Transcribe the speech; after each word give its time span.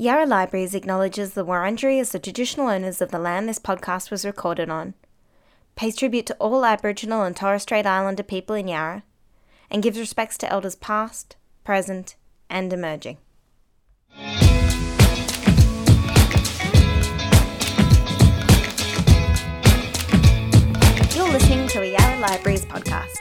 Yarra 0.00 0.24
Libraries 0.24 0.74
acknowledges 0.74 1.34
the 1.34 1.44
Wurundjeri 1.44 2.00
as 2.00 2.12
the 2.12 2.18
traditional 2.18 2.68
owners 2.68 3.02
of 3.02 3.10
the 3.10 3.18
land 3.18 3.46
this 3.46 3.58
podcast 3.58 4.10
was 4.10 4.24
recorded 4.24 4.70
on, 4.70 4.94
pays 5.76 5.94
tribute 5.94 6.24
to 6.24 6.34
all 6.36 6.64
Aboriginal 6.64 7.22
and 7.22 7.36
Torres 7.36 7.64
Strait 7.64 7.84
Islander 7.84 8.22
people 8.22 8.56
in 8.56 8.66
Yarra, 8.66 9.02
and 9.70 9.82
gives 9.82 9.98
respects 9.98 10.38
to 10.38 10.50
elders 10.50 10.74
past, 10.74 11.36
present, 11.64 12.16
and 12.48 12.72
emerging. 12.72 13.18
You're 21.14 21.28
listening 21.30 21.68
to 21.68 21.82
a 21.82 21.92
Yarra 21.92 22.20
Libraries 22.20 22.64
podcast. 22.64 23.18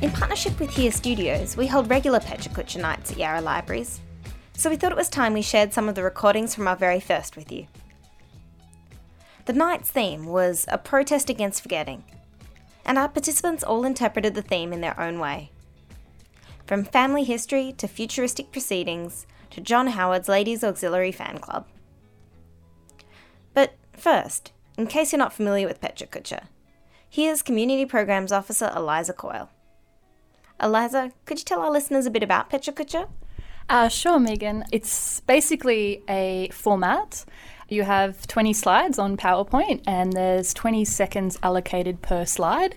In 0.00 0.10
partnership 0.10 0.58
with 0.58 0.70
Here 0.70 0.90
Studios, 0.90 1.54
we 1.54 1.66
hold 1.66 1.90
regular 1.90 2.18
Kucha 2.18 2.80
nights 2.80 3.12
at 3.12 3.18
Yarra 3.18 3.42
Libraries, 3.42 4.00
so 4.58 4.68
we 4.68 4.74
thought 4.74 4.90
it 4.90 4.98
was 4.98 5.08
time 5.08 5.34
we 5.34 5.40
shared 5.40 5.72
some 5.72 5.88
of 5.88 5.94
the 5.94 6.02
recordings 6.02 6.52
from 6.52 6.66
our 6.66 6.74
very 6.74 6.98
first 6.98 7.36
with 7.36 7.52
you. 7.52 7.68
The 9.44 9.52
night's 9.52 9.88
theme 9.88 10.26
was 10.26 10.64
a 10.66 10.76
protest 10.76 11.30
against 11.30 11.62
forgetting, 11.62 12.02
and 12.84 12.98
our 12.98 13.08
participants 13.08 13.62
all 13.62 13.84
interpreted 13.84 14.34
the 14.34 14.42
theme 14.42 14.72
in 14.72 14.80
their 14.80 14.98
own 14.98 15.20
way. 15.20 15.52
From 16.66 16.82
family 16.82 17.22
history 17.22 17.72
to 17.78 17.86
futuristic 17.86 18.50
proceedings 18.50 19.28
to 19.50 19.60
John 19.60 19.86
Howard's 19.86 20.28
Ladies 20.28 20.64
Auxiliary 20.64 21.12
Fan 21.12 21.38
Club. 21.38 21.64
But 23.54 23.74
first, 23.92 24.50
in 24.76 24.88
case 24.88 25.12
you're 25.12 25.18
not 25.18 25.32
familiar 25.32 25.68
with 25.68 25.80
Pecha 25.80 26.08
Kucha, 26.08 26.46
here's 27.08 27.42
Community 27.42 27.86
Programs 27.86 28.32
Officer 28.32 28.72
Eliza 28.74 29.12
Coyle. 29.12 29.50
Eliza, 30.60 31.12
could 31.26 31.38
you 31.38 31.44
tell 31.44 31.60
our 31.60 31.70
listeners 31.70 32.06
a 32.06 32.10
bit 32.10 32.24
about 32.24 32.50
Pecha 32.50 32.74
Kucha? 32.74 33.08
Uh, 33.68 33.88
sure, 33.88 34.18
Megan. 34.18 34.64
It's 34.72 35.20
basically 35.20 36.02
a 36.08 36.48
format. 36.52 37.26
You 37.68 37.82
have 37.82 38.26
20 38.26 38.54
slides 38.54 38.98
on 38.98 39.18
PowerPoint, 39.18 39.82
and 39.86 40.10
there's 40.14 40.54
20 40.54 40.86
seconds 40.86 41.38
allocated 41.42 42.00
per 42.00 42.24
slide. 42.24 42.76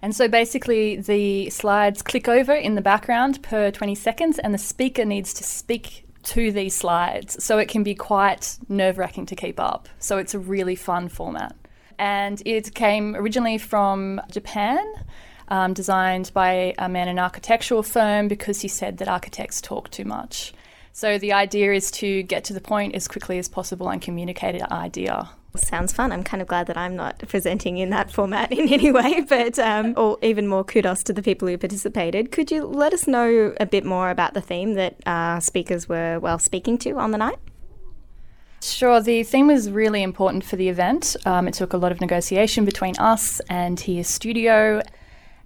And 0.00 0.16
so 0.16 0.28
basically, 0.28 0.96
the 0.96 1.50
slides 1.50 2.00
click 2.00 2.26
over 2.26 2.54
in 2.54 2.74
the 2.74 2.80
background 2.80 3.42
per 3.42 3.70
20 3.70 3.94
seconds, 3.94 4.38
and 4.38 4.54
the 4.54 4.58
speaker 4.58 5.04
needs 5.04 5.34
to 5.34 5.44
speak 5.44 6.06
to 6.22 6.50
these 6.52 6.74
slides. 6.74 7.42
So 7.44 7.58
it 7.58 7.68
can 7.68 7.82
be 7.82 7.94
quite 7.94 8.58
nerve 8.66 8.96
wracking 8.96 9.26
to 9.26 9.36
keep 9.36 9.60
up. 9.60 9.90
So 9.98 10.16
it's 10.16 10.32
a 10.32 10.38
really 10.38 10.74
fun 10.74 11.10
format. 11.10 11.54
And 11.98 12.42
it 12.46 12.74
came 12.74 13.14
originally 13.14 13.58
from 13.58 14.22
Japan 14.30 14.90
um, 15.50 15.74
designed 15.74 16.30
by 16.32 16.74
a 16.78 16.88
man 16.88 17.08
in 17.08 17.18
an 17.18 17.24
architectural 17.24 17.82
firm 17.82 18.28
because 18.28 18.60
he 18.60 18.68
said 18.68 18.98
that 18.98 19.08
architects 19.08 19.60
talk 19.60 19.90
too 19.90 20.04
much. 20.04 20.52
So 20.92 21.18
the 21.18 21.32
idea 21.32 21.72
is 21.72 21.90
to 21.92 22.22
get 22.24 22.44
to 22.44 22.52
the 22.52 22.60
point 22.60 22.94
as 22.94 23.08
quickly 23.08 23.38
as 23.38 23.48
possible 23.48 23.88
and 23.88 24.02
communicate 24.02 24.54
an 24.56 24.72
idea. 24.72 25.30
Sounds 25.56 25.92
fun. 25.92 26.12
I'm 26.12 26.22
kind 26.22 26.40
of 26.40 26.46
glad 26.46 26.68
that 26.68 26.76
I'm 26.76 26.94
not 26.94 27.18
presenting 27.26 27.78
in 27.78 27.90
that 27.90 28.10
format 28.10 28.52
in 28.56 28.72
any 28.72 28.92
way, 28.92 29.20
but 29.22 29.58
um, 29.58 29.94
or 29.96 30.18
even 30.22 30.46
more 30.46 30.64
kudos 30.64 31.02
to 31.04 31.12
the 31.12 31.22
people 31.22 31.48
who 31.48 31.58
participated. 31.58 32.30
Could 32.30 32.50
you 32.50 32.64
let 32.64 32.92
us 32.92 33.06
know 33.06 33.54
a 33.58 33.66
bit 33.66 33.84
more 33.84 34.10
about 34.10 34.34
the 34.34 34.40
theme 34.40 34.74
that 34.74 34.96
uh, 35.06 35.40
speakers 35.40 35.88
were 35.88 36.20
well 36.20 36.38
speaking 36.38 36.78
to 36.78 36.98
on 36.98 37.10
the 37.10 37.18
night? 37.18 37.38
Sure, 38.62 39.00
the 39.00 39.22
theme 39.22 39.46
was 39.46 39.70
really 39.70 40.02
important 40.02 40.44
for 40.44 40.56
the 40.56 40.68
event. 40.68 41.16
Um, 41.24 41.48
it 41.48 41.54
took 41.54 41.72
a 41.72 41.78
lot 41.78 41.92
of 41.92 42.00
negotiation 42.00 42.64
between 42.64 42.94
us 42.98 43.40
and 43.48 43.80
Here 43.80 44.04
Studio 44.04 44.82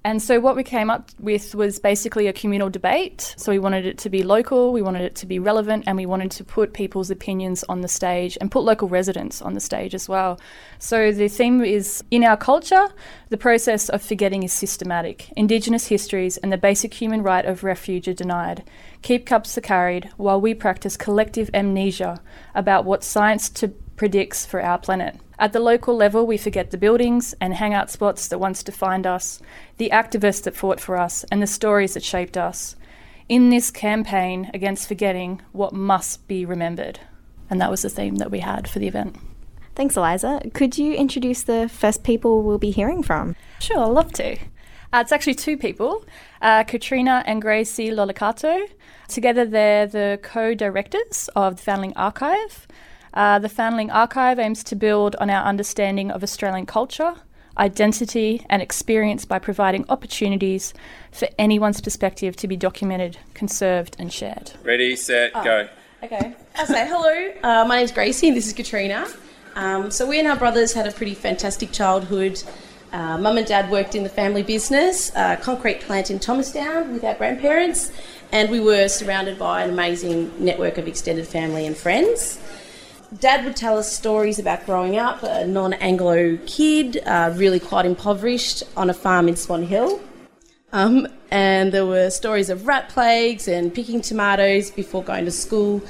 and 0.05 0.23
so 0.23 0.39
what 0.39 0.55
we 0.55 0.63
came 0.63 0.91
up 0.91 1.11
with 1.19 1.55
was 1.55 1.79
basically 1.79 2.27
a 2.27 2.33
communal 2.33 2.69
debate. 2.69 3.35
So 3.39 3.51
we 3.51 3.59
wanted 3.59 3.87
it 3.87 3.97
to 3.99 4.11
be 4.11 4.23
local, 4.23 4.71
we 4.71 4.83
wanted 4.83 5.03
it 5.03 5.15
to 5.17 5.27
be 5.27 5.39
relevant, 5.39 5.85
and 5.87 5.97
we 5.97 6.05
wanted 6.05 6.31
to 6.33 6.45
put 6.45 6.75
people's 6.75 7.11
opinions 7.11 7.65
on 7.71 7.81
the 7.81 7.89
stage 7.89 8.37
and 8.41 8.51
put 8.51 8.65
local 8.65 8.87
residents 8.87 9.41
on 9.41 9.55
the 9.55 9.61
stage 9.61 9.95
as 9.95 10.07
well. 10.07 10.39
So 10.79 11.11
the 11.11 11.29
theme 11.29 11.65
is 11.65 12.05
in 12.11 12.23
our 12.23 12.37
culture, 12.37 12.89
the 13.31 13.39
process 13.39 13.89
of 13.89 14.03
forgetting 14.03 14.43
is 14.43 14.53
systematic. 14.53 15.33
Indigenous 15.37 15.87
histories 15.87 16.37
and 16.37 16.53
the 16.53 16.59
basic 16.59 16.93
human 16.93 17.23
right 17.23 17.47
of 17.47 17.65
refuge 17.65 18.07
are 18.07 18.13
denied. 18.13 18.63
Keep 19.01 19.25
cups 19.25 19.57
are 19.57 19.63
carried 19.63 20.11
while 20.19 20.41
we 20.41 20.53
practice 20.53 20.99
collective 20.99 21.49
amnesia 21.55 22.21
about 22.55 22.85
what 22.85 23.03
science 23.03 23.49
to 23.49 23.69
predicts 23.97 24.45
for 24.45 24.61
our 24.61 24.77
planet. 24.77 25.17
At 25.39 25.53
the 25.53 25.61
local 25.61 25.97
level, 25.97 26.27
we 26.27 26.37
forget 26.37 26.71
the 26.71 26.79
buildings 26.79 27.35
and 27.41 27.55
hangout 27.55 27.91
spots 27.91 28.29
that 28.29 28.39
once 28.39 28.63
defined 28.63 29.07
us, 29.07 29.41
the 29.79 29.91
activists 29.93 30.43
that 30.45 30.57
fought 30.57 30.81
for 30.81 30.97
us, 30.97 31.25
and 31.31 31.43
the 31.43 31.47
stories 31.47 31.95
that 31.95 32.05
shaped 32.05 32.37
us. 32.37 32.77
In 33.29 33.49
this 33.49 33.71
campaign 33.71 34.51
against 34.55 34.87
forgetting 34.87 35.43
what 35.53 35.73
must 35.73 36.29
be 36.29 36.45
remembered. 36.45 37.01
And 37.51 37.61
that 37.61 37.71
was 37.71 37.83
the 37.83 37.89
theme 37.89 38.17
that 38.17 38.31
we 38.31 38.41
had 38.41 38.69
for 38.69 38.79
the 38.79 38.87
event. 38.87 39.17
Thanks, 39.75 39.97
Eliza. 39.97 40.41
Could 40.53 40.79
you 40.79 40.95
introduce 40.95 41.43
the 41.43 41.69
first 41.69 42.05
people 42.05 42.43
we'll 42.43 42.59
be 42.59 42.71
hearing 42.71 43.03
from? 43.03 43.35
Sure, 43.59 43.81
I'd 43.81 43.89
love 43.89 44.13
to. 44.13 44.37
Uh, 44.93 45.01
it's 45.01 45.11
actually 45.11 45.35
two 45.35 45.57
people, 45.57 46.05
uh, 46.41 46.63
Katrina 46.63 47.25
and 47.27 47.43
Gracie 47.43 47.91
Lolicato. 47.91 48.69
Together, 49.09 49.45
they're 49.45 49.89
the 49.89 50.21
co 50.23 50.55
directors 50.55 51.29
of 51.35 51.57
the 51.57 51.63
Foundling 51.63 51.93
Archive. 51.97 52.69
Uh, 53.15 53.39
the 53.39 53.49
Foundling 53.49 53.91
Archive 53.93 54.41
aims 54.41 54.65
to 54.65 54.75
build 54.75 55.15
on 55.17 55.31
our 55.31 55.45
understanding 55.45 56.11
of 56.11 56.25
Australian 56.25 56.67
culture, 56.67 57.15
identity, 57.57 58.45
and 58.51 58.61
experience 58.61 59.25
by 59.25 59.39
providing 59.39 59.85
opportunities 59.89 60.75
for 61.13 61.29
anyone's 61.39 61.81
perspective 61.81 62.35
to 62.35 62.49
be 62.49 62.57
documented, 62.57 63.17
conserved, 63.33 63.95
and 64.01 64.13
shared. 64.13 64.53
Ready, 64.65 64.97
set, 64.97 65.31
oh, 65.37 65.45
go. 65.45 65.69
Okay. 66.03 66.35
I'll 66.57 66.67
say 66.67 66.89
hello. 66.89 67.33
Uh, 67.43 67.65
my 67.67 67.79
name's 67.79 67.93
Gracie, 67.93 68.29
and 68.29 68.37
this 68.37 68.49
is 68.49 68.53
Katrina. 68.53 69.07
Um, 69.55 69.93
so, 69.93 70.07
we 70.07 70.19
and 70.19 70.27
our 70.27 70.37
brothers 70.37 70.73
had 70.73 70.89
a 70.89 70.91
pretty 70.91 71.15
fantastic 71.15 71.71
childhood. 71.71 72.43
Uh, 72.93 73.17
Mum 73.19 73.39
and 73.39 73.47
Dad 73.47 73.71
worked 73.71 73.95
in 73.95 74.03
the 74.03 74.09
family 74.09 74.43
business, 74.43 75.15
uh, 75.15 75.37
concrete 75.37 75.81
plant 75.81 76.11
in 76.11 76.19
Thomastown 76.19 76.93
with 76.93 77.05
our 77.05 77.15
grandparents, 77.15 77.93
and 78.33 78.51
we 78.51 78.59
were 78.59 78.89
surrounded 78.89 79.39
by 79.39 79.63
an 79.63 79.71
amazing 79.71 80.33
network 80.45 80.79
of 80.79 80.89
extended 80.89 81.27
family 81.27 81.67
and 81.67 81.77
friends. 81.77 82.41
Dad 83.21 83.45
would 83.45 83.55
tell 83.55 83.79
us 83.79 83.93
stories 83.93 84.39
about 84.39 84.67
growing 84.67 84.97
up, 84.97 85.23
a 85.23 85.47
non 85.47 85.73
Anglo 85.75 86.37
kid, 86.47 87.03
uh, 87.07 87.33
really 87.37 87.61
quite 87.61 87.87
impoverished, 87.87 88.65
on 88.77 88.91
a 88.91 88.95
farm 88.95 89.29
in 89.29 89.37
Swan 89.37 89.63
Hill. 89.63 90.01
Um, 90.73 91.07
and 91.31 91.71
there 91.71 91.87
were 91.87 92.11
stories 92.11 92.51
of 92.51 92.67
rat 92.67 92.89
plagues 92.89 93.47
and 93.47 93.73
picking 93.73 94.01
tomatoes 94.01 94.71
before 94.71 95.05
going 95.05 95.27
to 95.27 95.31
school, 95.31 95.83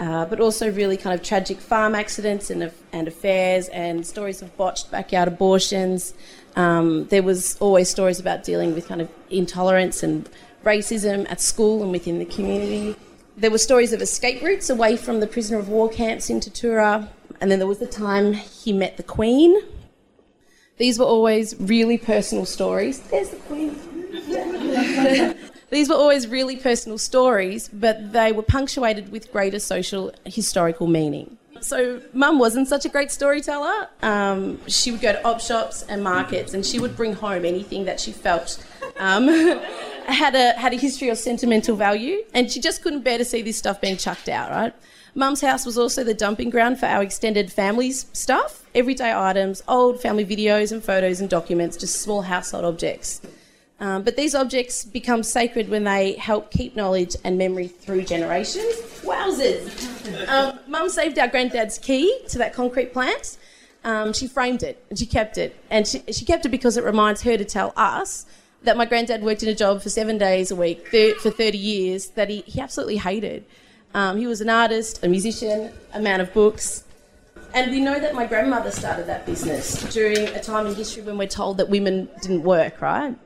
uh, 0.00 0.24
but 0.24 0.40
also 0.40 0.72
really 0.72 0.96
kind 0.96 1.14
of 1.18 1.24
tragic 1.24 1.60
farm 1.60 1.94
accidents 1.94 2.50
and, 2.50 2.72
and 2.92 3.06
affairs 3.06 3.68
and 3.68 4.04
stories 4.04 4.42
of 4.42 4.56
botched 4.56 4.90
backyard 4.90 5.28
abortions. 5.28 6.14
Um, 6.56 7.06
there 7.08 7.22
was 7.22 7.56
always 7.60 7.88
stories 7.88 8.18
about 8.18 8.42
dealing 8.42 8.74
with 8.74 8.88
kind 8.88 9.00
of 9.00 9.08
intolerance 9.30 10.02
and 10.02 10.28
racism 10.64 11.30
at 11.30 11.40
school 11.40 11.82
and 11.82 11.92
within 11.92 12.18
the 12.18 12.24
community 12.24 12.96
there 13.36 13.50
were 13.50 13.58
stories 13.58 13.92
of 13.92 14.00
escape 14.00 14.42
routes 14.42 14.70
away 14.70 14.96
from 14.96 15.20
the 15.20 15.26
prisoner 15.26 15.58
of 15.58 15.68
war 15.68 15.88
camps 15.88 16.30
in 16.30 16.40
Tatura, 16.40 17.08
and 17.40 17.50
then 17.50 17.58
there 17.58 17.68
was 17.68 17.78
the 17.78 17.86
time 17.86 18.32
he 18.32 18.72
met 18.72 18.96
the 18.96 19.02
Queen. 19.02 19.60
These 20.78 20.98
were 20.98 21.04
always 21.04 21.54
really 21.58 21.98
personal 21.98 22.46
stories. 22.46 23.00
There's 23.00 23.30
the 23.30 23.36
Queen. 23.36 23.78
These 25.70 25.88
were 25.88 25.96
always 25.96 26.28
really 26.28 26.56
personal 26.56 26.96
stories, 26.96 27.68
but 27.68 28.12
they 28.12 28.32
were 28.32 28.42
punctuated 28.42 29.10
with 29.10 29.32
greater 29.32 29.58
social 29.58 30.12
historical 30.24 30.86
meaning. 30.86 31.38
So, 31.60 32.00
Mum 32.12 32.38
wasn't 32.38 32.68
such 32.68 32.84
a 32.84 32.88
great 32.88 33.10
storyteller. 33.10 33.88
Um, 34.02 34.60
she 34.68 34.92
would 34.92 35.00
go 35.00 35.12
to 35.12 35.26
op 35.26 35.40
shops 35.40 35.82
and 35.88 36.04
markets, 36.04 36.54
and 36.54 36.64
she 36.64 36.78
would 36.78 36.96
bring 36.96 37.14
home 37.14 37.44
anything 37.44 37.86
that 37.86 37.98
she 37.98 38.12
felt 38.12 38.64
um, 38.98 39.26
had 40.12 40.34
a 40.34 40.52
had 40.52 40.72
a 40.72 40.76
history 40.76 41.08
of 41.08 41.18
sentimental 41.18 41.76
value, 41.76 42.24
and 42.34 42.50
she 42.50 42.60
just 42.60 42.82
couldn't 42.82 43.02
bear 43.02 43.18
to 43.18 43.24
see 43.24 43.42
this 43.42 43.56
stuff 43.56 43.80
being 43.80 43.96
chucked 43.96 44.28
out. 44.28 44.50
Right. 44.50 44.74
Mum's 45.14 45.40
house 45.40 45.64
was 45.64 45.78
also 45.78 46.04
the 46.04 46.12
dumping 46.12 46.50
ground 46.50 46.78
for 46.78 46.84
our 46.86 47.02
extended 47.02 47.50
family's 47.50 48.06
stuff, 48.12 48.66
everyday 48.74 49.14
items, 49.14 49.62
old 49.66 50.00
family 50.00 50.26
videos 50.26 50.72
and 50.72 50.84
photos 50.84 51.20
and 51.20 51.30
documents, 51.30 51.78
just 51.78 52.02
small 52.02 52.22
household 52.22 52.66
objects. 52.66 53.22
Um, 53.80 54.02
but 54.02 54.16
these 54.16 54.34
objects 54.34 54.84
become 54.84 55.22
sacred 55.22 55.68
when 55.68 55.84
they 55.84 56.14
help 56.14 56.50
keep 56.50 56.76
knowledge 56.76 57.16
and 57.24 57.36
memory 57.36 57.68
through 57.68 58.02
generations. 58.04 58.74
Wowzers! 59.02 60.28
Um, 60.28 60.58
Mum 60.66 60.88
saved 60.88 61.18
our 61.18 61.28
granddad's 61.28 61.78
key 61.78 62.20
to 62.28 62.38
that 62.38 62.54
concrete 62.54 62.92
plant. 62.92 63.36
Um, 63.84 64.12
she 64.12 64.26
framed 64.26 64.62
it 64.62 64.82
and 64.88 64.98
she 64.98 65.06
kept 65.06 65.38
it. 65.38 65.56
And 65.70 65.86
she, 65.86 66.02
she 66.10 66.24
kept 66.24 66.44
it 66.46 66.48
because 66.50 66.76
it 66.76 66.84
reminds 66.84 67.22
her 67.22 67.36
to 67.36 67.44
tell 67.44 67.72
us 67.76 68.26
that 68.66 68.76
my 68.76 68.84
granddad 68.84 69.22
worked 69.22 69.42
in 69.42 69.48
a 69.48 69.54
job 69.54 69.82
for 69.82 69.88
seven 69.88 70.18
days 70.18 70.50
a 70.50 70.56
week 70.56 70.86
for 70.88 71.30
30 71.30 71.56
years 71.56 72.08
that 72.10 72.28
he, 72.28 72.42
he 72.42 72.60
absolutely 72.60 72.98
hated. 72.98 73.44
Um, 73.94 74.18
he 74.18 74.26
was 74.26 74.40
an 74.40 74.50
artist, 74.50 75.02
a 75.02 75.08
musician, 75.08 75.72
a 75.94 76.00
man 76.00 76.20
of 76.20 76.32
books. 76.34 76.84
And 77.54 77.70
we 77.70 77.80
know 77.80 77.98
that 77.98 78.14
my 78.14 78.26
grandmother 78.26 78.70
started 78.70 79.06
that 79.06 79.24
business 79.24 79.82
during 79.94 80.18
a 80.18 80.42
time 80.42 80.66
in 80.66 80.74
history 80.74 81.02
when 81.02 81.16
we're 81.16 81.28
told 81.28 81.56
that 81.56 81.70
women 81.70 82.08
didn't 82.20 82.42
work, 82.42 82.82
right? 82.82 83.16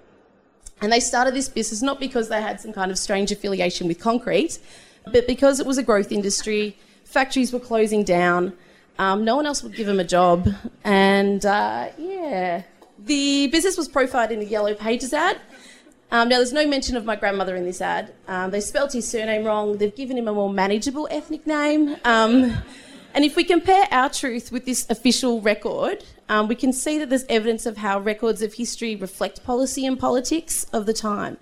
And 0.80 0.92
they 0.92 1.00
started 1.00 1.34
this 1.34 1.48
business 1.48 1.82
not 1.82 1.98
because 1.98 2.28
they 2.28 2.40
had 2.40 2.60
some 2.60 2.72
kind 2.72 2.90
of 2.90 2.98
strange 2.98 3.32
affiliation 3.32 3.88
with 3.88 3.98
concrete, 3.98 4.58
But 5.04 5.26
because 5.26 5.60
it 5.60 5.66
was 5.66 5.78
a 5.78 5.82
growth 5.82 6.12
industry, 6.12 6.76
factories 7.04 7.52
were 7.52 7.60
closing 7.60 8.04
down, 8.04 8.52
um, 8.98 9.24
no 9.24 9.36
one 9.36 9.46
else 9.46 9.62
would 9.62 9.74
give 9.74 9.86
them 9.86 9.98
a 9.98 10.04
job. 10.04 10.48
And 10.84 11.44
uh, 11.44 11.88
yeah, 11.98 12.62
the 13.04 13.48
business 13.48 13.76
was 13.76 13.88
profiled 13.88 14.30
in 14.30 14.40
a 14.40 14.44
Yellow 14.44 14.74
Pages 14.74 15.12
ad. 15.12 15.40
Um, 16.12 16.28
now, 16.28 16.36
there's 16.36 16.52
no 16.52 16.66
mention 16.66 16.96
of 16.96 17.04
my 17.04 17.14
grandmother 17.14 17.54
in 17.54 17.64
this 17.64 17.80
ad. 17.80 18.12
Um, 18.26 18.50
they 18.50 18.60
spelt 18.60 18.92
his 18.92 19.06
surname 19.06 19.44
wrong. 19.44 19.78
They've 19.78 19.94
given 19.94 20.18
him 20.18 20.26
a 20.26 20.32
more 20.32 20.52
manageable 20.52 21.06
ethnic 21.10 21.46
name. 21.46 21.96
Um, 22.04 22.56
and 23.14 23.24
if 23.24 23.36
we 23.36 23.44
compare 23.44 23.86
our 23.90 24.08
truth 24.08 24.50
with 24.50 24.64
this 24.64 24.88
official 24.90 25.40
record, 25.40 26.04
um, 26.28 26.48
we 26.48 26.56
can 26.56 26.72
see 26.72 26.98
that 26.98 27.10
there's 27.10 27.24
evidence 27.28 27.64
of 27.64 27.76
how 27.76 28.00
records 28.00 28.42
of 28.42 28.54
history 28.54 28.96
reflect 28.96 29.44
policy 29.44 29.86
and 29.86 29.98
politics 29.98 30.64
of 30.72 30.86
the 30.86 30.92
time. 30.92 31.36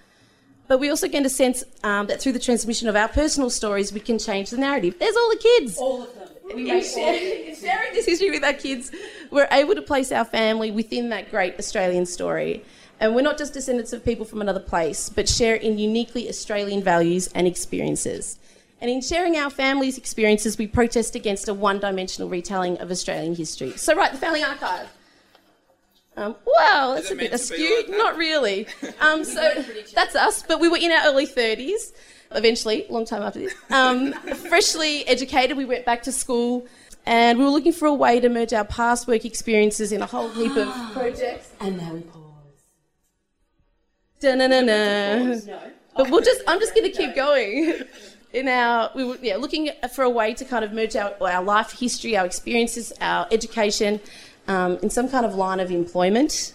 But 0.67 0.81
we 0.81 0.91
also 0.91 1.09
get 1.09 1.25
a 1.25 1.31
sense 1.31 1.65
um, 1.83 2.07
that 2.09 2.21
through 2.21 2.33
the 2.33 2.39
transmission 2.39 2.89
of 2.89 2.97
our 2.97 3.09
personal 3.09 3.49
stories, 3.49 3.91
we 3.91 4.01
can 4.01 4.19
change 4.19 4.51
the 4.51 4.59
narrative. 4.59 4.99
There's 4.99 5.17
all 5.17 5.31
the 5.31 5.37
kids. 5.37 5.79
All 5.79 6.07
In 6.51 6.83
sharing, 6.83 7.55
sharing 7.55 7.93
this 7.93 8.07
history 8.07 8.31
with 8.31 8.45
our 8.45 8.53
kids, 8.53 8.91
we're 9.31 9.49
able 9.51 9.75
to 9.75 9.83
place 9.83 10.11
our 10.13 10.25
family 10.25 10.71
within 10.71 11.11
that 11.11 11.31
great 11.31 11.59
Australian 11.59 12.07
story. 12.07 12.65
And 13.01 13.15
we're 13.15 13.23
not 13.23 13.39
just 13.39 13.53
descendants 13.53 13.93
of 13.93 14.05
people 14.05 14.25
from 14.25 14.41
another 14.41 14.61
place, 14.61 15.09
but 15.09 15.29
share 15.29 15.55
in 15.55 15.79
uniquely 15.79 16.29
Australian 16.29 16.83
values 16.83 17.29
and 17.35 17.47
experiences. 17.47 18.39
And 18.81 18.91
in 18.91 19.01
sharing 19.01 19.37
our 19.37 19.51
family's 19.51 19.99
experiences, 19.99 20.57
we 20.59 20.67
protest 20.67 21.15
against 21.15 21.49
a 21.49 21.55
one 21.55 21.81
dimensional 21.81 22.29
retelling 22.29 22.79
of 22.79 22.91
Australian 22.91 23.35
history. 23.35 23.73
So, 23.77 23.95
right, 23.95 24.13
the 24.13 24.19
Family 24.19 24.43
Archive. 24.43 24.89
Um, 26.17 26.35
wow, 26.45 26.95
that's 26.95 27.11
a 27.13 27.15
bit 27.15 27.33
askew. 27.33 27.85
Like 27.89 27.97
Not 27.97 28.17
really. 28.17 28.67
Um, 29.01 29.23
so 29.23 29.65
that's 29.95 30.17
us, 30.17 30.43
but 30.43 30.59
we 30.59 30.69
were 30.69 30.77
in 30.77 30.91
our 30.91 31.07
early 31.07 31.27
30s 31.27 31.93
eventually, 32.33 32.87
long 32.89 33.05
time 33.05 33.23
after 33.23 33.41
this. 33.41 33.55
Um, 33.71 34.13
freshly 34.13 35.07
educated, 35.07 35.57
we 35.57 35.65
went 35.65 35.85
back 35.85 36.03
to 36.05 36.13
school 36.13 36.67
and 37.07 37.39
we 37.39 37.45
were 37.45 37.51
looking 37.51 37.73
for 37.73 37.87
a 37.87 37.95
way 37.95 38.21
to 38.21 38.29
merge 38.29 38.53
our 38.53 38.65
past 38.65 39.07
work 39.09 39.25
experiences 39.25 39.93
in 39.93 40.03
a 40.03 40.07
whole 40.07 40.29
heap 40.29 40.57
of 40.57 40.69
projects. 40.93 41.51
And 41.61 41.79
now 41.79 41.95
we 41.95 42.01
pause. 42.03 42.23
Da-na-na-na. 44.21 45.37
But 45.97 46.11
we'll 46.11 46.21
just, 46.21 46.43
I'm 46.47 46.61
just 46.61 46.75
going 46.75 46.91
to 46.91 46.97
keep 46.97 47.15
going. 47.15 47.83
In 48.35 48.47
our, 48.47 48.91
we 48.95 49.05
were 49.05 49.17
yeah, 49.23 49.37
looking 49.37 49.71
for 49.95 50.05
a 50.05 50.11
way 50.11 50.35
to 50.35 50.45
kind 50.45 50.63
of 50.65 50.73
merge 50.73 50.97
our, 50.97 51.15
our 51.21 51.43
life 51.43 51.73
history, 51.73 52.15
our 52.15 52.27
experiences, 52.27 52.93
our 53.01 53.27
education 53.31 54.01
um, 54.49 54.79
in 54.83 54.91
some 54.91 55.09
kind 55.09 55.25
of 55.25 55.35
line 55.35 55.61
of 55.61 55.71
employment 55.71 56.53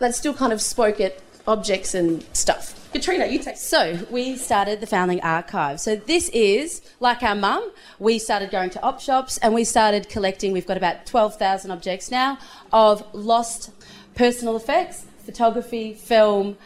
that 0.00 0.14
still 0.14 0.34
kind 0.34 0.52
of 0.52 0.60
spoke 0.60 1.00
at 1.00 1.18
objects 1.46 1.94
and 1.94 2.24
stuff. 2.34 2.77
Katrina, 2.92 3.26
you 3.26 3.38
take. 3.38 3.56
So 3.56 4.06
we 4.10 4.36
started 4.36 4.80
the 4.80 4.86
Foundling 4.86 5.20
Archive. 5.20 5.80
So 5.80 5.96
this 5.96 6.28
is 6.30 6.82
like 7.00 7.22
our 7.22 7.34
mum. 7.34 7.70
We 7.98 8.18
started 8.18 8.50
going 8.50 8.70
to 8.70 8.82
op 8.82 9.00
shops 9.00 9.38
and 9.38 9.54
we 9.54 9.64
started 9.64 10.08
collecting. 10.08 10.52
We've 10.52 10.66
got 10.66 10.76
about 10.76 11.06
twelve 11.06 11.36
thousand 11.36 11.70
objects 11.70 12.10
now 12.10 12.38
of 12.72 13.04
lost 13.14 13.70
personal 14.14 14.56
effects, 14.56 15.04
photography, 15.24 15.94
film, 15.94 16.56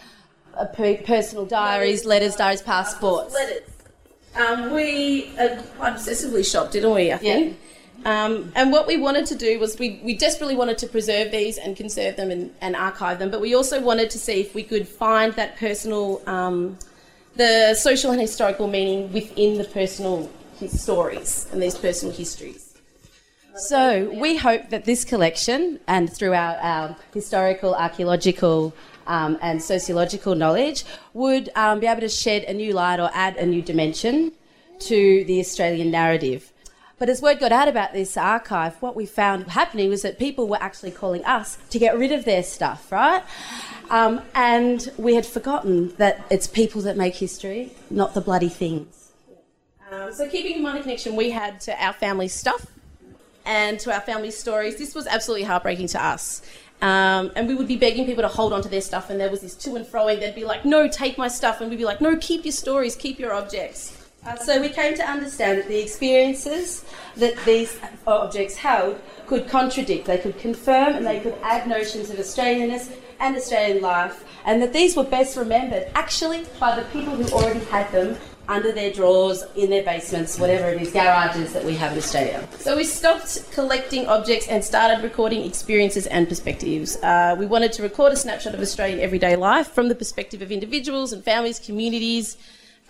uh, 0.57 0.67
personal 0.67 1.45
diaries, 1.45 2.05
letters, 2.05 2.37
diaries, 2.37 2.63
passports. 2.63 3.35
Letters. 3.35 3.69
Um, 4.35 4.73
we 4.73 5.27
uh, 5.39 5.61
obsessively 5.79 6.51
shopped, 6.51 6.73
didn't 6.73 6.95
we? 6.95 7.13
I 7.13 7.19
think. 7.19 7.53
Yeah. 7.53 7.62
Um, 8.05 8.53
and 8.57 8.73
what 8.73 8.87
we 8.87 8.97
wanted 8.97 9.27
to 9.27 9.35
do 9.35 9.59
was 9.61 9.79
we, 9.79 10.01
we 10.03 10.17
desperately 10.17 10.57
wanted 10.57 10.79
to 10.79 10.87
preserve 10.87 11.31
these 11.31 11.57
and 11.57 11.77
conserve 11.77 12.17
them 12.17 12.31
and, 12.31 12.53
and 12.61 12.75
archive 12.75 13.19
them, 13.19 13.31
but 13.31 13.41
we 13.41 13.55
also 13.55 13.81
wanted 13.81 14.11
to 14.11 14.19
see 14.19 14.41
if 14.41 14.55
we 14.55 14.65
could 14.65 14.89
find 14.89 15.33
that 15.35 15.57
personal, 15.57 16.21
um, 16.27 16.77
the 17.37 17.75
social 17.75 18.11
and 18.11 18.21
historical 18.21 18.67
meaning 18.67 19.13
within 19.13 19.57
the 19.57 19.65
personal 19.65 20.31
stories 20.69 21.47
and 21.53 21.63
these 21.63 21.77
personal 21.77 22.15
histories. 22.15 22.75
So 23.55 24.11
we 24.15 24.37
hope 24.37 24.71
that 24.71 24.85
this 24.85 25.05
collection 25.05 25.79
and 25.87 26.13
through 26.13 26.33
our, 26.33 26.97
historical, 27.13 27.75
archaeological, 27.75 28.75
um, 29.07 29.39
and 29.43 29.63
sociological 29.63 30.35
knowledge 30.35 30.85
would 31.13 31.51
um, 31.57 31.81
be 31.81 31.87
able 31.87 32.01
to 32.01 32.09
shed 32.09 32.45
a 32.45 32.55
new 32.55 32.73
light 32.73 33.01
or 33.01 33.11
add 33.13 33.37
a 33.37 33.45
new 33.45 33.61
dimension 33.61 34.33
to 34.81 35.25
the 35.25 35.41
Australian 35.41 35.91
narrative. 35.91 36.52
But 37.03 37.09
as 37.09 37.21
word 37.21 37.41
got 37.41 37.51
out 37.51 37.67
about 37.67 37.93
this 37.93 38.17
archive, 38.17 38.81
what 38.81 38.95
we 38.95 39.07
found 39.07 39.49
happening 39.49 39.89
was 39.89 40.03
that 40.03 40.21
people 40.21 40.47
were 40.47 40.63
actually 40.63 40.93
calling 40.93 41.25
us 41.25 41.59
to 41.71 41.81
get 41.81 41.99
rid 41.99 42.13
of 42.13 42.25
their 42.25 42.45
stuff, 42.45 42.93
right? 42.93 43.25
Um, 43.91 44.23
and 44.37 44.89
we 44.97 45.17
had 45.17 45.27
forgotten 45.27 45.97
that 45.97 46.25
it's 46.31 46.47
people 46.47 46.81
that 46.83 46.97
make 46.97 47.17
history, 47.17 47.73
not 47.91 48.15
the 48.15 48.21
bloody 48.21 48.49
things. 48.49 49.11
Um, 49.91 50.13
so, 50.13 50.29
keeping 50.29 50.59
in 50.59 50.63
mind 50.63 50.79
the 50.79 50.83
connection 50.83 51.17
we 51.17 51.31
had 51.31 51.61
to 51.63 51.85
our 51.85 51.93
family 51.93 52.29
stuff 52.29 52.67
and 53.45 53.81
to 53.81 53.93
our 53.93 54.01
family 54.01 54.31
stories, 54.31 54.77
this 54.77 54.95
was 54.95 55.09
absolutely 55.09 55.45
heartbreaking 55.45 55.89
to 55.89 56.07
us. 56.07 56.41
Um, 56.83 57.33
and 57.35 57.49
we 57.49 57.57
would 57.57 57.67
be 57.67 57.77
begging 57.77 58.07
people 58.07 58.23
to 58.23 58.29
hold 58.29 58.53
on 58.53 58.63
to 58.63 58.69
their 58.69 58.81
stuff, 58.81 59.11
and 59.11 59.19
there 59.19 59.29
was 59.29 59.41
this 59.41 59.57
to 59.57 59.75
and 59.75 59.85
froing. 59.85 60.21
They'd 60.21 60.37
be 60.37 60.45
like, 60.45 60.65
"No, 60.65 60.87
take 60.87 61.19
my 61.19 61.27
stuff," 61.27 61.61
and 61.61 61.69
we'd 61.69 61.79
be 61.79 61.85
like, 61.85 62.01
"No, 62.01 62.15
keep 62.17 62.45
your 62.45 62.53
stories, 62.53 62.95
keep 62.95 63.19
your 63.19 63.35
objects." 63.35 64.02
So 64.45 64.61
we 64.61 64.69
came 64.69 64.95
to 64.95 65.03
understand 65.09 65.59
that 65.59 65.69
the 65.69 65.81
experiences 65.81 66.85
that 67.17 67.35
these 67.45 67.77
objects 68.07 68.57
held 68.57 69.01
could 69.27 69.49
contradict, 69.49 70.07
they 70.07 70.19
could 70.19 70.39
confirm, 70.39 70.95
and 70.95 71.07
they 71.07 71.21
could 71.21 71.37
add 71.43 71.67
notions 71.67 72.09
of 72.09 72.19
Australianness 72.19 72.93
and 73.19 73.37
Australian 73.37 73.83
life, 73.83 74.25
and 74.45 74.63
that 74.63 74.73
these 74.73 74.97
were 74.97 75.05
best 75.05 75.37
remembered 75.37 75.91
actually 75.95 76.45
by 76.61 76.77
the 76.77 76.85
people 76.87 77.15
who 77.15 77.25
already 77.33 77.65
had 77.67 77.91
them 77.93 78.17
under 78.49 78.73
their 78.73 78.93
drawers, 78.93 79.45
in 79.55 79.71
their 79.71 79.85
basements, 79.85 80.39
whatever 80.39 80.69
it 80.69 80.83
is, 80.83 80.93
garages 80.93 81.53
that 81.53 81.65
we 81.65 81.75
have 81.75 81.93
in 81.93 81.99
Australia. 81.99 82.47
So 82.59 82.77
we 82.77 82.85
stopped 82.85 83.51
collecting 83.53 84.07
objects 84.09 84.49
and 84.49 84.65
started 84.65 85.03
recording 85.03 85.45
experiences 85.45 86.07
and 86.09 86.29
perspectives. 86.29 86.97
Uh, 86.97 87.37
we 87.39 87.47
wanted 87.47 87.73
to 87.75 87.83
record 87.83 88.13
a 88.13 88.17
snapshot 88.17 88.55
of 88.55 88.61
Australian 88.61 88.99
everyday 89.01 89.37
life 89.37 89.69
from 89.69 89.89
the 89.89 89.95
perspective 89.95 90.43
of 90.43 90.51
individuals 90.51 91.13
and 91.13 91.25
families, 91.25 91.61
communities, 91.61 92.37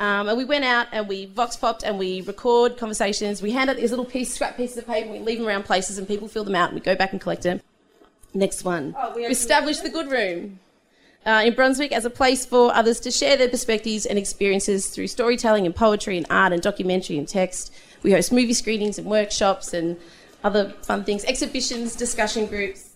um, 0.03 0.29
and 0.29 0.37
we 0.37 0.45
went 0.45 0.65
out 0.65 0.89
and 0.91 1.07
we 1.07 1.27
vox 1.27 1.57
popped 1.57 1.85
and 1.85 1.97
we 1.97 2.23
record 2.23 2.77
conversations. 2.77 3.41
We 3.41 3.53
hand 3.53 3.71
out 3.71 3.77
these 3.77 3.91
little 3.91 4.05
piece, 4.05 4.35
scrap 4.35 4.57
pieces 4.57 4.79
of 4.79 4.87
paper, 4.89 5.13
we 5.13 5.21
leave 5.21 5.39
them 5.39 5.47
around 5.47 5.63
places 5.63 5.97
and 5.97 6.09
people 6.09 6.27
fill 6.27 6.43
them 6.43 6.57
out 6.57 6.71
and 6.71 6.75
we 6.75 6.81
go 6.81 6.97
back 6.97 7.13
and 7.13 7.21
collect 7.21 7.45
them. 7.45 7.61
Next 8.35 8.65
one. 8.65 8.97
Oh, 8.99 9.13
we 9.15 9.25
established 9.27 9.85
the 9.85 9.91
good 9.91 10.11
room. 10.11 10.59
Uh, 11.25 11.45
in 11.47 11.55
Brunswick 11.55 11.93
as 11.93 12.05
a 12.05 12.11
place 12.11 12.45
for 12.45 12.75
others 12.75 12.99
to 12.99 13.13
share 13.13 13.37
their 13.37 13.49
perspectives 13.49 14.05
and 14.05 14.19
experiences 14.19 14.89
through 14.89 15.07
storytelling 15.07 15.67
and 15.67 15.77
poetry 15.77 16.17
and 16.17 16.27
art 16.29 16.53
and 16.53 16.61
documentary 16.61 17.17
and 17.17 17.29
text. 17.29 17.73
We 18.03 18.11
host 18.11 18.33
movie 18.33 18.55
screenings 18.55 18.99
and 18.99 19.07
workshops 19.07 19.73
and 19.73 20.01
other 20.43 20.71
fun 20.83 21.05
things, 21.05 21.25
exhibitions, 21.27 21.95
discussion 21.95 22.47
groups. 22.47 22.92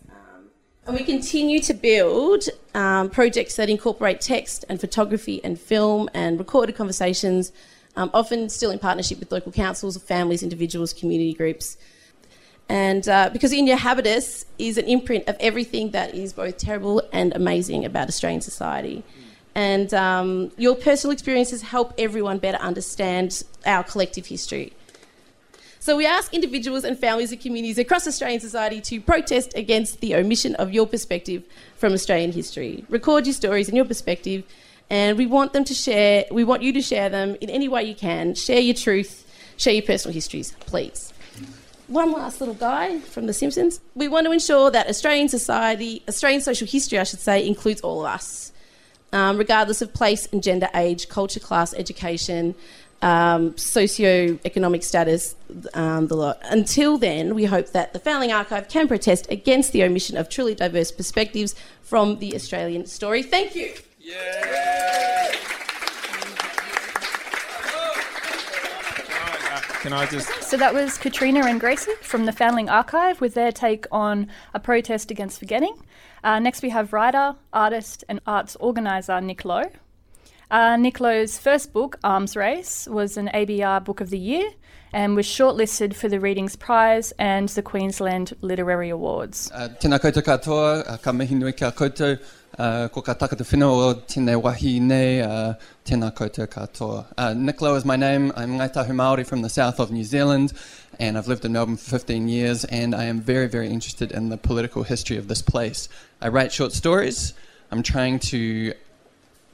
And 0.87 0.97
we 0.97 1.03
continue 1.03 1.59
to 1.61 1.75
build 1.75 2.45
um, 2.73 3.11
projects 3.11 3.57
that 3.57 3.69
incorporate 3.69 4.21
text 4.21 4.65
and 4.69 4.81
photography 4.81 5.41
and 5.43 5.59
film 5.59 6.09
and 6.15 6.39
recorded 6.39 6.77
conversations, 6.77 7.51
um, 7.97 8.09
often 8.15 8.49
still 8.49 8.71
in 8.71 8.79
partnership 8.79 9.19
with 9.19 9.33
local 9.33 9.51
councils, 9.51 9.97
families, 9.99 10.45
individuals, 10.45 10.93
community 10.93 11.35
groups. 11.35 11.77
And 12.69 13.09
uh, 13.09 13.31
because 13.33 13.53
In 13.53 13.67
Your 13.67 13.79
Habitus 13.79 14.45
is 14.61 14.79
an 14.79 14.85
imprint 14.85 15.29
of 15.29 15.37
everything 15.41 15.91
that 15.91 16.15
is 16.15 16.33
both 16.33 16.57
terrible 16.57 17.03
and 17.13 17.35
amazing 17.35 17.85
about 17.85 18.07
Australian 18.07 18.41
society. 18.41 19.03
And 19.57 19.93
um, 19.93 20.53
your 20.57 20.77
personal 20.77 21.13
experiences 21.13 21.63
help 21.63 21.95
everyone 21.99 22.39
better 22.39 22.59
understand 22.59 23.43
our 23.65 23.83
collective 23.83 24.27
history. 24.27 24.73
So 25.87 25.97
we 25.97 26.05
ask 26.05 26.35
individuals 26.35 26.83
and 26.83 26.99
families 26.99 27.31
and 27.31 27.41
communities 27.41 27.79
across 27.79 28.09
Australian 28.09 28.41
society 28.41 28.81
to 28.81 29.01
protest 29.01 29.53
against 29.55 30.01
the 30.01 30.17
omission 30.17 30.57
of 30.57 30.73
your 30.73 30.85
perspective 30.85 31.45
from 31.77 31.93
Australian 31.93 32.33
history. 32.33 32.85
Record 32.89 33.25
your 33.25 33.35
stories 33.35 33.69
and 33.69 33.77
your 33.77 33.85
perspective, 33.85 34.43
and 34.91 35.17
we 35.17 35.27
want 35.27 35.53
them 35.53 35.63
to 35.63 35.75
share. 35.75 36.25
We 36.33 36.43
want 36.43 36.63
you 36.63 36.73
to 36.73 36.83
share 36.83 37.09
them 37.09 37.37
in 37.41 37.51
any 37.51 37.69
way 37.69 37.85
you 37.85 37.95
can. 37.95 38.35
Share 38.35 38.59
your 38.59 38.75
truth. 38.75 39.33
Share 39.59 39.75
your 39.75 39.85
personal 39.85 40.13
histories, 40.13 40.57
please. 40.59 41.13
One 41.87 42.11
last 42.11 42.41
little 42.41 42.57
guy 42.57 42.99
from 42.99 43.27
The 43.29 43.33
Simpsons. 43.33 43.79
We 43.95 44.09
want 44.09 44.27
to 44.27 44.33
ensure 44.33 44.73
that 44.73 44.89
Australian 44.89 45.29
society, 45.29 46.03
Australian 46.09 46.41
social 46.41 46.67
history, 46.67 46.99
I 46.99 47.05
should 47.05 47.21
say, 47.21 47.47
includes 47.47 47.81
all 47.83 48.01
of 48.01 48.07
us, 48.07 48.51
um, 49.13 49.39
regardless 49.39 49.83
of 49.83 49.95
place 49.95 50.27
and 50.33 50.43
gender, 50.43 50.69
age, 50.75 51.09
culture, 51.09 51.39
class, 51.39 51.73
education, 51.75 52.57
um, 53.03 53.57
socio-economic 53.57 54.83
status, 54.83 55.35
um, 55.75 56.09
the 56.09 56.17
lot. 56.17 56.39
Until 56.45 56.99
then, 56.99 57.35
we 57.35 57.45
hope 57.45 57.71
that 57.73 57.93
the 57.93 57.99
Foundling 57.99 58.33
Archive 58.33 58.69
can 58.69 58.89
protest 58.89 59.27
against 59.31 59.73
the 59.73 59.83
omission 59.83 60.17
of 60.17 60.29
truly 60.29 60.55
diverse 60.55 60.91
perspectives 60.91 61.55
from 61.83 62.19
the 62.19 62.35
Australian 62.35 62.87
story. 62.87 63.23
Thank 63.23 63.55
you. 63.55 63.73
Yeah. 64.01 65.35
Can 69.87 69.93
I 69.93 70.07
just? 70.07 70.43
So 70.43 70.57
that 70.57 70.75
was 70.75 70.99
Katrina 70.99 71.47
and 71.47 71.61
Gracie 71.61 71.93
from 72.03 72.27
the 72.27 72.33
Foundling 72.33 72.69
Archive 72.69 73.21
with 73.21 73.35
their 73.35 73.53
take 73.53 73.87
on 73.93 74.27
a 74.53 74.59
protest 74.59 75.13
against 75.13 75.39
forgetting. 75.39 75.77
Uh, 76.25 76.41
next, 76.41 76.63
we 76.63 76.71
have 76.71 76.93
writer, 76.93 77.37
artist, 77.53 78.03
and 78.09 78.21
arts 78.27 78.57
organiser 78.57 79.21
Nic 79.21 79.45
Low. 79.45 79.71
Uh, 80.49 80.77
Nic 80.77 81.01
Low's 81.01 81.39
first 81.39 81.73
book, 81.73 81.99
Arms 82.05 82.37
Race, 82.37 82.87
was 82.87 83.17
an 83.17 83.29
ABR 83.35 83.83
Book 83.85 84.01
of 84.01 84.11
the 84.11 84.19
Year 84.19 84.49
and 84.93 85.17
was 85.17 85.27
shortlisted 85.27 85.93
for 85.93 86.09
the 86.09 86.21
Readings 86.21 86.55
Prize 86.55 87.13
and 87.19 87.49
the 87.49 87.63
Queensland 87.63 88.33
Literary 88.43 88.89
Awards. 88.91 89.51
Uh, 89.53 89.69
tēnā 89.81 89.99
koutou 89.99 90.23
katoa, 90.23 90.89
uh, 90.89 90.97
ka 90.99 91.11
mihi 91.11 91.35
nui 91.35 91.53
kia 91.53 91.73
koutou, 91.73 92.21
uh, 92.61 92.87
ko 92.89 93.03
ka 93.03 93.15
whenua 93.15 93.89
o 93.89 93.95
tēnei 94.07 94.41
wahi 94.41 94.79
nei, 94.79 95.21
uh, 95.21 95.55
tēnā 95.85 96.13
koutou 96.15 96.47
katoa. 96.47 97.07
Uh, 97.19 97.35
Nic 97.35 97.61
Low 97.61 97.75
is 97.75 97.85
my 97.85 97.97
name, 97.97 98.33
I'm 98.37 98.57
Ngai 98.57 98.73
Tahu 98.73 98.93
Māori 98.93 99.27
from 99.27 99.43
the 99.43 99.51
south 99.51 99.81
of 99.81 99.91
New 99.91 100.05
Zealand, 100.05 100.53
and 101.01 101.19
I've 101.19 101.27
lived 101.27 101.45
in 101.45 101.55
Melbourne 101.55 101.77
for 101.77 101.91
15 101.91 102.29
years, 102.29 102.65
and 102.67 102.95
I 102.95 103.05
am 103.05 103.21
very, 103.21 103.49
very 103.49 103.69
interested 103.69 104.13
in 104.13 104.29
the 104.29 104.37
political 104.37 104.85
history 104.85 105.17
of 105.17 105.27
this 105.27 105.43
place. 105.43 105.89
I 106.23 106.29
write 106.29 106.53
short 106.53 106.71
stories, 106.71 107.35
I'm 107.73 107.83
trying 107.83 108.21
to 108.21 108.75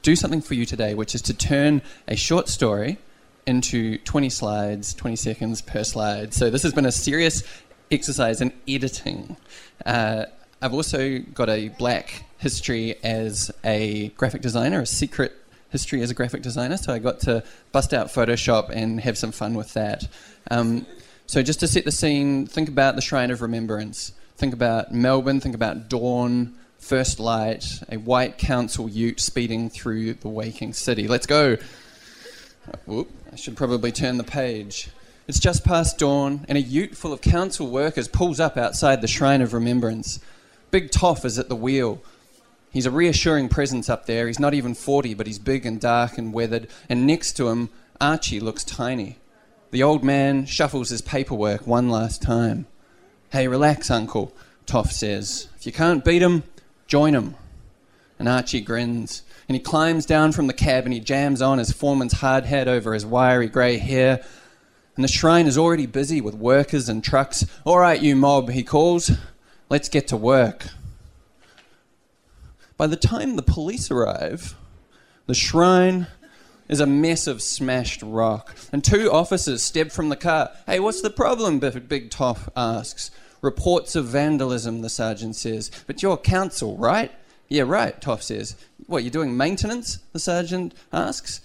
do 0.03 0.15
something 0.15 0.41
for 0.41 0.53
you 0.53 0.65
today, 0.65 0.93
which 0.93 1.15
is 1.15 1.21
to 1.23 1.33
turn 1.33 1.81
a 2.07 2.15
short 2.15 2.47
story 2.47 2.99
into 3.47 3.97
20 3.99 4.29
slides, 4.29 4.93
20 4.93 5.15
seconds 5.15 5.61
per 5.61 5.83
slide. 5.83 6.33
So 6.33 6.49
this 6.49 6.61
has 6.63 6.73
been 6.73 6.85
a 6.85 6.91
serious 6.91 7.43
exercise 7.89 8.41
in 8.41 8.53
editing. 8.67 9.37
Uh, 9.85 10.25
I've 10.61 10.73
also 10.73 11.19
got 11.19 11.49
a 11.49 11.69
black 11.69 12.25
history 12.37 12.95
as 13.03 13.51
a 13.63 14.09
graphic 14.09 14.41
designer, 14.41 14.81
a 14.81 14.85
secret 14.85 15.33
history 15.69 16.01
as 16.01 16.11
a 16.11 16.13
graphic 16.13 16.41
designer. 16.41 16.77
So 16.77 16.93
I 16.93 16.99
got 16.99 17.21
to 17.21 17.43
bust 17.71 17.93
out 17.93 18.07
Photoshop 18.07 18.69
and 18.69 18.99
have 19.01 19.17
some 19.17 19.31
fun 19.31 19.55
with 19.55 19.73
that. 19.73 20.07
Um, 20.51 20.85
so 21.25 21.41
just 21.41 21.61
to 21.61 21.67
set 21.67 21.85
the 21.85 21.91
scene, 21.91 22.45
think 22.45 22.69
about 22.69 22.95
the 22.95 23.01
Shrine 23.01 23.31
of 23.31 23.41
Remembrance. 23.41 24.11
Think 24.35 24.53
about 24.53 24.93
Melbourne. 24.93 25.39
Think 25.39 25.55
about 25.55 25.89
dawn, 25.89 26.55
first 26.83 27.19
light, 27.19 27.65
a 27.89 27.97
white 27.97 28.37
council 28.37 28.89
ute 28.89 29.19
speeding 29.19 29.69
through 29.69 30.13
the 30.15 30.27
waking 30.27 30.73
city. 30.73 31.07
Let's 31.07 31.25
go. 31.25 31.57
Whoop, 32.85 33.09
I 33.31 33.35
should 33.35 33.57
probably 33.57 33.91
turn 33.91 34.17
the 34.17 34.23
page. 34.23 34.89
It's 35.27 35.39
just 35.39 35.63
past 35.63 35.97
dawn, 35.97 36.45
and 36.49 36.57
a 36.57 36.61
ute 36.61 36.95
full 36.95 37.13
of 37.13 37.21
council 37.21 37.67
workers 37.67 38.07
pulls 38.07 38.39
up 38.39 38.57
outside 38.57 39.01
the 39.01 39.07
Shrine 39.07 39.41
of 39.41 39.53
Remembrance. 39.53 40.19
Big 40.69 40.91
Toff 40.91 41.23
is 41.23 41.39
at 41.39 41.49
the 41.49 41.55
wheel. 41.55 42.01
He's 42.71 42.85
a 42.85 42.91
reassuring 42.91 43.49
presence 43.49 43.89
up 43.89 44.05
there. 44.05 44.27
He's 44.27 44.39
not 44.39 44.53
even 44.53 44.73
40, 44.73 45.13
but 45.13 45.27
he's 45.27 45.39
big 45.39 45.65
and 45.65 45.79
dark 45.79 46.17
and 46.17 46.33
weathered, 46.33 46.67
and 46.89 47.07
next 47.07 47.33
to 47.33 47.47
him, 47.47 47.69
Archie 48.01 48.41
looks 48.41 48.63
tiny. 48.63 49.17
The 49.71 49.83
old 49.83 50.03
man 50.03 50.45
shuffles 50.45 50.89
his 50.89 51.01
paperwork 51.01 51.65
one 51.65 51.89
last 51.89 52.21
time. 52.21 52.67
Hey, 53.29 53.47
relax, 53.47 53.89
Uncle, 53.89 54.33
Toff 54.65 54.91
says. 54.91 55.47
If 55.57 55.65
you 55.65 55.71
can't 55.71 56.03
beat 56.03 56.21
him, 56.21 56.43
join 56.87 57.13
him. 57.13 57.35
And 58.19 58.29
Archie 58.29 58.61
grins 58.61 59.23
and 59.47 59.55
he 59.55 59.61
climbs 59.61 60.05
down 60.05 60.31
from 60.31 60.47
the 60.47 60.53
cab 60.53 60.85
and 60.85 60.93
he 60.93 60.99
jams 60.99 61.41
on 61.41 61.57
his 61.57 61.71
foreman's 61.71 62.13
hard 62.13 62.45
hat 62.45 62.67
over 62.67 62.93
his 62.93 63.05
wiry 63.05 63.47
grey 63.47 63.77
hair. 63.77 64.23
And 64.95 65.03
the 65.03 65.09
shrine 65.09 65.47
is 65.47 65.57
already 65.57 65.85
busy 65.85 66.21
with 66.21 66.35
workers 66.35 66.87
and 66.87 67.03
trucks. 67.03 67.45
All 67.65 67.79
right, 67.79 68.01
you 68.01 68.15
mob, 68.15 68.49
he 68.51 68.63
calls. 68.63 69.11
Let's 69.69 69.89
get 69.89 70.07
to 70.09 70.17
work. 70.17 70.67
By 72.77 72.87
the 72.87 72.95
time 72.95 73.35
the 73.35 73.41
police 73.41 73.89
arrive, 73.89 74.55
the 75.25 75.33
shrine 75.33 76.07
is 76.69 76.79
a 76.79 76.85
mess 76.85 77.27
of 77.27 77.41
smashed 77.41 78.01
rock. 78.03 78.55
And 78.71 78.83
two 78.83 79.11
officers 79.11 79.63
step 79.63 79.91
from 79.91 80.09
the 80.09 80.15
car. 80.15 80.51
Hey, 80.65 80.79
what's 80.79 81.01
the 81.01 81.09
problem? 81.09 81.59
Big 81.59 82.09
Toff 82.09 82.49
asks. 82.55 83.11
Reports 83.43 83.97
of 83.97 84.05
vandalism, 84.05 84.81
the 84.81 84.89
sergeant 84.89 85.35
says. 85.35 85.69
But 85.85 86.01
you're 86.01 86.15
council, 86.15 86.77
right? 86.77 87.11
Yeah, 87.49 87.63
right, 87.63 87.99
Toff 88.01 88.23
says. 88.23 88.55
What, 88.87 89.03
you're 89.03 89.11
doing 89.11 89.35
maintenance? 89.35 89.99
The 90.13 90.19
sergeant 90.19 90.73
asks. 90.93 91.41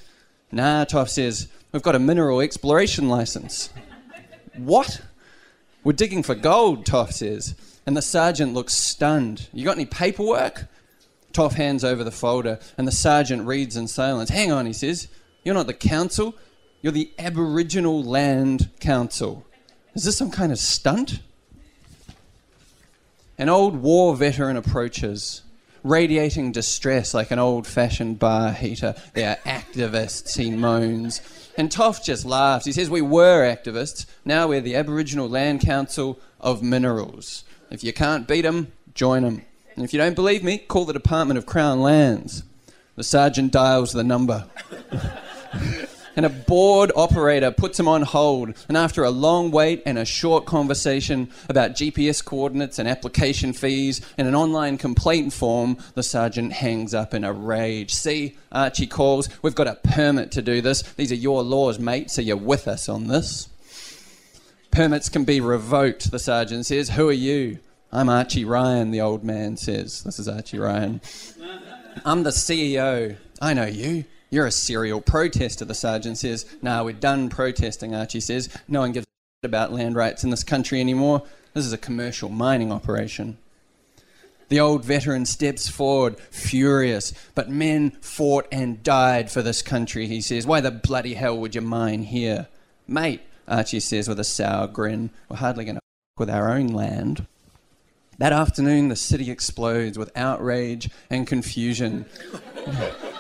Nah, 0.52 0.85
Toff 0.85 1.11
says. 1.11 1.49
We've 1.73 1.83
got 1.83 1.97
a 1.97 1.99
mineral 1.99 2.40
exploration 2.40 3.09
license. 3.09 3.71
what? 4.57 5.02
We're 5.83 5.93
digging 5.93 6.23
for 6.23 6.37
gold, 6.37 6.87
Toff 6.87 7.11
says. 7.11 7.57
And 7.85 7.97
the 7.97 8.02
sergeant 8.02 8.55
looks 8.55 8.75
stunned. 8.75 9.49
You 9.52 9.64
got 9.64 9.76
any 9.76 9.85
paperwork? 9.85 10.69
Toff 11.33 11.55
hands 11.55 11.83
over 11.83 12.05
the 12.05 12.12
folder, 12.12 12.61
and 12.78 12.87
the 12.87 12.93
sergeant 12.93 13.45
reads 13.45 13.76
in 13.76 13.88
silence. 13.88 14.31
Hang 14.31 14.52
on, 14.52 14.67
he 14.67 14.73
says. 14.73 15.09
You're 15.43 15.57
not 15.57 15.67
the 15.67 15.75
council, 15.75 16.37
you're 16.81 16.93
the 16.93 17.11
Aboriginal 17.19 18.05
Land 18.05 18.71
Council. 18.78 19.45
Is 19.95 20.05
this 20.05 20.17
some 20.17 20.31
kind 20.31 20.52
of 20.52 20.59
stunt? 20.59 21.21
An 23.38 23.49
old 23.49 23.76
war 23.76 24.16
veteran 24.16 24.57
approaches 24.57 25.42
radiating 25.85 26.52
distress 26.52 27.14
like 27.14 27.30
an 27.30 27.38
old 27.38 27.66
fashioned 27.66 28.18
bar 28.18 28.52
heater. 28.52 28.95
They 29.14 29.25
are 29.25 29.37
activists, 29.47 30.37
he 30.37 30.50
moans. 30.50 31.21
And 31.57 31.71
Toff 31.71 32.04
just 32.04 32.25
laughs. 32.25 32.66
He 32.66 32.73
says, 32.73 32.90
We 32.90 33.00
were 33.00 33.42
activists. 33.42 34.07
Now 34.25 34.49
we're 34.49 34.61
the 34.61 34.76
Aboriginal 34.76 35.28
Land 35.28 35.61
Council 35.61 36.18
of 36.40 36.62
Minerals. 36.62 37.45
If 37.71 37.85
you 37.85 37.92
can't 37.92 38.26
beat 38.26 38.42
them, 38.42 38.73
join 38.95 39.23
them. 39.23 39.42
And 39.75 39.85
if 39.85 39.92
you 39.92 39.99
don't 39.99 40.14
believe 40.14 40.42
me, 40.42 40.59
call 40.59 40.85
the 40.85 40.92
Department 40.92 41.38
of 41.38 41.47
Crown 41.47 41.80
Lands. 41.80 42.42
The 42.97 43.04
sergeant 43.04 43.52
dials 43.52 43.92
the 43.92 44.04
number. 44.04 44.47
and 46.18 46.26
a 46.26 46.28
bored 46.28 46.90
operator 46.96 47.52
puts 47.52 47.78
him 47.78 47.87
on 47.87 48.02
hold. 48.02 48.52
And 48.66 48.76
after 48.76 49.04
a 49.04 49.10
long 49.10 49.52
wait 49.52 49.84
and 49.87 49.96
a 49.96 50.04
short 50.04 50.46
conversation 50.46 51.30
about 51.48 51.76
GPS 51.76 52.25
coordinates 52.25 52.80
and 52.80 52.88
application 52.88 53.52
fees 53.52 54.00
and 54.18 54.26
an 54.26 54.34
online 54.34 54.78
complaint 54.78 55.32
form, 55.32 55.78
the 55.94 56.02
sergeant 56.02 56.54
hangs 56.54 56.92
up 56.92 57.14
in 57.14 57.22
a 57.22 57.32
rage. 57.32 57.94
See, 57.94 58.37
Archie 58.50 58.88
calls, 58.88 59.28
we've 59.42 59.54
got 59.54 59.68
a 59.68 59.76
permit 59.76 60.32
to 60.32 60.42
do 60.42 60.60
this. 60.60 60.82
These 60.82 61.12
are 61.12 61.14
your 61.14 61.44
laws, 61.44 61.78
mate, 61.78 62.10
so 62.10 62.20
you're 62.20 62.37
with 62.37 62.66
us 62.66 62.88
on 62.88 63.06
this. 63.06 63.48
Permits 64.72 65.08
can 65.08 65.22
be 65.22 65.40
revoked, 65.40 66.10
the 66.10 66.18
sergeant 66.18 66.66
says. 66.66 66.90
Who 66.90 67.08
are 67.08 67.12
you? 67.12 67.60
I'm 67.92 68.08
Archie 68.08 68.44
Ryan, 68.44 68.90
the 68.90 69.02
old 69.02 69.22
man 69.22 69.56
says. 69.56 70.02
This 70.02 70.18
is 70.18 70.26
Archie 70.26 70.58
Ryan. 70.58 71.00
I'm 72.04 72.25
the 72.25 72.30
CEO. 72.30 73.16
I 73.40 73.54
know 73.54 73.66
you. 73.66 74.04
You're 74.30 74.47
a 74.47 74.52
serial 74.52 75.00
protester, 75.00 75.64
the 75.64 75.75
sergeant 75.75 76.18
says. 76.18 76.44
Nah, 76.61 76.82
we're 76.85 76.92
done 76.92 77.28
protesting, 77.28 77.94
Archie 77.94 78.20
says. 78.20 78.49
No 78.68 78.80
one 78.80 78.92
gives 78.92 79.04
a 79.04 79.08
shit 79.42 79.49
about 79.49 79.73
land 79.73 79.97
rights 79.97 80.25
in 80.25 80.30
this 80.30 80.44
country 80.44 80.80
anymore. 80.80 81.23
This 81.54 81.64
is 81.64 81.73
a 81.73 81.78
commercial 81.78 82.28
mining 82.28 82.70
operation. 82.70 83.38
The 84.49 84.61
old 84.61 84.85
veteran 84.85 85.26
steps 85.26 85.68
forward, 85.68 86.18
furious. 86.30 87.12
But 87.35 87.50
men 87.50 87.92
fought 88.00 88.47
and 88.52 88.82
died 88.82 89.30
for 89.30 89.42
this 89.42 89.62
country, 89.62 90.06
he 90.06 90.20
says. 90.20 90.47
Why 90.47 90.61
the 90.61 90.70
bloody 90.70 91.14
hell 91.14 91.38
would 91.38 91.54
you 91.54 91.61
mine 91.61 92.02
here? 92.02 92.49
Mate, 92.87 93.23
Archie 93.47 93.80
says 93.80 94.08
with 94.08 94.20
a 94.20 94.25
sour 94.25 94.66
grin, 94.66 95.11
we're 95.28 95.37
hardly 95.37 95.64
going 95.64 95.76
to 95.76 95.80
with 96.18 96.30
our 96.30 96.50
own 96.50 96.68
land. 96.68 97.26
That 98.18 98.32
afternoon, 98.32 98.88
the 98.88 98.96
city 98.96 99.30
explodes 99.30 99.96
with 99.96 100.10
outrage 100.16 100.90
and 101.08 101.25
confusion. 101.25 102.04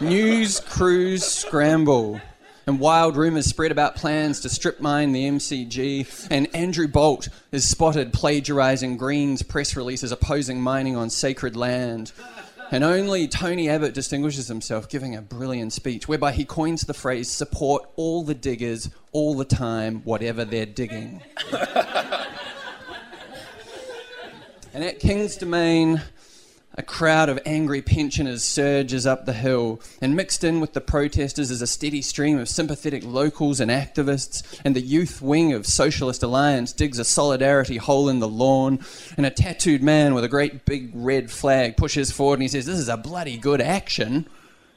News 0.00 0.58
crews 0.58 1.24
scramble, 1.24 2.20
and 2.66 2.80
wild 2.80 3.16
rumours 3.16 3.46
spread 3.46 3.70
about 3.70 3.94
plans 3.94 4.40
to 4.40 4.48
strip 4.48 4.80
mine 4.80 5.12
the 5.12 5.24
MCG. 5.24 6.26
And 6.32 6.52
Andrew 6.52 6.88
Bolt 6.88 7.28
is 7.52 7.68
spotted 7.68 8.12
plagiarising 8.12 8.96
Green's 8.96 9.44
press 9.44 9.76
releases 9.76 10.10
opposing 10.10 10.60
mining 10.60 10.96
on 10.96 11.10
sacred 11.10 11.54
land. 11.54 12.10
And 12.72 12.82
only 12.82 13.28
Tony 13.28 13.68
Abbott 13.70 13.94
distinguishes 13.94 14.48
himself, 14.48 14.88
giving 14.88 15.14
a 15.14 15.22
brilliant 15.22 15.72
speech 15.72 16.08
whereby 16.08 16.32
he 16.32 16.44
coins 16.44 16.82
the 16.82 16.92
phrase 16.92 17.30
support 17.30 17.88
all 17.94 18.24
the 18.24 18.34
diggers 18.34 18.90
all 19.12 19.36
the 19.36 19.44
time, 19.44 20.02
whatever 20.02 20.44
they're 20.44 20.66
digging. 20.66 21.22
And 24.74 24.84
at 24.84 25.00
King's 25.00 25.36
Domain, 25.36 26.02
a 26.78 26.82
crowd 26.82 27.28
of 27.28 27.40
angry 27.44 27.82
pensioners 27.82 28.44
surges 28.44 29.06
up 29.06 29.24
the 29.24 29.32
hill, 29.32 29.80
and 30.00 30.14
mixed 30.14 30.44
in 30.44 30.60
with 30.60 30.74
the 30.74 30.80
protesters 30.80 31.50
is 31.50 31.62
a 31.62 31.66
steady 31.66 32.02
stream 32.02 32.38
of 32.38 32.48
sympathetic 32.48 33.02
locals 33.04 33.58
and 33.58 33.70
activists, 33.70 34.60
and 34.64 34.76
the 34.76 34.80
youth 34.80 35.20
wing 35.20 35.52
of 35.52 35.66
Socialist 35.66 36.22
Alliance 36.22 36.72
digs 36.72 36.98
a 36.98 37.04
solidarity 37.04 37.78
hole 37.78 38.08
in 38.08 38.20
the 38.20 38.28
lawn, 38.28 38.78
and 39.16 39.26
a 39.26 39.30
tattooed 39.30 39.82
man 39.82 40.14
with 40.14 40.22
a 40.22 40.28
great 40.28 40.66
big 40.66 40.90
red 40.94 41.30
flag 41.30 41.76
pushes 41.76 42.12
forward 42.12 42.34
and 42.34 42.42
he 42.42 42.48
says, 42.48 42.66
This 42.66 42.78
is 42.78 42.88
a 42.88 42.96
bloody 42.96 43.38
good 43.38 43.60
action. 43.60 44.28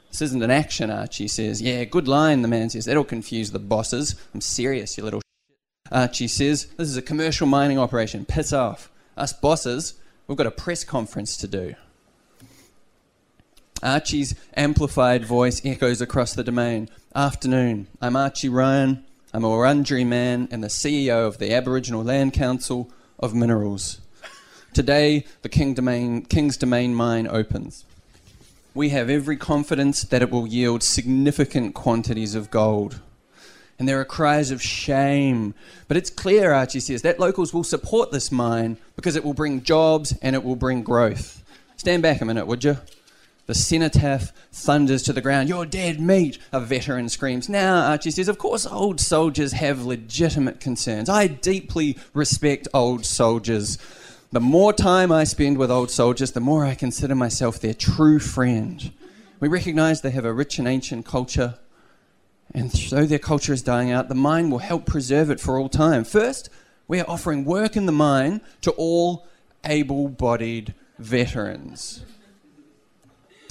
This 0.09 0.23
isn't 0.23 0.41
an 0.41 0.51
action, 0.51 0.89
Archie 0.89 1.27
says. 1.27 1.61
Yeah, 1.61 1.83
good 1.83 2.07
line, 2.07 2.41
the 2.41 2.47
man 2.47 2.69
says. 2.69 2.85
That'll 2.85 3.03
confuse 3.03 3.51
the 3.51 3.59
bosses. 3.59 4.15
I'm 4.33 4.41
serious, 4.41 4.97
you 4.97 5.03
little 5.03 5.19
shit. 5.19 5.91
Archie 5.91 6.27
says, 6.27 6.65
This 6.77 6.89
is 6.89 6.97
a 6.97 7.01
commercial 7.01 7.45
mining 7.45 7.77
operation. 7.77 8.25
Piss 8.25 8.53
off 8.53 8.90
us 9.17 9.33
bosses, 9.33 9.95
we've 10.27 10.37
got 10.37 10.47
a 10.47 10.51
press 10.51 10.83
conference 10.83 11.37
to 11.37 11.47
do. 11.47 11.75
Archie's 13.83 14.35
amplified 14.55 15.25
voice 15.25 15.61
echoes 15.65 16.01
across 16.01 16.33
the 16.33 16.43
domain. 16.43 16.87
Afternoon, 17.15 17.87
I'm 17.99 18.15
Archie 18.15 18.49
Ryan. 18.49 19.03
I'm 19.33 19.43
a 19.43 19.49
Wurundjeri 19.49 20.05
man 20.05 20.47
and 20.51 20.63
the 20.63 20.67
CEO 20.67 21.25
of 21.25 21.37
the 21.39 21.53
Aboriginal 21.53 22.03
Land 22.03 22.33
Council 22.33 22.91
of 23.17 23.33
Minerals. 23.33 24.01
Today, 24.73 25.25
the 25.41 25.49
King 25.49 25.73
Domain, 25.73 26.23
King's 26.25 26.57
Domain 26.57 26.93
mine 26.93 27.27
opens. 27.27 27.85
we 28.73 28.89
have 28.89 29.09
every 29.09 29.35
confidence 29.35 30.03
that 30.03 30.21
it 30.21 30.29
will 30.29 30.47
yield 30.47 30.81
significant 30.83 31.73
quantities 31.73 32.35
of 32.35 32.49
gold. 32.51 33.01
And 33.81 33.89
there 33.89 33.99
are 33.99 34.05
cries 34.05 34.51
of 34.51 34.61
shame. 34.61 35.55
But 35.87 35.97
it's 35.97 36.11
clear, 36.11 36.53
Archie 36.53 36.79
says, 36.79 37.01
that 37.01 37.19
locals 37.19 37.51
will 37.51 37.63
support 37.63 38.11
this 38.11 38.31
mine 38.31 38.77
because 38.95 39.15
it 39.15 39.25
will 39.25 39.33
bring 39.33 39.63
jobs 39.63 40.15
and 40.21 40.35
it 40.35 40.43
will 40.43 40.55
bring 40.55 40.83
growth. 40.83 41.43
Stand 41.77 42.03
back 42.03 42.21
a 42.21 42.25
minute, 42.25 42.45
would 42.45 42.63
you? 42.63 42.77
The 43.47 43.55
cenotaph 43.55 44.33
thunders 44.51 45.01
to 45.01 45.13
the 45.13 45.21
ground. 45.21 45.49
You're 45.49 45.65
dead 45.65 45.99
meat, 45.99 46.37
a 46.51 46.59
veteran 46.59 47.09
screams. 47.09 47.49
Now, 47.49 47.89
Archie 47.89 48.11
says, 48.11 48.27
of 48.27 48.37
course, 48.37 48.67
old 48.67 48.99
soldiers 48.99 49.53
have 49.53 49.83
legitimate 49.83 50.59
concerns. 50.59 51.09
I 51.09 51.25
deeply 51.25 51.97
respect 52.13 52.67
old 52.75 53.03
soldiers. 53.03 53.79
The 54.31 54.39
more 54.39 54.73
time 54.73 55.11
I 55.11 55.23
spend 55.23 55.57
with 55.57 55.71
old 55.71 55.89
soldiers, 55.89 56.33
the 56.33 56.39
more 56.39 56.65
I 56.65 56.75
consider 56.75 57.15
myself 57.15 57.59
their 57.59 57.73
true 57.73 58.19
friend. 58.19 58.91
We 59.39 59.47
recognize 59.47 60.01
they 60.01 60.11
have 60.11 60.25
a 60.25 60.31
rich 60.31 60.59
and 60.59 60.67
ancient 60.67 61.07
culture, 61.07 61.57
and 62.53 62.71
though 62.89 63.05
their 63.05 63.19
culture 63.19 63.53
is 63.53 63.61
dying 63.61 63.91
out, 63.91 64.09
the 64.09 64.15
mine 64.15 64.49
will 64.49 64.59
help 64.59 64.85
preserve 64.85 65.29
it 65.29 65.39
for 65.39 65.57
all 65.57 65.69
time. 65.69 66.03
First, 66.03 66.49
we 66.87 66.99
are 66.99 67.09
offering 67.09 67.45
work 67.45 67.77
in 67.77 67.85
the 67.85 67.91
mine 67.91 68.41
to 68.61 68.71
all 68.71 69.27
able 69.65 70.09
bodied 70.09 70.73
veterans. 70.99 72.03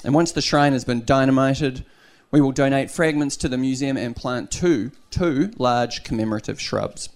And 0.03 0.13
once 0.13 0.31
the 0.31 0.41
shrine 0.41 0.73
has 0.73 0.85
been 0.85 1.05
dynamited, 1.05 1.85
we 2.31 2.41
will 2.41 2.51
donate 2.51 2.89
fragments 2.89 3.37
to 3.37 3.49
the 3.49 3.57
museum 3.57 3.97
and 3.97 4.15
plant 4.15 4.51
two, 4.51 4.91
two 5.09 5.51
large 5.57 6.03
commemorative 6.03 6.59
shrubs. 6.59 7.09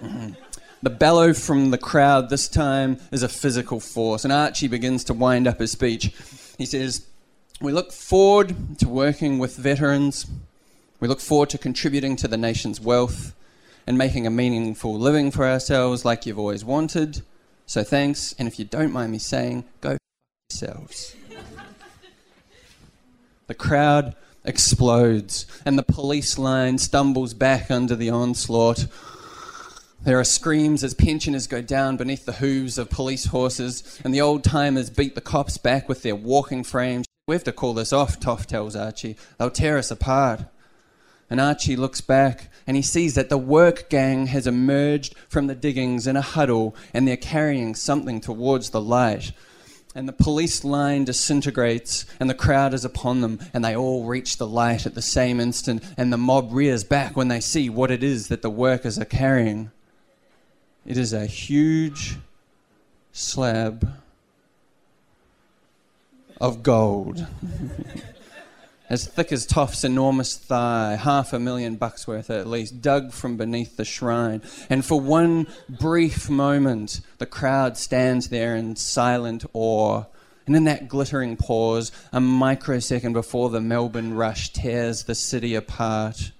Mm-hmm. 0.00 0.32
The 0.82 0.90
bellow 0.90 1.32
from 1.32 1.70
the 1.70 1.78
crowd 1.78 2.28
this 2.28 2.46
time 2.46 2.98
is 3.10 3.22
a 3.22 3.28
physical 3.28 3.80
force, 3.80 4.24
and 4.24 4.32
Archie 4.32 4.68
begins 4.68 5.04
to 5.04 5.14
wind 5.14 5.46
up 5.46 5.58
his 5.58 5.72
speech. 5.72 6.12
He 6.58 6.66
says, 6.66 7.06
We 7.64 7.72
look 7.72 7.92
forward 7.92 8.78
to 8.80 8.88
working 8.90 9.38
with 9.38 9.56
veterans. 9.56 10.26
We 11.00 11.08
look 11.08 11.18
forward 11.18 11.48
to 11.48 11.56
contributing 11.56 12.14
to 12.16 12.28
the 12.28 12.36
nation's 12.36 12.78
wealth 12.78 13.34
and 13.86 13.96
making 13.96 14.26
a 14.26 14.30
meaningful 14.30 14.98
living 14.98 15.30
for 15.30 15.46
ourselves 15.46 16.04
like 16.04 16.26
you've 16.26 16.38
always 16.38 16.62
wanted. 16.62 17.22
So 17.64 17.82
thanks, 17.82 18.34
and 18.38 18.46
if 18.46 18.58
you 18.58 18.66
don't 18.66 18.92
mind 18.92 19.12
me 19.12 19.18
saying, 19.18 19.64
go 19.80 19.92
f- 19.92 19.98
yourselves. 20.50 21.16
The 23.46 23.54
crowd 23.54 24.14
explodes, 24.44 25.46
and 25.64 25.78
the 25.78 25.82
police 25.82 26.38
line 26.38 26.76
stumbles 26.76 27.32
back 27.32 27.70
under 27.70 27.96
the 27.96 28.10
onslaught. 28.10 28.88
There 30.02 30.20
are 30.20 30.24
screams 30.24 30.84
as 30.84 30.92
pensioners 30.92 31.46
go 31.46 31.62
down 31.62 31.96
beneath 31.96 32.26
the 32.26 32.32
hooves 32.32 32.76
of 32.76 32.90
police 32.90 33.26
horses, 33.26 33.98
and 34.04 34.12
the 34.12 34.20
old 34.20 34.44
timers 34.44 34.90
beat 34.90 35.14
the 35.14 35.22
cops 35.22 35.56
back 35.56 35.88
with 35.88 36.02
their 36.02 36.16
walking 36.16 36.62
frames. 36.62 37.06
We 37.26 37.34
have 37.34 37.44
to 37.44 37.52
call 37.52 37.72
this 37.72 37.92
off, 37.92 38.20
Toff 38.20 38.46
tells 38.46 38.76
Archie. 38.76 39.16
They'll 39.38 39.50
tear 39.50 39.78
us 39.78 39.90
apart. 39.90 40.44
And 41.30 41.40
Archie 41.40 41.74
looks 41.74 42.02
back 42.02 42.52
and 42.66 42.76
he 42.76 42.82
sees 42.82 43.14
that 43.14 43.30
the 43.30 43.38
work 43.38 43.88
gang 43.88 44.26
has 44.26 44.46
emerged 44.46 45.14
from 45.28 45.46
the 45.46 45.54
diggings 45.54 46.06
in 46.06 46.16
a 46.16 46.20
huddle 46.20 46.76
and 46.92 47.08
they're 47.08 47.16
carrying 47.16 47.74
something 47.74 48.20
towards 48.20 48.70
the 48.70 48.80
light 48.80 49.32
and 49.94 50.08
the 50.08 50.12
police 50.12 50.64
line 50.64 51.04
disintegrates, 51.04 52.04
and 52.18 52.28
the 52.28 52.34
crowd 52.34 52.74
is 52.74 52.84
upon 52.84 53.20
them, 53.20 53.38
and 53.52 53.64
they 53.64 53.76
all 53.76 54.04
reach 54.04 54.38
the 54.38 54.46
light 54.46 54.86
at 54.86 54.94
the 54.94 55.02
same 55.02 55.38
instant, 55.38 55.84
and 55.96 56.12
the 56.12 56.18
mob 56.18 56.52
rears 56.52 56.82
back 56.82 57.16
when 57.16 57.28
they 57.28 57.38
see 57.38 57.70
what 57.70 57.92
it 57.92 58.02
is 58.02 58.26
that 58.26 58.42
the 58.42 58.50
workers 58.50 58.98
are 58.98 59.04
carrying. 59.04 59.70
It 60.84 60.98
is 60.98 61.12
a 61.12 61.26
huge 61.26 62.16
slab 63.12 63.88
of 66.40 66.62
gold. 66.62 67.26
as 68.90 69.06
thick 69.06 69.32
as 69.32 69.46
Toff's 69.46 69.84
enormous 69.84 70.36
thigh, 70.36 70.96
half 70.96 71.32
a 71.32 71.38
million 71.38 71.76
bucks 71.76 72.06
worth 72.06 72.30
at 72.30 72.46
least, 72.46 72.82
dug 72.82 73.12
from 73.12 73.36
beneath 73.36 73.76
the 73.76 73.84
shrine. 73.84 74.42
And 74.68 74.84
for 74.84 75.00
one 75.00 75.46
brief 75.68 76.28
moment, 76.28 77.00
the 77.18 77.26
crowd 77.26 77.76
stands 77.76 78.28
there 78.28 78.54
in 78.54 78.76
silent 78.76 79.44
awe. 79.52 80.04
And 80.46 80.54
in 80.54 80.64
that 80.64 80.88
glittering 80.88 81.36
pause, 81.36 81.90
a 82.12 82.20
microsecond 82.20 83.14
before 83.14 83.48
the 83.48 83.62
Melbourne 83.62 84.14
rush 84.14 84.52
tears 84.52 85.04
the 85.04 85.14
city 85.14 85.54
apart, 85.54 86.32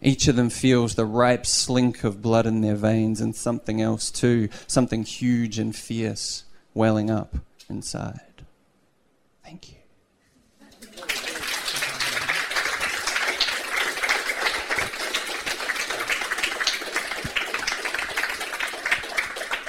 each 0.00 0.28
of 0.28 0.36
them 0.36 0.48
feels 0.48 0.94
the 0.94 1.04
ripe 1.04 1.44
slink 1.44 2.04
of 2.04 2.22
blood 2.22 2.46
in 2.46 2.62
their 2.62 2.76
veins 2.76 3.20
and 3.20 3.34
something 3.36 3.82
else 3.82 4.10
too, 4.10 4.48
something 4.66 5.02
huge 5.02 5.58
and 5.58 5.76
fierce 5.76 6.44
welling 6.72 7.10
up 7.10 7.36
inside. 7.68 8.27
Thank 9.48 9.70
you. 9.70 9.78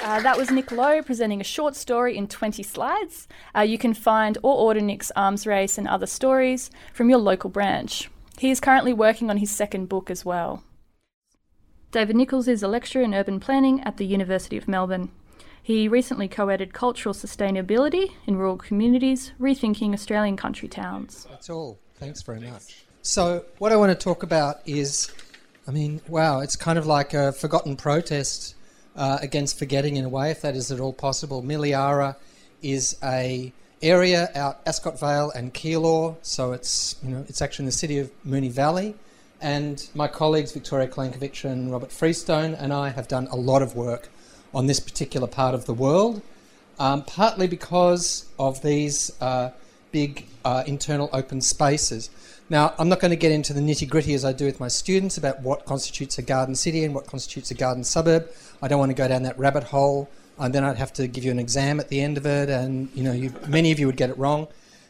Uh, 0.02 0.20
that 0.20 0.36
was 0.36 0.50
Nic 0.50 0.70
Low 0.70 1.00
presenting 1.00 1.40
a 1.40 1.44
short 1.44 1.74
story 1.76 2.18
in 2.18 2.28
20 2.28 2.62
slides. 2.62 3.26
Uh, 3.56 3.60
you 3.60 3.78
can 3.78 3.94
find 3.94 4.36
or 4.42 4.54
order 4.54 4.82
Nic's 4.82 5.10
Arms 5.16 5.46
Race 5.46 5.78
and 5.78 5.88
other 5.88 6.06
stories 6.06 6.70
from 6.92 7.08
your 7.08 7.18
local 7.18 7.48
branch. 7.48 8.10
He 8.36 8.50
is 8.50 8.60
currently 8.60 8.92
working 8.92 9.30
on 9.30 9.38
his 9.38 9.50
second 9.50 9.88
book 9.88 10.10
as 10.10 10.26
well. 10.26 10.62
David 11.90 12.16
Nichols 12.16 12.48
is 12.48 12.62
a 12.62 12.68
lecturer 12.68 13.02
in 13.02 13.14
urban 13.14 13.40
planning 13.40 13.80
at 13.80 13.96
the 13.96 14.04
University 14.04 14.58
of 14.58 14.68
Melbourne. 14.68 15.10
He 15.62 15.88
recently 15.88 16.28
co 16.28 16.48
edited 16.48 16.74
Cultural 16.74 17.14
Sustainability 17.14 18.12
in 18.26 18.36
Rural 18.36 18.56
Communities, 18.56 19.32
Rethinking 19.40 19.92
Australian 19.92 20.36
Country 20.36 20.68
Towns. 20.68 21.26
That's 21.30 21.50
all. 21.50 21.78
Thanks 21.96 22.22
very 22.22 22.40
much. 22.40 22.84
So, 23.02 23.44
what 23.58 23.72
I 23.72 23.76
want 23.76 23.90
to 23.90 24.04
talk 24.04 24.22
about 24.22 24.60
is 24.66 25.10
I 25.70 25.72
mean, 25.72 26.00
wow, 26.08 26.40
it's 26.40 26.56
kind 26.56 26.78
of 26.78 26.86
like 26.86 27.14
a 27.14 27.32
forgotten 27.32 27.76
protest 27.76 28.56
uh, 28.96 29.18
against 29.22 29.58
forgetting 29.58 29.96
in 29.96 30.04
a 30.04 30.08
way, 30.08 30.30
if 30.30 30.42
that 30.42 30.56
is 30.56 30.72
at 30.72 30.80
all 30.80 30.92
possible. 30.92 31.42
Milleara 31.42 32.16
is 32.62 32.96
a 33.04 33.52
area 33.82 34.30
out 34.34 34.60
Ascot 34.66 34.98
Vale 34.98 35.30
and 35.30 35.54
Keilor, 35.54 36.16
so 36.22 36.52
it's 36.52 36.96
you 37.04 37.10
know 37.10 37.24
it's 37.28 37.40
actually 37.40 37.64
in 37.64 37.66
the 37.66 37.72
city 37.72 37.98
of 37.98 38.10
Moonee 38.24 38.50
Valley. 38.50 38.96
And 39.40 39.88
my 39.94 40.08
colleagues 40.08 40.52
Victoria 40.52 40.88
Klankovic 40.88 41.44
and 41.44 41.70
Robert 41.70 41.92
Freestone 41.92 42.54
and 42.54 42.72
I 42.72 42.90
have 42.90 43.08
done 43.08 43.26
a 43.30 43.36
lot 43.36 43.62
of 43.62 43.74
work 43.74 44.08
on 44.54 44.66
this 44.66 44.80
particular 44.80 45.26
part 45.26 45.54
of 45.54 45.66
the 45.66 45.74
world, 45.74 46.22
um, 46.78 47.02
partly 47.02 47.46
because 47.46 48.26
of 48.38 48.62
these 48.62 49.12
uh, 49.20 49.50
big 49.92 50.26
uh, 50.44 50.64
internal 50.66 51.10
open 51.12 51.40
spaces. 51.40 52.10
Now, 52.48 52.74
I'm 52.78 52.88
not 52.88 52.98
going 52.98 53.10
to 53.12 53.16
get 53.16 53.30
into 53.30 53.52
the 53.52 53.60
nitty 53.60 53.88
gritty 53.88 54.12
as 54.14 54.24
I 54.24 54.32
do 54.32 54.44
with 54.44 54.58
my 54.58 54.66
students 54.66 55.16
about 55.16 55.40
what 55.40 55.66
constitutes 55.66 56.18
a 56.18 56.22
garden 56.22 56.56
city 56.56 56.84
and 56.84 56.94
what 56.94 57.06
constitutes 57.06 57.52
a 57.52 57.54
garden 57.54 57.84
suburb. 57.84 58.28
I 58.60 58.66
don't 58.66 58.80
want 58.80 58.90
to 58.90 58.96
go 58.96 59.06
down 59.06 59.22
that 59.22 59.38
rabbit 59.38 59.62
hole, 59.62 60.10
and 60.38 60.52
then 60.52 60.64
I'd 60.64 60.76
have 60.76 60.92
to 60.94 61.06
give 61.06 61.22
you 61.22 61.30
an 61.30 61.38
exam 61.38 61.78
at 61.78 61.88
the 61.88 62.00
end 62.00 62.16
of 62.16 62.26
it, 62.26 62.48
and 62.48 62.88
you 62.94 63.04
know, 63.04 63.12
you, 63.12 63.32
many 63.46 63.70
of 63.70 63.78
you 63.78 63.86
would 63.86 63.96
get 63.96 64.10
it 64.10 64.18
wrong. 64.18 64.48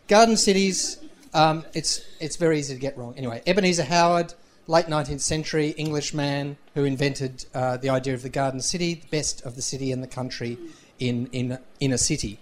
Garden 0.08 0.36
cities, 0.36 0.98
um, 1.34 1.64
it's 1.74 2.00
it's 2.18 2.36
very 2.36 2.58
easy 2.58 2.74
to 2.74 2.80
get 2.80 2.96
wrong. 2.96 3.14
Anyway, 3.16 3.42
Ebenezer 3.46 3.84
Howard, 3.84 4.32
late 4.70 4.86
19th 4.86 5.20
century 5.20 5.70
Englishman 5.70 6.56
who 6.74 6.84
invented 6.84 7.44
uh, 7.54 7.76
the 7.76 7.90
idea 7.90 8.14
of 8.14 8.22
the 8.22 8.28
garden 8.28 8.60
city, 8.60 8.94
the 8.94 9.08
best 9.08 9.42
of 9.42 9.56
the 9.56 9.62
city 9.62 9.90
and 9.90 10.00
the 10.00 10.06
country 10.06 10.56
in 11.00 11.26
in 11.32 11.58
in 11.80 11.92
a 11.92 11.98
city. 11.98 12.38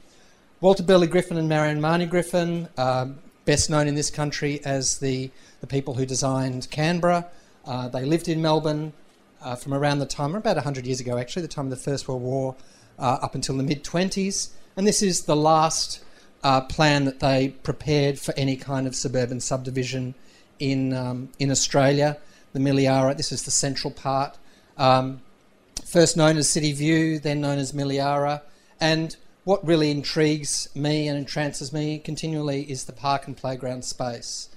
Walter 0.61 0.83
Burley 0.83 1.07
Griffin 1.07 1.39
and 1.39 1.49
Marion 1.49 1.81
Mahony 1.81 2.05
Griffin, 2.05 2.69
um, 2.77 3.19
best 3.47 3.71
known 3.71 3.89
in 3.89 3.95
this 3.95 4.11
country 4.11 4.61
as 4.63 4.99
the, 4.99 5.31
the 5.63 5.67
people 5.67 5.95
who 5.95 6.05
designed 6.05 6.69
Canberra. 6.71 7.27
Uh, 7.65 7.89
they 7.89 8.05
lived 8.05 8.29
in 8.29 8.43
Melbourne 8.43 8.93
uh, 9.41 9.55
from 9.55 9.73
around 9.73 10.01
the 10.01 10.07
time, 10.07 10.35
about 10.35 10.57
100 10.57 10.85
years 10.85 11.01
ago 11.01 11.17
actually, 11.17 11.43
the 11.43 11.49
time 11.49 11.67
of 11.67 11.71
the 11.71 11.77
First 11.77 12.09
World 12.09 12.21
War, 12.21 12.57
uh, 12.99 13.19
up 13.23 13.35
until 13.35 13.57
the 13.57 13.63
mid 13.63 13.85
20s. 13.85 14.51
And 14.77 14.87
this 14.87 15.01
is 15.01 15.23
the 15.23 15.37
last 15.37 16.05
uh, 16.43 16.61
plan 16.63 17.07
that 17.07 17.21
they 17.21 17.55
prepared 17.63 18.19
for 18.19 18.35
any 18.37 18.57
kind 18.57 18.87
of 18.87 18.95
suburban 18.95 19.41
subdivision 19.41 20.15
in, 20.59 20.93
um, 20.93 21.29
in 21.39 21.51
Australia. 21.51 22.19
The 22.53 22.61
Milleara, 22.61 23.17
this 23.17 23.33
is 23.33 23.43
the 23.43 23.51
central 23.51 23.93
part. 23.93 24.37
Um, 24.77 25.21
first 25.85 26.17
known 26.17 26.37
as 26.37 26.49
City 26.49 26.73
View, 26.73 27.19
then 27.19 27.41
known 27.41 27.59
as 27.59 27.73
Milleara. 27.73 28.43
And 28.81 29.17
what 29.45 29.67
really 29.67 29.91
intrigues 29.91 30.69
me 30.75 31.09
and 31.09 31.17
entrances 31.17 31.73
me 31.73 31.99
continually 31.99 32.71
is 32.71 32.85
the 32.85 32.93
park 32.93 33.27
and 33.27 33.37
playground 33.37 33.85
space. 33.85 34.49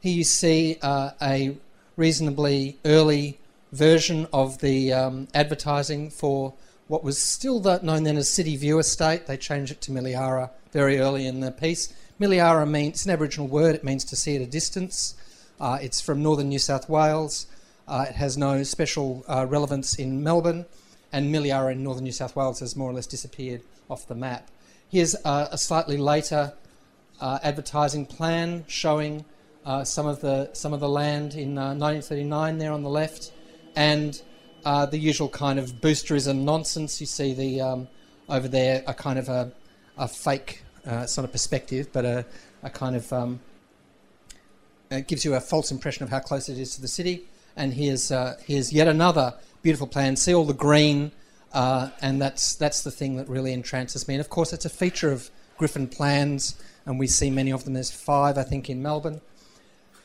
Here 0.00 0.14
you 0.14 0.24
see 0.24 0.78
uh, 0.80 1.10
a 1.20 1.56
reasonably 1.96 2.78
early 2.84 3.38
version 3.72 4.26
of 4.32 4.58
the 4.58 4.92
um, 4.92 5.28
advertising 5.34 6.10
for 6.10 6.54
what 6.86 7.04
was 7.04 7.20
still 7.20 7.60
the, 7.60 7.78
known 7.82 8.04
then 8.04 8.16
as 8.16 8.30
City 8.30 8.56
View 8.56 8.78
Estate. 8.78 9.26
They 9.26 9.36
changed 9.36 9.72
it 9.72 9.80
to 9.82 9.90
Milleara 9.90 10.50
very 10.72 10.98
early 10.98 11.26
in 11.26 11.40
the 11.40 11.50
piece. 11.50 11.92
Milleara 12.18 12.68
means, 12.68 12.94
it's 12.94 13.04
an 13.04 13.12
Aboriginal 13.12 13.48
word, 13.48 13.74
it 13.74 13.84
means 13.84 14.04
to 14.04 14.16
see 14.16 14.36
at 14.36 14.42
a 14.42 14.46
distance. 14.46 15.14
Uh, 15.60 15.78
it's 15.80 16.00
from 16.00 16.22
northern 16.22 16.48
New 16.48 16.58
South 16.58 16.88
Wales. 16.88 17.46
Uh, 17.86 18.06
it 18.08 18.14
has 18.14 18.36
no 18.36 18.62
special 18.62 19.24
uh, 19.28 19.46
relevance 19.48 19.94
in 19.96 20.22
Melbourne, 20.22 20.66
and 21.12 21.34
Miliara 21.34 21.72
in 21.72 21.82
northern 21.82 22.04
New 22.04 22.12
South 22.12 22.36
Wales 22.36 22.60
has 22.60 22.76
more 22.76 22.90
or 22.90 22.92
less 22.92 23.06
disappeared 23.06 23.62
off 23.90 24.06
the 24.06 24.14
map. 24.14 24.50
Here's 24.88 25.14
a 25.24 25.58
slightly 25.58 25.96
later 25.96 26.54
uh, 27.20 27.38
advertising 27.42 28.06
plan 28.06 28.64
showing 28.68 29.24
uh, 29.66 29.84
some 29.84 30.06
of 30.06 30.20
the 30.20 30.50
some 30.54 30.72
of 30.72 30.80
the 30.80 30.88
land 30.88 31.34
in 31.34 31.54
1939 31.54 32.58
there 32.58 32.72
on 32.72 32.82
the 32.82 32.88
left, 32.88 33.32
and 33.74 34.22
the 34.64 34.98
usual 34.98 35.28
kind 35.28 35.58
of 35.58 35.80
boosterism 35.80 36.42
nonsense. 36.42 37.00
You 37.00 37.06
see 37.06 37.34
the 37.34 37.60
um, 37.60 37.88
over 38.28 38.48
there 38.48 38.82
a 38.86 38.94
kind 38.94 39.18
of 39.18 39.28
a, 39.28 39.50
a 39.96 40.08
fake, 40.08 40.62
it's 40.84 41.16
not 41.16 41.24
a 41.24 41.28
perspective, 41.28 41.88
but 41.92 42.04
a, 42.04 42.24
a 42.62 42.70
kind 42.70 42.96
of 42.96 43.12
um, 43.12 43.40
it 44.90 45.06
gives 45.06 45.24
you 45.24 45.34
a 45.34 45.40
false 45.40 45.70
impression 45.70 46.04
of 46.04 46.10
how 46.10 46.20
close 46.20 46.48
it 46.48 46.58
is 46.58 46.74
to 46.74 46.80
the 46.80 46.88
city. 46.88 47.24
And 47.56 47.74
here's 47.74 48.10
uh, 48.10 48.36
here's 48.44 48.72
yet 48.72 48.88
another 48.88 49.34
beautiful 49.62 49.86
plan. 49.86 50.16
See 50.16 50.34
all 50.34 50.44
the 50.44 50.54
green, 50.54 51.12
uh, 51.52 51.90
and 52.00 52.20
that's 52.22 52.54
that's 52.54 52.82
the 52.82 52.90
thing 52.90 53.16
that 53.16 53.28
really 53.28 53.52
entrances 53.52 54.06
me. 54.06 54.14
And 54.14 54.20
of 54.20 54.28
course, 54.28 54.52
it's 54.52 54.64
a 54.64 54.70
feature 54.70 55.10
of 55.10 55.30
Griffin 55.56 55.88
plans, 55.88 56.54
and 56.86 56.98
we 56.98 57.06
see 57.06 57.30
many 57.30 57.50
of 57.50 57.64
them. 57.64 57.74
There's 57.74 57.90
five, 57.90 58.38
I 58.38 58.44
think, 58.44 58.70
in 58.70 58.80
Melbourne. 58.80 59.20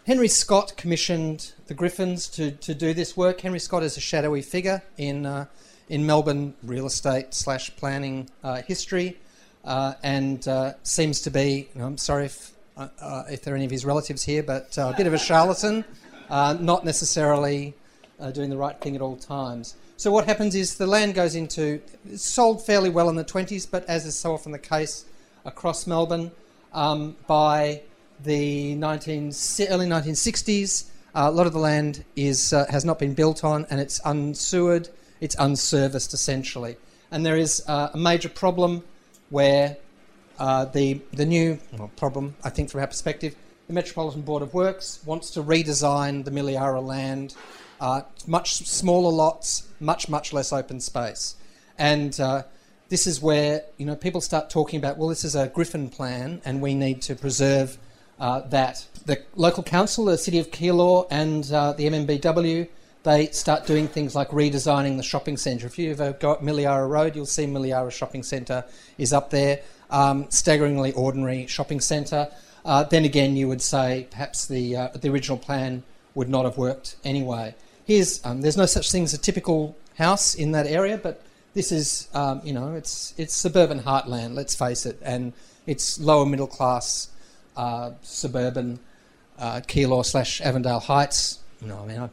Henry 0.05 0.27
Scott 0.27 0.73
commissioned 0.75 1.53
the 1.67 1.73
Griffins 1.73 2.27
to, 2.29 2.51
to 2.51 2.73
do 2.73 2.93
this 2.93 3.15
work. 3.15 3.39
Henry 3.39 3.59
Scott 3.59 3.83
is 3.83 3.95
a 3.95 4.01
shadowy 4.01 4.41
figure 4.41 4.81
in 4.97 5.25
uh, 5.25 5.45
in 5.89 6.05
Melbourne 6.05 6.55
real 6.63 6.87
estate 6.87 7.33
slash 7.33 7.73
planning 7.75 8.29
uh, 8.43 8.61
history, 8.63 9.17
uh, 9.63 9.93
and 10.01 10.47
uh, 10.47 10.73
seems 10.83 11.21
to 11.21 11.29
be. 11.29 11.69
You 11.73 11.81
know, 11.81 11.85
I'm 11.85 11.97
sorry 11.97 12.25
if 12.25 12.52
uh, 12.75 12.87
uh, 12.99 13.23
if 13.29 13.43
there 13.43 13.53
are 13.53 13.57
any 13.57 13.65
of 13.65 13.71
his 13.71 13.85
relatives 13.85 14.23
here, 14.23 14.41
but 14.41 14.77
uh, 14.77 14.91
a 14.93 14.97
bit 14.97 15.05
of 15.05 15.13
a 15.13 15.17
charlatan, 15.17 15.85
uh, 16.29 16.57
not 16.59 16.83
necessarily 16.83 17.75
uh, 18.19 18.31
doing 18.31 18.49
the 18.49 18.57
right 18.57 18.79
thing 18.81 18.95
at 18.95 19.01
all 19.01 19.15
times. 19.15 19.75
So 19.97 20.11
what 20.11 20.25
happens 20.25 20.55
is 20.55 20.77
the 20.77 20.87
land 20.87 21.13
goes 21.13 21.35
into 21.35 21.81
it's 22.09 22.25
sold 22.25 22.65
fairly 22.65 22.89
well 22.89 23.09
in 23.09 23.15
the 23.15 23.23
20s, 23.23 23.69
but 23.69 23.85
as 23.85 24.05
is 24.05 24.17
so 24.17 24.33
often 24.33 24.51
the 24.51 24.59
case 24.59 25.05
across 25.45 25.85
Melbourne, 25.85 26.31
um, 26.73 27.15
by 27.27 27.81
the 28.23 28.73
19, 28.75 29.25
early 29.69 29.85
1960s, 29.85 30.85
a 31.13 31.29
lot 31.29 31.45
of 31.45 31.53
the 31.53 31.59
land 31.59 32.03
is 32.15 32.49
has 32.49 32.83
not 32.83 32.97
been 32.97 33.13
built 33.13 33.43
on, 33.43 33.67
and 33.69 33.79
it's 33.79 34.01
unsewered, 34.03 34.89
it's 35.21 35.35
unserviced 35.35 36.13
essentially, 36.13 36.75
and 37.11 37.23
there 37.23 37.37
is 37.37 37.63
a 37.67 37.91
major 37.95 38.29
problem 38.29 38.83
where 39.29 39.77
uh, 40.39 40.65
the, 40.65 41.01
the 41.13 41.25
new 41.25 41.59
well, 41.77 41.91
problem, 41.95 42.35
I 42.43 42.49
think, 42.49 42.69
from 42.69 42.81
our 42.81 42.87
perspective, 42.87 43.35
the 43.67 43.73
Metropolitan 43.73 44.21
Board 44.21 44.41
of 44.41 44.53
Works 44.53 44.99
wants 45.05 45.31
to 45.31 45.43
redesign 45.43 46.25
the 46.25 46.31
Milleara 46.31 46.83
land, 46.83 47.35
uh, 47.79 48.01
much 48.27 48.55
smaller 48.55 49.11
lots, 49.11 49.67
much, 49.79 50.09
much 50.09 50.33
less 50.33 50.51
open 50.51 50.79
space. 50.79 51.35
And 51.77 52.19
uh, 52.19 52.43
this 52.89 53.07
is 53.07 53.21
where 53.21 53.63
you 53.77 53.85
know 53.85 53.95
people 53.95 54.21
start 54.21 54.49
talking 54.49 54.77
about, 54.77 54.97
well, 54.97 55.09
this 55.09 55.23
is 55.23 55.35
a 55.35 55.47
Griffin 55.47 55.89
plan, 55.89 56.41
and 56.45 56.61
we 56.61 56.75
need 56.75 57.01
to 57.03 57.15
preserve 57.15 57.77
uh, 58.19 58.41
that. 58.49 58.85
The 59.05 59.21
local 59.35 59.63
council, 59.63 60.05
the 60.05 60.17
City 60.17 60.39
of 60.39 60.51
Keilor, 60.51 61.07
and 61.09 61.51
uh, 61.51 61.73
the 61.73 61.85
MMBW, 61.87 62.67
they 63.03 63.27
start 63.27 63.67
doing 63.67 63.87
things 63.87 64.15
like 64.15 64.29
redesigning 64.29 64.97
the 64.97 65.03
shopping 65.03 65.37
centre. 65.37 65.67
If 65.67 65.77
you 65.77 65.91
ever 65.91 66.13
go 66.13 66.31
up 66.31 66.41
Milleara 66.41 66.89
Road, 66.89 67.15
you'll 67.15 67.25
see 67.25 67.45
Milleara 67.45 67.91
Shopping 67.91 68.23
Centre 68.23 68.63
is 68.97 69.11
up 69.11 69.29
there 69.29 69.61
um, 69.89 70.25
staggeringly 70.29 70.93
ordinary 70.93 71.45
shopping 71.47 71.79
centre. 71.79 72.29
Uh, 72.65 72.83
then 72.83 73.05
again, 73.05 73.35
you 73.35 73.47
would 73.47 73.61
say 73.61 74.07
perhaps 74.09 74.47
the 74.47 74.75
uh, 74.75 74.89
the 74.95 75.09
original 75.09 75.37
plan 75.37 75.83
would 76.15 76.29
not 76.29 76.45
have 76.45 76.57
worked 76.57 76.95
anyway. 77.03 77.53
Here's 77.85 78.25
um, 78.25 78.41
there's 78.41 78.57
no 78.57 78.65
such 78.65 78.91
thing 78.91 79.03
as 79.03 79.13
a 79.13 79.17
typical 79.17 79.77
house 79.97 80.33
in 80.33 80.51
that 80.53 80.65
area, 80.65 80.97
but 80.97 81.21
this 81.53 81.71
is 81.71 82.07
um, 82.13 82.41
you 82.43 82.53
know 82.53 82.73
it's 82.73 83.13
it's 83.17 83.33
suburban 83.33 83.81
heartland. 83.81 84.33
Let's 84.33 84.55
face 84.55 84.85
it, 84.85 84.97
and 85.03 85.33
it's 85.67 85.99
lower 85.99 86.25
middle 86.25 86.47
class 86.47 87.09
uh, 87.57 87.91
suburban 88.01 88.79
uh, 89.37 89.61
Keilor 89.67 90.05
slash 90.05 90.39
Avondale 90.39 90.79
Heights. 90.79 91.39
You 91.61 91.67
know, 91.67 91.81
I 91.83 91.85
mean, 91.85 92.09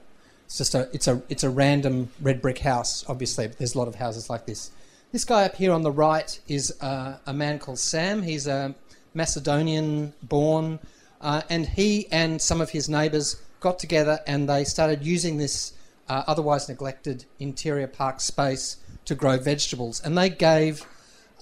it's 0.51 0.59
just 0.59 0.75
a 0.75 0.89
it's 0.93 1.07
a 1.07 1.23
it's 1.29 1.45
a 1.45 1.49
random 1.49 2.11
red 2.21 2.43
brick 2.43 2.59
house. 2.59 3.05
Obviously, 3.09 3.47
there's 3.47 3.77
a 3.77 3.79
lot 3.79 3.87
of 3.87 3.95
houses 3.95 4.29
like 4.29 4.47
this 4.47 4.73
this 5.13 5.25
guy 5.25 5.45
up 5.45 5.55
here 5.55 5.73
on 5.73 5.83
the 5.83 5.93
right 5.93 6.41
is 6.49 6.75
uh, 6.81 7.19
a 7.25 7.33
man 7.33 7.61
called 7.61 7.79
Sam. 7.79 8.21
He's 8.21 8.49
a 8.49 8.75
Macedonian 9.15 10.13
born, 10.25 10.81
uh, 11.21 11.43
and 11.49 11.67
he 11.67 12.09
and 12.11 12.43
some 12.43 12.61
of 12.61 12.71
his 12.71 12.89
neighbours 12.89 13.41
got 13.61 13.79
together 13.79 14.19
and 14.27 14.49
they 14.49 14.65
started 14.65 15.07
using 15.07 15.37
this 15.37 15.73
uh, 16.09 16.25
otherwise 16.27 16.69
neglected 16.69 17.27
interior 17.39 17.87
park 17.87 18.21
space 18.21 18.79
to 19.05 19.15
grow 19.15 19.39
vegetables. 19.39 20.01
And 20.01 20.19
they 20.19 20.31
gave 20.31 20.85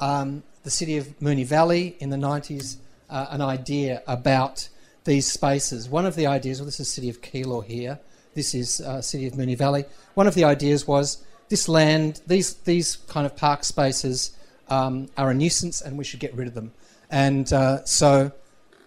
um, 0.01 0.43
the 0.65 0.71
city 0.71 0.99
of 0.99 1.19
Moonee 1.19 1.47
Valley 1.47 1.97
in 1.99 2.11
the 2.11 2.19
90s 2.19 2.77
uh, 3.09 3.29
an 3.31 3.41
idea 3.41 4.03
about 4.07 4.69
these 5.05 5.27
spaces. 5.33 5.89
One 5.89 6.05
of 6.05 6.15
the 6.15 6.27
ideas, 6.27 6.61
well, 6.61 6.67
this 6.67 6.79
is 6.79 6.91
city 6.93 7.09
of 7.09 7.23
Keilor 7.23 7.65
here. 7.65 8.01
This 8.39 8.55
is 8.55 8.81
uh, 8.81 9.03
city 9.03 9.27
of 9.27 9.33
Moonee 9.33 9.59
Valley. 9.59 9.85
One 10.15 10.29
of 10.29 10.35
the 10.37 10.45
ideas 10.45 10.87
was 10.87 11.25
this 11.49 11.69
land, 11.69 12.21
these 12.25 12.55
these 12.55 12.95
kind 13.09 13.27
of 13.27 13.35
park 13.35 13.65
spaces 13.65 14.31
um, 14.69 15.09
are 15.17 15.31
a 15.31 15.35
nuisance, 15.35 15.81
and 15.81 15.99
we 15.99 16.05
should 16.05 16.21
get 16.21 16.33
rid 16.37 16.47
of 16.47 16.55
them. 16.55 16.71
And 17.11 17.53
uh, 17.53 17.85
so, 17.85 18.31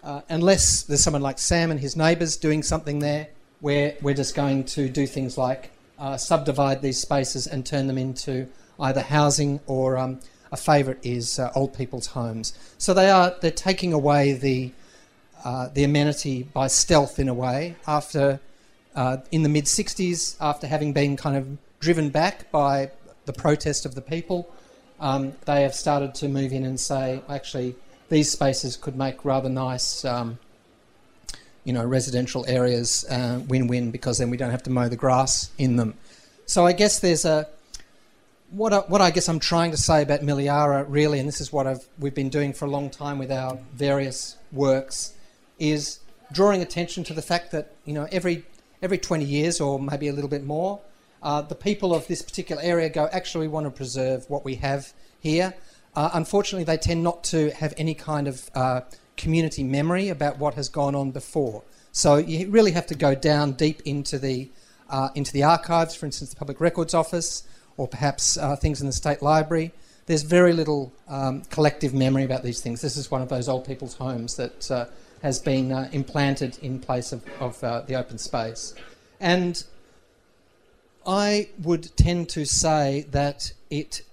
uh, 0.06 0.22
unless 0.30 0.84
there's 0.84 1.04
someone 1.04 1.22
like 1.22 1.38
Sam 1.38 1.70
and 1.70 1.82
his 1.82 1.98
neighbours 1.98 2.38
doing 2.38 2.64
something 2.64 3.00
there, 3.00 3.28
we're 3.60 3.94
we're 4.02 4.14
just 4.14 4.36
going 4.36 4.64
to 4.78 4.88
do 4.88 5.06
things 5.06 5.38
like 5.38 5.72
uh, 6.00 6.16
subdivide 6.16 6.82
these 6.82 7.00
spaces 7.00 7.46
and 7.46 7.66
turn 7.66 7.88
them 7.88 7.98
into 7.98 8.48
either 8.80 9.02
housing 9.02 9.60
or 9.68 9.98
um, 9.98 10.22
a 10.54 10.56
favourite 10.56 11.06
is 11.06 11.40
uh, 11.40 11.52
old 11.56 11.74
people's 11.74 12.08
homes. 12.08 12.54
So 12.78 12.94
they 12.94 13.10
are 13.10 13.36
they're 13.42 13.52
taking 13.52 13.92
away 13.92 14.32
the 14.32 14.72
uh, 15.44 15.68
the 15.74 15.84
amenity 15.84 16.44
by 16.44 16.68
stealth 16.68 17.20
in 17.20 17.28
a 17.28 17.34
way 17.34 17.76
after. 17.86 18.40
Uh, 18.96 19.18
in 19.32 19.44
the 19.44 19.50
mid 19.50 19.66
60s, 19.66 20.36
after 20.42 20.68
having 20.68 20.94
been 20.94 21.16
kind 21.16 21.36
of 21.38 21.58
driven 21.80 22.10
back 22.10 22.52
by 22.52 22.92
the 23.26 23.34
protest 23.34 23.86
of 23.86 23.96
the 23.96 24.02
people, 24.02 24.54
um, 25.00 25.34
they 25.46 25.64
have 25.64 25.74
started 25.74 26.14
to 26.16 26.28
move 26.28 26.52
in 26.52 26.64
and 26.64 26.80
say, 26.80 27.22
actually, 27.30 27.76
these 28.10 28.30
spaces 28.30 28.76
could 28.76 28.96
make 28.96 29.24
rather 29.24 29.50
nice, 29.50 30.04
um, 30.06 30.38
you 31.64 31.74
know, 31.74 31.86
residential 31.86 32.46
areas 32.48 33.06
uh, 33.10 33.42
win-win 33.48 33.92
because 33.92 34.18
then 34.18 34.30
we 34.30 34.38
don't 34.38 34.52
have 34.52 34.64
to 34.64 34.70
mow 34.70 34.90
the 34.90 34.96
grass 34.96 35.50
in 35.58 35.78
them. 35.78 35.96
So 36.46 36.66
I 36.66 36.74
guess 36.74 37.00
there's 37.00 37.26
a 37.26 37.48
what 38.52 38.74
I, 38.74 38.80
what 38.80 39.00
I 39.02 39.12
guess 39.12 39.30
I'm 39.30 39.40
trying 39.40 39.72
to 39.72 39.78
say 39.78 40.02
about 40.02 40.22
Milleara 40.22 40.86
really, 40.88 41.20
and 41.20 41.28
this 41.28 41.40
is 41.40 41.54
what 41.54 41.66
I've, 41.66 41.88
we've 41.98 42.14
been 42.14 42.30
doing 42.30 42.52
for 42.54 42.66
a 42.66 42.70
long 42.70 42.90
time 42.90 43.18
with 43.18 43.32
our 43.32 43.58
various 43.74 44.36
works, 44.52 45.14
is 45.58 46.00
drawing 46.32 46.62
attention 46.62 47.04
to 47.06 47.14
the 47.14 47.22
fact 47.22 47.52
that 47.52 47.74
you 47.86 47.94
know 47.94 48.08
every 48.12 48.46
every 48.82 48.98
20 48.98 49.26
years 49.26 49.62
or 49.62 49.80
maybe 49.80 50.08
a 50.08 50.14
little 50.14 50.30
bit 50.30 50.44
more, 50.44 50.80
uh, 51.24 51.42
the 51.42 51.56
people 51.56 51.94
of 51.94 52.08
this 52.08 52.22
particular 52.22 52.62
area 52.62 52.90
go, 52.90 53.08
actually, 53.12 53.48
we 53.48 53.54
want 53.54 53.66
to 53.66 53.72
preserve 53.72 54.28
what 54.30 54.44
we 54.44 54.56
have 54.56 54.92
here. 55.20 55.54
Uh, 55.96 56.10
unfortunately, 56.14 56.64
they 56.64 56.78
tend 56.78 57.04
not 57.04 57.24
to 57.24 57.52
have 57.52 57.74
any 57.78 57.94
kind 57.94 58.28
of 58.28 58.50
uh, 58.56 58.82
community 59.18 59.64
memory 59.64 60.10
about 60.10 60.40
what 60.40 60.56
has 60.56 60.70
gone 60.70 60.96
on 60.96 61.12
before. 61.12 61.64
So 61.92 62.16
you 62.18 62.50
really 62.50 62.72
have 62.72 62.88
to 62.88 62.96
go 62.96 63.14
down 63.14 63.54
deep 63.54 63.82
into 63.86 64.18
the 64.18 64.50
uh, 64.90 65.10
into 65.16 65.32
the 65.32 65.44
archives, 65.44 65.96
for 65.96 66.06
instance, 66.06 66.32
the 66.32 66.36
Public 66.36 66.60
Records 66.60 66.94
Office, 66.94 67.44
or 67.78 67.88
perhaps 67.88 68.38
uh, 68.38 68.58
things 68.58 68.82
in 68.82 68.88
the 68.88 68.94
State 68.94 69.22
Library. 69.22 69.72
There's 70.06 70.24
very 70.24 70.52
little 70.52 70.92
um, 71.08 71.44
collective 71.44 71.94
memory 71.94 72.26
about 72.26 72.44
these 72.44 72.60
things. 72.60 72.82
This 72.82 72.98
is 72.98 73.10
one 73.10 73.22
of 73.22 73.30
those 73.30 73.48
old 73.48 73.66
people's 73.66 73.96
homes 73.96 74.36
that 74.36 74.70
uh, 74.70 74.86
has 75.22 75.40
been 75.40 75.72
implanted 75.92 76.58
in 76.62 76.80
place 76.80 77.12
of, 77.12 77.24
of 77.40 77.60
the 77.88 77.96
open 77.96 78.18
space. 78.18 78.74
And 79.20 79.64
I 81.06 81.50
would 81.62 81.96
tend 81.96 82.30
to 82.30 82.46
say 82.46 83.06
that 83.12 83.54
it, 83.70 84.04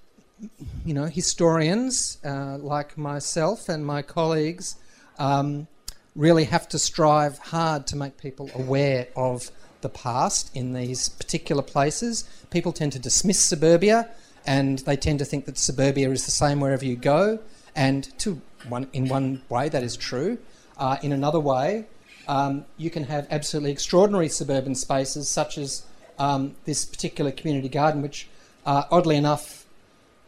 you 0.84 0.94
know, 0.94 1.04
historians 1.06 2.18
uh, 2.24 2.58
like 2.58 2.96
myself 2.96 3.68
and 3.68 3.84
my 3.84 4.02
colleagues 4.02 4.76
um, 5.18 5.66
really 6.14 6.44
have 6.44 6.68
to 6.68 6.78
strive 6.78 7.38
hard 7.38 7.86
to 7.86 7.96
make 7.96 8.18
people 8.18 8.50
aware 8.54 9.08
of 9.16 9.50
the 9.80 9.88
past 9.88 10.54
in 10.54 10.72
these 10.72 11.08
particular 11.08 11.62
places. 11.62 12.24
People 12.50 12.72
tend 12.72 12.92
to 12.92 12.98
dismiss 12.98 13.44
suburbia 13.44 14.08
and 14.46 14.80
they 14.80 14.96
tend 14.96 15.18
to 15.18 15.24
think 15.24 15.44
that 15.46 15.58
suburbia 15.58 16.10
is 16.10 16.24
the 16.24 16.30
same 16.30 16.60
wherever 16.60 16.84
you 16.84 16.96
go. 16.96 17.38
And 17.76 18.18
to 18.20 18.40
one, 18.68 18.88
in 18.92 19.08
one 19.08 19.42
way, 19.48 19.68
that 19.68 19.82
is 19.82 19.96
true. 19.96 20.38
Uh, 20.78 20.96
in 21.02 21.12
another 21.12 21.40
way, 21.40 21.86
um, 22.28 22.64
you 22.76 22.90
can 22.90 23.04
have 23.04 23.26
absolutely 23.30 23.72
extraordinary 23.72 24.28
suburban 24.28 24.74
spaces, 24.74 25.28
such 25.28 25.58
as 25.58 25.84
um, 26.18 26.54
this 26.64 26.84
particular 26.84 27.30
community 27.30 27.68
garden, 27.68 28.02
which 28.02 28.28
uh, 28.66 28.84
oddly 28.90 29.16
enough, 29.16 29.64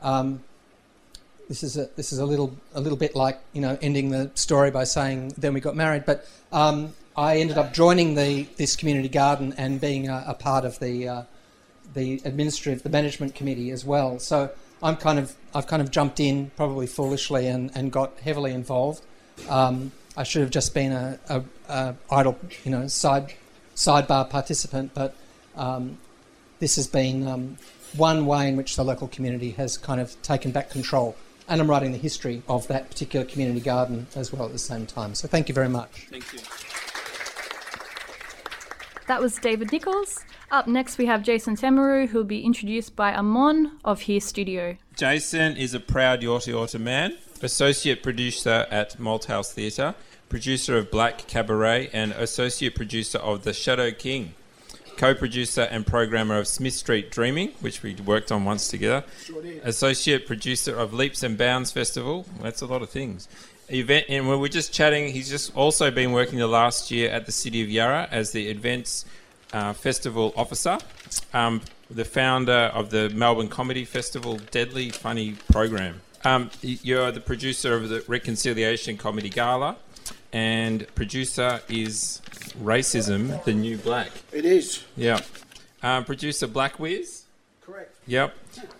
um, 0.02 0.42
this 1.48 1.62
is 1.62 1.76
a 1.76 1.90
this 1.96 2.12
is 2.12 2.18
a 2.18 2.24
little 2.24 2.56
a 2.74 2.80
little 2.80 2.96
bit 2.96 3.14
like 3.14 3.38
you 3.52 3.60
know 3.60 3.76
ending 3.82 4.10
the 4.10 4.30
story 4.34 4.70
by 4.70 4.84
saying 4.84 5.34
then 5.36 5.52
we 5.52 5.60
got 5.60 5.76
married, 5.76 6.04
but 6.06 6.26
um, 6.52 6.94
I 7.16 7.38
ended 7.38 7.58
up 7.58 7.72
joining 7.74 8.14
the 8.14 8.44
this 8.56 8.76
community 8.76 9.08
garden 9.08 9.54
and 9.58 9.80
being 9.80 10.08
a, 10.08 10.24
a 10.28 10.34
part 10.34 10.64
of 10.64 10.78
the 10.78 11.08
uh, 11.08 11.22
the 11.92 12.22
administrative 12.24 12.82
the 12.82 12.88
management 12.88 13.34
committee 13.34 13.70
as 13.70 13.84
well. 13.84 14.18
So 14.18 14.50
I'm 14.82 14.96
kind 14.96 15.18
of 15.18 15.34
I've 15.54 15.66
kind 15.66 15.82
of 15.82 15.90
jumped 15.90 16.20
in 16.20 16.50
probably 16.56 16.86
foolishly 16.86 17.46
and, 17.46 17.70
and 17.74 17.92
got 17.92 18.18
heavily 18.20 18.52
involved. 18.52 19.02
Um, 19.48 19.92
I 20.20 20.22
should 20.22 20.42
have 20.42 20.50
just 20.50 20.74
been 20.74 20.92
a, 20.92 21.18
a, 21.30 21.42
a 21.70 21.94
idle, 22.10 22.38
you 22.64 22.70
know, 22.70 22.86
side 22.88 23.32
sidebar 23.74 24.28
participant, 24.28 24.92
but 24.92 25.14
um, 25.56 25.96
this 26.58 26.76
has 26.76 26.86
been 26.86 27.26
um, 27.26 27.56
one 27.96 28.26
way 28.26 28.46
in 28.50 28.56
which 28.56 28.76
the 28.76 28.84
local 28.84 29.08
community 29.08 29.52
has 29.52 29.78
kind 29.78 29.98
of 29.98 30.20
taken 30.20 30.50
back 30.50 30.68
control. 30.68 31.16
And 31.48 31.58
I'm 31.58 31.70
writing 31.70 31.92
the 31.92 31.98
history 31.98 32.42
of 32.48 32.68
that 32.68 32.90
particular 32.90 33.24
community 33.24 33.60
garden 33.60 34.08
as 34.14 34.30
well 34.30 34.44
at 34.44 34.52
the 34.52 34.58
same 34.58 34.84
time. 34.84 35.14
So 35.14 35.26
thank 35.26 35.48
you 35.48 35.54
very 35.54 35.70
much. 35.70 36.06
Thank 36.10 36.30
you. 36.34 36.40
That 39.06 39.22
was 39.22 39.36
David 39.36 39.72
Nichols. 39.72 40.22
Up 40.50 40.66
next, 40.66 40.98
we 40.98 41.06
have 41.06 41.22
Jason 41.22 41.56
Tamiru, 41.56 42.08
who 42.08 42.18
will 42.18 42.24
be 42.24 42.44
introduced 42.44 42.94
by 42.94 43.14
Amon 43.14 43.78
of 43.86 44.02
Here 44.02 44.20
Studio. 44.20 44.76
Jason 44.96 45.56
is 45.56 45.72
a 45.72 45.80
proud 45.80 46.20
Yorta 46.20 46.52
Yorta 46.52 46.78
man, 46.78 47.16
associate 47.40 48.02
producer 48.02 48.66
at 48.70 48.98
Malthouse 48.98 49.52
Theatre, 49.52 49.94
producer 50.30 50.78
of 50.78 50.90
Black 50.90 51.26
Cabaret, 51.26 51.90
and 51.92 52.12
associate 52.12 52.74
producer 52.74 53.18
of 53.18 53.42
The 53.42 53.52
Shadow 53.52 53.90
King, 53.90 54.34
co 54.96 55.12
producer 55.12 55.62
and 55.62 55.86
programmer 55.86 56.38
of 56.38 56.46
Smith 56.46 56.72
Street 56.72 57.10
Dreaming, 57.10 57.48
which 57.60 57.82
we 57.82 57.94
worked 57.96 58.32
on 58.32 58.44
once 58.44 58.68
together, 58.68 59.04
associate 59.64 60.26
producer 60.26 60.74
of 60.74 60.94
Leaps 60.94 61.22
and 61.22 61.36
Bounds 61.36 61.72
Festival. 61.72 62.24
That's 62.40 62.62
a 62.62 62.66
lot 62.66 62.80
of 62.80 62.88
things. 62.88 63.28
Event, 63.72 64.06
and 64.08 64.28
we 64.28 64.36
were 64.36 64.48
just 64.48 64.72
chatting. 64.72 65.12
He's 65.12 65.28
just 65.28 65.54
also 65.56 65.90
been 65.90 66.12
working 66.12 66.38
the 66.38 66.46
last 66.46 66.90
year 66.90 67.10
at 67.10 67.26
the 67.26 67.32
City 67.32 67.62
of 67.62 67.68
Yarra 67.68 68.08
as 68.10 68.30
the 68.32 68.48
events 68.48 69.04
uh, 69.52 69.72
festival 69.72 70.32
officer, 70.36 70.78
um, 71.34 71.60
the 71.90 72.04
founder 72.04 72.70
of 72.72 72.90
the 72.90 73.10
Melbourne 73.10 73.48
Comedy 73.48 73.84
Festival 73.84 74.38
Deadly 74.50 74.90
Funny 74.90 75.36
program. 75.50 76.00
Um, 76.24 76.50
you're 76.62 77.10
the 77.10 77.20
producer 77.20 77.74
of 77.74 77.88
the 77.88 78.04
Reconciliation 78.06 78.96
Comedy 78.96 79.30
Gala, 79.30 79.76
and 80.32 80.86
producer 80.94 81.60
is 81.68 82.20
Racism, 82.62 83.42
the 83.44 83.52
New 83.52 83.76
Black. 83.78 84.10
It 84.32 84.44
is. 84.44 84.84
Yeah. 84.96 85.20
Um, 85.82 86.04
producer 86.04 86.46
Black 86.46 86.78
Wiz. 86.78 87.24
Correct. 87.60 87.94
Yep. 88.06 88.34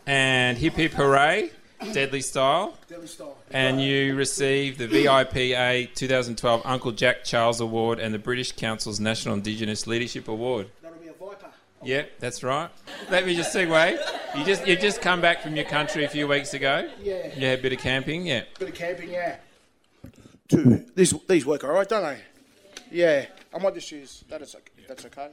And 0.06 0.58
Hip 0.58 0.74
Hip 0.74 0.92
Hooray, 0.92 1.50
Deadly 1.92 2.20
Style. 2.20 2.76
Deadly 2.88 3.06
style. 3.06 3.36
And 3.50 3.80
you 3.80 4.14
received 4.14 4.78
the 4.78 4.86
VIPA 4.86 5.94
2012 5.94 6.62
Uncle 6.64 6.92
Jack 6.92 7.24
Charles 7.24 7.60
Award 7.60 7.98
and 7.98 8.12
the 8.14 8.18
British 8.18 8.52
Council's 8.52 9.00
National 9.00 9.34
Indigenous 9.34 9.86
Leadership 9.86 10.28
Award. 10.28 10.68
That'll 10.82 10.98
be 10.98 11.08
a 11.08 11.12
viper. 11.12 11.46
Yeah, 11.82 12.02
that's 12.18 12.42
right. 12.42 12.68
Let 13.10 13.24
me 13.24 13.34
just 13.34 13.54
segue. 13.54 13.98
You 14.36 14.44
just 14.44 14.66
you 14.66 14.76
just 14.76 15.00
come 15.00 15.20
back 15.22 15.42
from 15.42 15.56
your 15.56 15.64
country 15.64 16.04
a 16.04 16.08
few 16.08 16.28
weeks 16.28 16.52
ago. 16.52 16.88
Yeah. 17.02 17.34
You 17.34 17.46
had 17.46 17.58
a 17.58 17.62
bit 17.62 17.72
of 17.72 17.78
camping. 17.78 18.26
Yeah. 18.26 18.44
Bit 18.58 18.68
of 18.68 18.74
camping, 18.74 19.10
yeah. 19.10 19.36
Two. 20.50 20.84
These 20.94 21.14
these 21.28 21.46
work 21.46 21.62
all 21.64 21.70
right, 21.70 21.88
don't 21.88 22.02
they? 22.02 22.18
Yeah. 22.90 23.26
I 23.54 23.58
might 23.58 23.74
just 23.74 23.90
use 23.92 24.24
that. 24.28 24.42
Is. 24.42 24.56
That's 24.88 25.04
okay. 25.06 25.28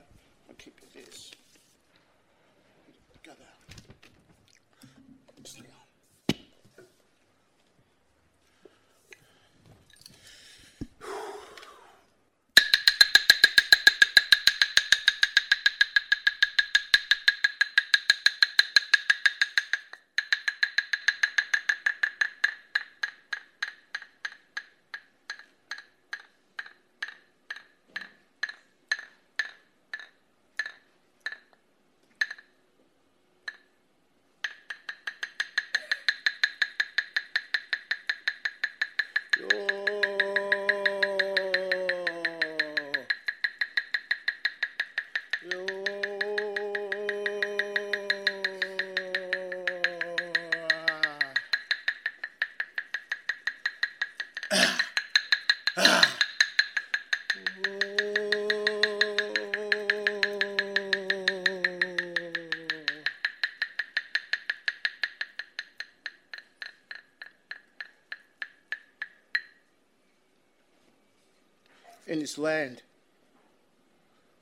In 72.07 72.19
this 72.19 72.37
land, 72.37 72.83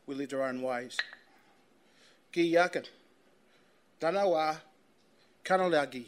we 0.05 0.13
lived 0.13 0.35
our 0.35 0.43
own 0.43 0.61
ways. 0.61 0.95
Gi 2.31 2.53
yakan, 2.53 2.85
tanawa, 3.99 4.57
kanolagi. 5.43 6.05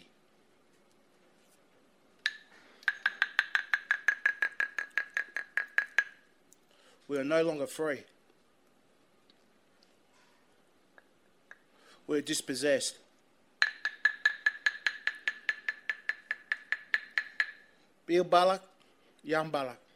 We 7.08 7.18
are 7.18 7.24
no 7.24 7.42
longer 7.42 7.66
free. 7.66 8.04
We're 12.06 12.22
dispossessed. 12.22 13.00
Bill 18.06 18.24
Balak, 18.24 18.62
Yam 19.24 19.50
Balak. 19.50 19.87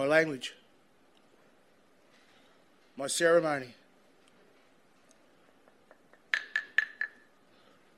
My 0.00 0.06
language, 0.06 0.54
my 2.96 3.06
ceremony, 3.06 3.74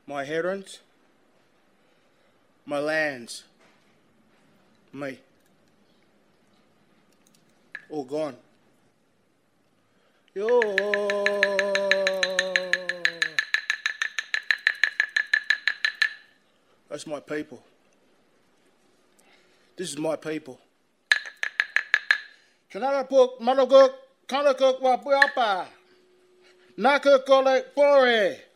my 0.04 0.24
herons, 0.24 0.80
my 2.66 2.80
lands, 2.80 3.44
me. 4.92 5.20
All 7.88 8.02
gone. 8.02 8.36
Yo. 10.34 10.60
That's 16.88 17.06
my 17.06 17.20
people. 17.20 17.62
This 19.76 19.90
is 19.90 19.98
my 19.98 20.16
people. 20.16 20.58
Kanarapuk, 22.72 23.36
Manoguk, 23.40 23.92
Kanakuk, 24.26 24.80
Wapuapa, 24.80 25.66
Nakukole, 26.78 27.64
Fore. 27.74 28.51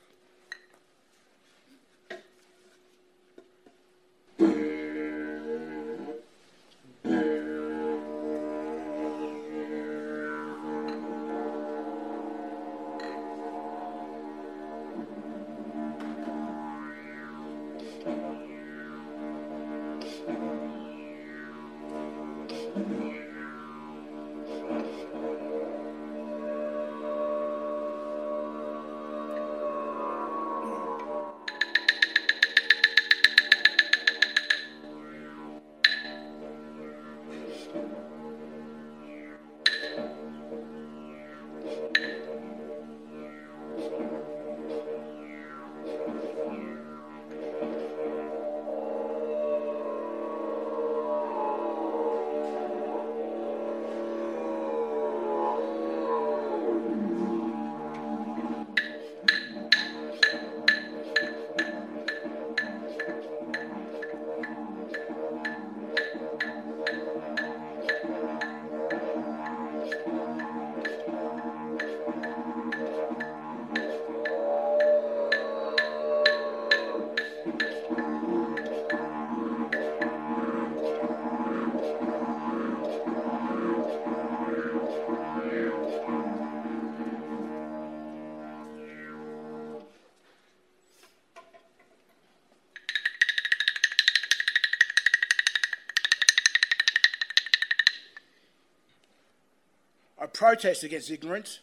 Protest 100.36 100.84
against 100.84 101.10
ignorance. 101.10 101.60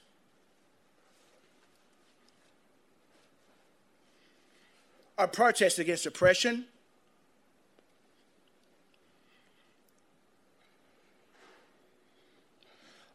I 5.15 5.27
protest 5.27 5.77
against 5.77 6.07
oppression. 6.07 6.65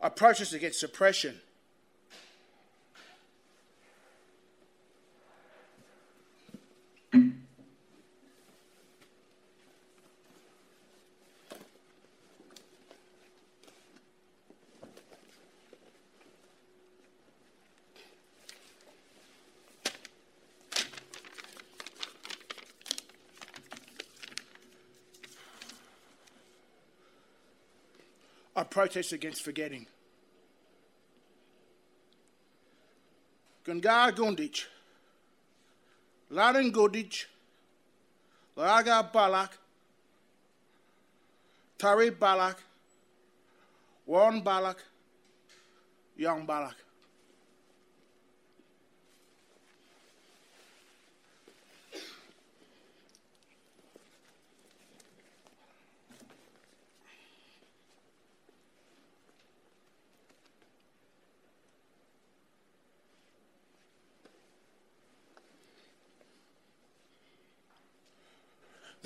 I 0.00 0.08
protest 0.10 0.52
against 0.52 0.78
suppression. 0.78 1.40
I 28.58 28.64
protest 28.64 29.12
against 29.12 29.42
forgetting. 29.42 29.86
Gungar 33.64 34.10
Gundich, 34.10 34.64
Laden 36.28 36.72
Gudich, 36.72 37.26
Laga 38.56 39.12
Balak, 39.12 39.56
Tari 41.78 42.10
Balak, 42.10 42.56
Warren 44.04 44.40
Balak, 44.40 44.82
Young 46.16 46.44
Balak. 46.44 46.87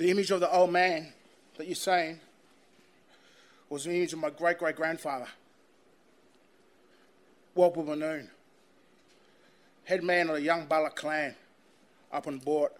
The 0.03 0.11
image 0.11 0.31
of 0.31 0.41
the 0.41 0.53
old 0.53 0.69
man 0.69 1.13
that 1.55 1.65
you're 1.65 1.75
saying 1.75 2.19
was 3.69 3.85
the 3.85 3.95
image 3.95 4.11
of 4.11 4.19
my 4.19 4.31
great 4.31 4.57
great 4.57 4.75
grandfather, 4.75 5.27
Walpole 7.55 7.85
Manoon, 7.85 8.27
head 9.85 10.03
man 10.03 10.27
of 10.27 10.35
the 10.35 10.41
young 10.41 10.65
Bala 10.65 10.89
clan 10.89 11.33
up 12.11 12.27
on 12.27 12.37
board. 12.39 12.73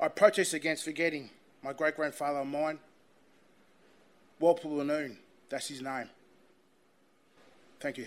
I 0.00 0.08
protest 0.08 0.54
against 0.54 0.84
forgetting 0.84 1.28
my 1.62 1.74
great 1.74 1.94
grandfather 1.94 2.38
of 2.38 2.46
mine, 2.46 2.78
Walpole. 4.40 5.10
That's 5.50 5.68
his 5.68 5.82
name. 5.82 6.08
Thank 7.80 7.98
you. 7.98 8.06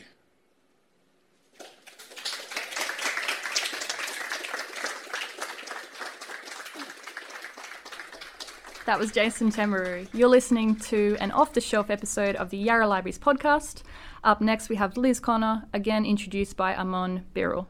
That 8.85 8.97
was 8.97 9.11
Jason 9.11 9.51
Tamiru. 9.51 10.07
You're 10.11 10.27
listening 10.27 10.75
to 10.77 11.15
an 11.19 11.29
off 11.31 11.53
the 11.53 11.61
shelf 11.61 11.91
episode 11.91 12.35
of 12.35 12.49
the 12.49 12.57
Yarra 12.57 12.87
Libraries 12.87 13.19
podcast. 13.19 13.83
Up 14.23 14.41
next, 14.41 14.69
we 14.69 14.75
have 14.75 14.97
Liz 14.97 15.19
Conor, 15.19 15.67
again 15.71 16.03
introduced 16.03 16.57
by 16.57 16.75
Amon 16.75 17.25
Birrell. 17.35 17.67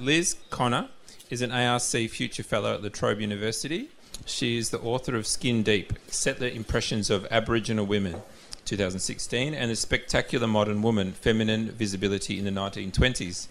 Liz 0.00 0.34
Conor 0.50 0.88
is 1.30 1.42
an 1.42 1.52
ARC 1.52 1.82
Future 2.10 2.42
Fellow 2.42 2.74
at 2.74 2.82
La 2.82 2.88
Trobe 2.88 3.20
University. 3.20 3.88
She 4.26 4.58
is 4.58 4.70
the 4.70 4.80
author 4.80 5.14
of 5.14 5.28
Skin 5.28 5.62
Deep 5.62 5.92
Settler 6.08 6.48
Impressions 6.48 7.08
of 7.08 7.24
Aboriginal 7.30 7.86
Women, 7.86 8.16
2016, 8.64 9.54
and 9.54 9.70
The 9.70 9.76
Spectacular 9.76 10.48
Modern 10.48 10.82
Woman 10.82 11.12
Feminine 11.12 11.70
Visibility 11.70 12.36
in 12.36 12.44
the 12.44 12.50
1920s. 12.50 13.46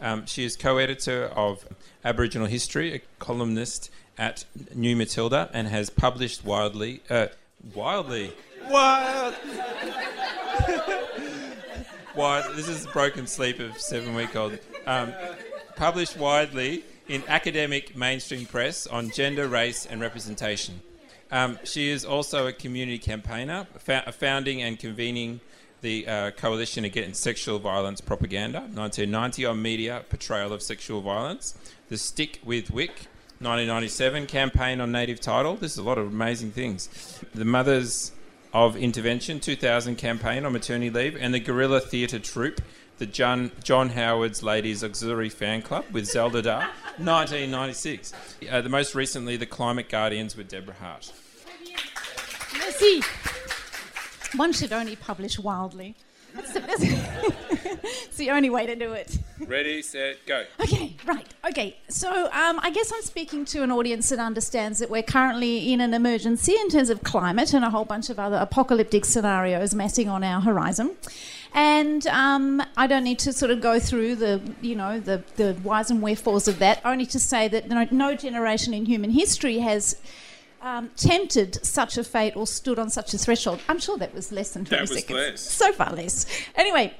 Um, 0.00 0.26
she 0.26 0.44
is 0.44 0.56
co 0.56 0.78
editor 0.78 1.26
of 1.26 1.68
Aboriginal 2.04 2.48
History, 2.48 2.94
a 2.94 3.00
columnist 3.20 3.90
at 4.20 4.44
New 4.74 4.94
Matilda, 4.94 5.48
and 5.54 5.66
has 5.66 5.88
published 5.88 6.44
widely. 6.44 7.00
Uh, 7.08 7.28
wildly. 7.74 8.32
Wild! 8.68 9.34
Wide, 12.14 12.44
this 12.54 12.68
is 12.68 12.86
broken 12.88 13.26
sleep 13.26 13.60
of 13.60 13.80
seven 13.80 14.14
week 14.14 14.36
old. 14.36 14.58
Um, 14.86 15.14
published 15.74 16.18
widely 16.18 16.84
in 17.08 17.24
academic 17.28 17.96
mainstream 17.96 18.44
press 18.44 18.86
on 18.86 19.10
gender, 19.10 19.48
race, 19.48 19.86
and 19.86 20.02
representation. 20.02 20.82
Um, 21.32 21.58
she 21.64 21.88
is 21.88 22.04
also 22.04 22.46
a 22.46 22.52
community 22.52 22.98
campaigner, 22.98 23.66
fa- 23.78 24.12
founding 24.12 24.60
and 24.60 24.78
convening 24.78 25.40
the 25.80 26.06
uh, 26.06 26.30
Coalition 26.32 26.84
Against 26.84 27.22
Sexual 27.22 27.58
Violence 27.60 28.02
Propaganda, 28.02 28.60
1990 28.60 29.46
on 29.46 29.62
media 29.62 30.04
portrayal 30.10 30.52
of 30.52 30.60
sexual 30.60 31.00
violence, 31.00 31.56
the 31.88 31.96
Stick 31.96 32.40
with 32.44 32.70
Wik, 32.70 33.06
1997 33.40 34.26
campaign 34.26 34.82
on 34.82 34.92
native 34.92 35.18
title. 35.18 35.56
This 35.56 35.72
is 35.72 35.78
a 35.78 35.82
lot 35.82 35.96
of 35.96 36.06
amazing 36.08 36.50
things. 36.50 36.90
The 37.34 37.46
Mothers 37.46 38.12
of 38.52 38.76
Intervention, 38.76 39.40
2000 39.40 39.96
campaign 39.96 40.44
on 40.44 40.52
maternity 40.52 40.90
leave, 40.90 41.16
and 41.16 41.32
the 41.32 41.40
Guerrilla 41.40 41.80
Theatre 41.80 42.18
Troupe, 42.18 42.60
the 42.98 43.06
John, 43.06 43.50
John 43.64 43.88
Howard's 43.88 44.42
Ladies 44.42 44.84
Auxiliary 44.84 45.30
Fan 45.30 45.62
Club 45.62 45.86
with 45.90 46.04
Zelda 46.04 46.42
Dar, 46.42 46.68
1996. 46.98 48.12
Uh, 48.50 48.60
the 48.62 48.70
most 48.70 48.94
recently, 48.94 49.36
the 49.36 49.46
Climate 49.46 49.88
Guardians 49.88 50.34
with 50.34 50.48
Deborah 50.48 50.74
Hart. 50.80 51.12
Merci. 52.56 53.02
One 54.34 54.52
should 54.52 54.72
only 54.72 54.96
publish 54.96 55.38
wildly. 55.38 55.94
That's 56.34 56.52
the, 56.52 56.60
that's 56.60 56.82
it's 56.82 58.16
the 58.16 58.30
only 58.30 58.50
way 58.50 58.66
to 58.66 58.76
do 58.76 58.92
it. 58.92 59.18
Ready, 59.46 59.82
set, 59.82 60.24
go. 60.26 60.44
Okay, 60.60 60.94
right. 61.06 61.26
Okay, 61.48 61.76
so 61.88 62.26
um, 62.26 62.60
I 62.62 62.70
guess 62.70 62.92
I'm 62.94 63.02
speaking 63.02 63.44
to 63.46 63.62
an 63.62 63.70
audience 63.70 64.08
that 64.10 64.18
understands 64.18 64.78
that 64.78 64.90
we're 64.90 65.02
currently 65.02 65.72
in 65.72 65.80
an 65.80 65.94
emergency 65.94 66.54
in 66.54 66.68
terms 66.68 66.90
of 66.90 67.02
climate 67.02 67.54
and 67.54 67.64
a 67.64 67.70
whole 67.70 67.84
bunch 67.84 68.10
of 68.10 68.18
other 68.18 68.36
apocalyptic 68.36 69.04
scenarios 69.04 69.74
massing 69.74 70.08
on 70.08 70.22
our 70.22 70.40
horizon. 70.40 70.96
And 71.52 72.06
um, 72.06 72.62
I 72.76 72.86
don't 72.86 73.02
need 73.02 73.18
to 73.20 73.32
sort 73.32 73.50
of 73.50 73.60
go 73.60 73.80
through 73.80 74.16
the, 74.16 74.40
you 74.60 74.76
know, 74.76 75.00
the, 75.00 75.24
the 75.36 75.54
whys 75.54 75.90
and 75.90 76.00
wherefores 76.00 76.46
of 76.46 76.58
that. 76.60 76.80
Only 76.84 77.06
to 77.06 77.18
say 77.18 77.48
that 77.48 77.68
no, 77.68 77.88
no 77.90 78.14
generation 78.14 78.72
in 78.72 78.84
human 78.86 79.10
history 79.10 79.58
has 79.58 80.00
um, 80.62 80.90
tempted 80.96 81.64
such 81.64 81.96
a 81.98 82.04
fate 82.04 82.36
or 82.36 82.46
stood 82.46 82.78
on 82.78 82.90
such 82.90 83.14
a 83.14 83.18
threshold. 83.18 83.60
I'm 83.68 83.78
sure 83.78 83.96
that 83.98 84.14
was 84.14 84.30
less 84.32 84.52
than 84.52 84.64
20 84.64 84.76
That 84.76 84.90
was 84.90 84.98
seconds. 85.00 85.18
less. 85.18 85.40
So 85.40 85.72
far 85.72 85.92
less. 85.94 86.26
Anyway, 86.54 86.94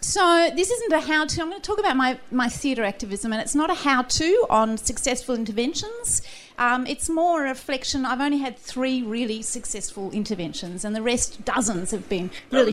so 0.00 0.50
this 0.56 0.70
isn't 0.70 0.92
a 0.92 1.00
how-to. 1.00 1.42
I'm 1.42 1.50
going 1.50 1.60
to 1.60 1.66
talk 1.66 1.78
about 1.78 1.96
my, 1.96 2.18
my 2.30 2.48
theatre 2.48 2.84
activism, 2.84 3.32
and 3.32 3.40
it's 3.42 3.54
not 3.54 3.70
a 3.70 3.74
how-to 3.74 4.46
on 4.48 4.78
successful 4.78 5.34
interventions. 5.34 6.22
Um, 6.58 6.86
it's 6.86 7.08
more 7.10 7.44
a 7.44 7.48
reflection. 7.50 8.06
I've 8.06 8.20
only 8.20 8.38
had 8.38 8.58
three 8.58 9.02
really 9.02 9.42
successful 9.42 10.10
interventions, 10.12 10.84
and 10.84 10.96
the 10.96 11.02
rest, 11.02 11.44
dozens, 11.44 11.90
have 11.90 12.08
been 12.08 12.30
really. 12.50 12.72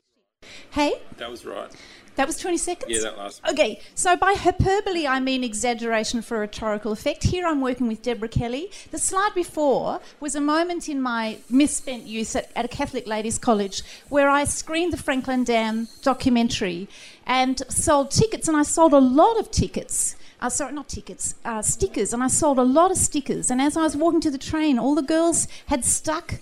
Hey, 0.72 1.01
That 1.18 1.30
was 1.32 1.45
right. 1.45 1.72
That 2.18 2.28
was 2.28 2.38
20 2.38 2.57
seconds? 2.57 2.91
Yeah, 2.91 3.01
that 3.01 3.18
last 3.18 3.41
Okay, 3.47 3.80
so 3.95 4.15
by 4.15 4.34
hyperbole, 4.34 5.07
I 5.07 5.20
mean 5.20 5.43
exaggeration 5.43 6.22
for 6.22 6.39
rhetorical 6.39 6.91
effect. 6.91 7.24
Here 7.24 7.45
I'm 7.45 7.61
working 7.61 7.88
with 7.88 8.01
Deborah 8.01 8.28
Kelly. 8.28 8.72
The 8.91 8.97
slide 8.97 9.32
before 9.36 10.01
was 10.20 10.36
a 10.36 10.41
moment 10.41 10.89
in 10.89 10.99
my 10.99 11.38
misspent 11.49 12.03
youth 12.03 12.36
at, 12.36 12.51
at 12.55 12.65
a 12.65 12.68
Catholic 12.68 13.07
ladies' 13.07 13.38
college 13.38 13.84
where 14.09 14.30
I 14.30 14.45
screened 14.45 14.93
the 14.93 14.97
Franklin 14.97 15.43
Dam 15.43 15.88
documentary 16.01 16.89
and 17.26 17.61
sold 17.70 18.11
tickets, 18.11 18.47
and 18.47 18.57
I 18.57 18.63
sold 18.63 18.93
a 18.93 18.99
lot 18.99 19.39
of 19.39 19.51
tickets. 19.51 20.15
Uh, 20.41 20.49
sorry, 20.49 20.74
not 20.74 20.88
tickets, 20.88 21.36
uh, 21.45 21.61
stickers, 21.61 22.13
and 22.13 22.24
I 22.24 22.28
sold 22.28 22.57
a 22.57 22.63
lot 22.63 22.91
of 22.91 22.97
stickers. 22.97 23.51
And 23.51 23.61
as 23.61 23.78
I 23.78 23.84
was 23.84 23.95
walking 23.95 24.22
to 24.22 24.32
the 24.32 24.38
train, 24.38 24.78
all 24.80 24.95
the 24.95 25.01
girls 25.01 25.47
had 25.68 25.86
stuck 25.86 26.36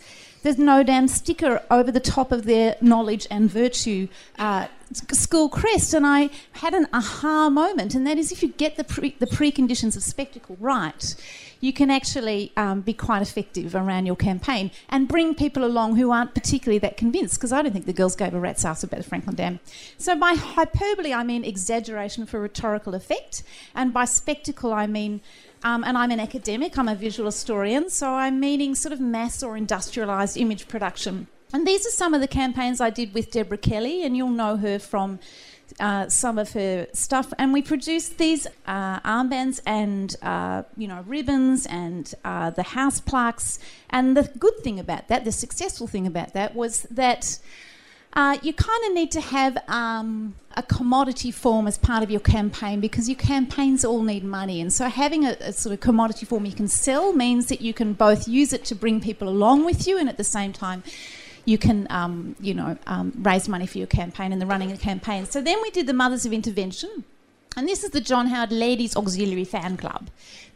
there's 0.46 0.60
no 0.60 0.84
damn 0.84 1.08
sticker 1.08 1.64
over 1.72 1.92
the 1.92 2.00
top 2.00 2.32
of 2.32 2.46
their 2.46 2.76
knowledge 2.80 3.26
and 3.32 3.50
virtue 3.50 4.08
uh, 4.38 4.68
school 4.94 5.50
crest. 5.50 5.94
And 5.94 6.06
I 6.06 6.30
had 6.54 6.74
an 6.74 6.88
aha 6.94 7.50
moment, 7.50 7.96
and 7.96 8.06
that 8.08 8.18
is 8.18 8.32
if 8.32 8.42
you 8.44 8.50
get 8.50 8.78
the, 8.78 8.84
pre- 8.84 9.16
the 9.20 9.28
preconditions 9.28 9.96
of 9.96 10.04
spectacle 10.04 10.58
right, 10.60 11.16
you 11.62 11.74
can 11.74 11.90
actually 11.90 12.52
um, 12.58 12.82
be 12.82 12.94
quite 12.94 13.22
effective 13.22 13.74
around 13.76 14.06
your 14.06 14.16
campaign 14.16 14.70
and 14.90 15.08
bring 15.08 15.34
people 15.34 15.64
along 15.64 15.96
who 15.96 16.12
aren't 16.12 16.34
particularly 16.36 16.78
that 16.80 16.98
convinced, 16.98 17.36
because 17.36 17.52
I 17.52 17.62
don't 17.62 17.72
think 17.72 17.86
the 17.86 17.94
girls 17.94 18.16
gave 18.16 18.34
a 18.34 18.40
rat's 18.40 18.64
ass 18.66 18.84
about 18.84 18.98
the 18.98 19.04
Franklin 19.04 19.36
Dam. 19.36 19.60
So 19.98 20.16
by 20.16 20.34
hyperbole, 20.34 21.14
I 21.14 21.24
mean 21.24 21.44
exaggeration 21.44 22.26
for 22.26 22.40
rhetorical 22.40 22.94
effect, 22.94 23.44
and 23.74 23.94
by 23.94 24.06
spectacle, 24.06 24.74
I 24.74 24.86
mean 24.86 25.22
um, 25.64 25.84
and 25.84 25.98
I'm 25.98 26.12
an 26.12 26.20
academic, 26.20 26.78
I'm 26.78 26.88
a 26.88 26.94
visual 26.94 27.26
historian, 27.26 27.90
so 27.90 28.14
I'm 28.14 28.40
meaning 28.40 28.76
sort 28.76 28.94
of 28.94 29.00
mass 29.00 29.42
or 29.42 29.58
industrialised 29.58 30.40
image 30.40 30.68
production. 30.68 31.28
And 31.54 31.66
these 31.66 31.86
are 31.86 31.92
some 31.92 32.14
of 32.14 32.22
the 32.22 32.28
campaigns 32.28 32.82
I 32.82 32.90
did 32.90 33.14
with 33.14 33.32
Deborah 33.32 33.58
Kelly, 33.58 34.04
and 34.04 34.18
you'll 34.18 34.30
know 34.30 34.58
her 34.58 34.80
from 34.80 35.20
uh, 35.80 36.08
some 36.10 36.38
of 36.38 36.54
her 36.54 36.88
stuff. 36.94 37.34
And 37.38 37.54
we 37.54 37.62
produced 37.62 38.18
these 38.18 38.48
uh, 38.68 39.00
armbands 39.02 39.62
and 39.66 40.16
uh, 40.22 40.64
you 40.78 40.88
know 40.88 41.04
ribbons 41.08 41.66
and 41.66 42.14
uh, 42.24 42.50
the 42.52 42.64
house 42.64 43.00
plaques. 43.00 43.60
And 43.90 44.16
the 44.16 44.24
good 44.38 44.60
thing 44.60 44.80
about 44.80 45.08
that, 45.08 45.26
the 45.26 45.32
successful 45.32 45.88
thing 45.88 46.08
about 46.08 46.34
that, 46.34 46.56
was 46.56 46.84
that. 46.92 47.40
Uh, 48.18 48.38
you 48.42 48.54
kind 48.54 48.86
of 48.86 48.94
need 48.94 49.12
to 49.12 49.20
have 49.20 49.58
um, 49.68 50.36
a 50.56 50.64
commodity 50.64 51.32
form 51.32 51.68
as 51.68 51.78
part 51.78 52.02
of 52.02 52.10
your 52.10 52.22
campaign 52.22 52.80
because 52.80 53.10
your 53.10 53.18
campaigns 53.18 53.84
all 53.84 54.02
need 54.02 54.24
money. 54.24 54.62
And 54.62 54.72
so, 54.72 54.88
having 54.88 55.26
a, 55.26 55.36
a, 55.42 55.52
sort 55.52 55.74
of 55.74 55.82
commodity 55.82 56.26
form 56.26 56.46
you 56.46 56.54
can 56.54 56.70
sell 56.70 57.12
means 57.12 57.48
that 57.48 57.60
you 57.60 57.74
can 57.74 57.92
both 57.92 58.26
use 58.26 58.54
it 58.54 58.64
to 58.66 58.76
bring 58.76 59.02
people 59.02 59.28
along 59.28 59.66
with 59.66 59.86
you 59.86 59.98
and 59.98 60.08
at 60.08 60.16
the 60.16 60.24
same 60.24 60.54
time 60.54 60.82
you 61.46 61.58
can, 61.58 61.88
um, 61.90 62.36
you 62.40 62.54
know, 62.54 62.78
um, 62.88 63.14
raise 63.22 63.48
money 63.48 63.68
for 63.68 63.78
your 63.78 63.88
campaign 63.88 64.34
and 64.34 64.42
the 64.42 64.46
running 64.46 64.72
of 64.72 64.80
the 64.80 64.84
campaign. 64.84 65.26
So 65.26 65.42
then 65.42 65.62
we 65.62 65.72
did 65.72 65.88
the 65.88 65.94
Mothers 65.94 66.26
of 66.26 66.34
Intervention. 66.34 67.04
And 67.58 67.70
this 67.70 67.84
is 67.84 67.92
the 67.92 68.02
John 68.02 68.28
Howard 68.28 68.52
Ladies 68.52 68.98
Auxiliary 68.98 69.46
Fan 69.46 69.78
Club. 69.78 70.10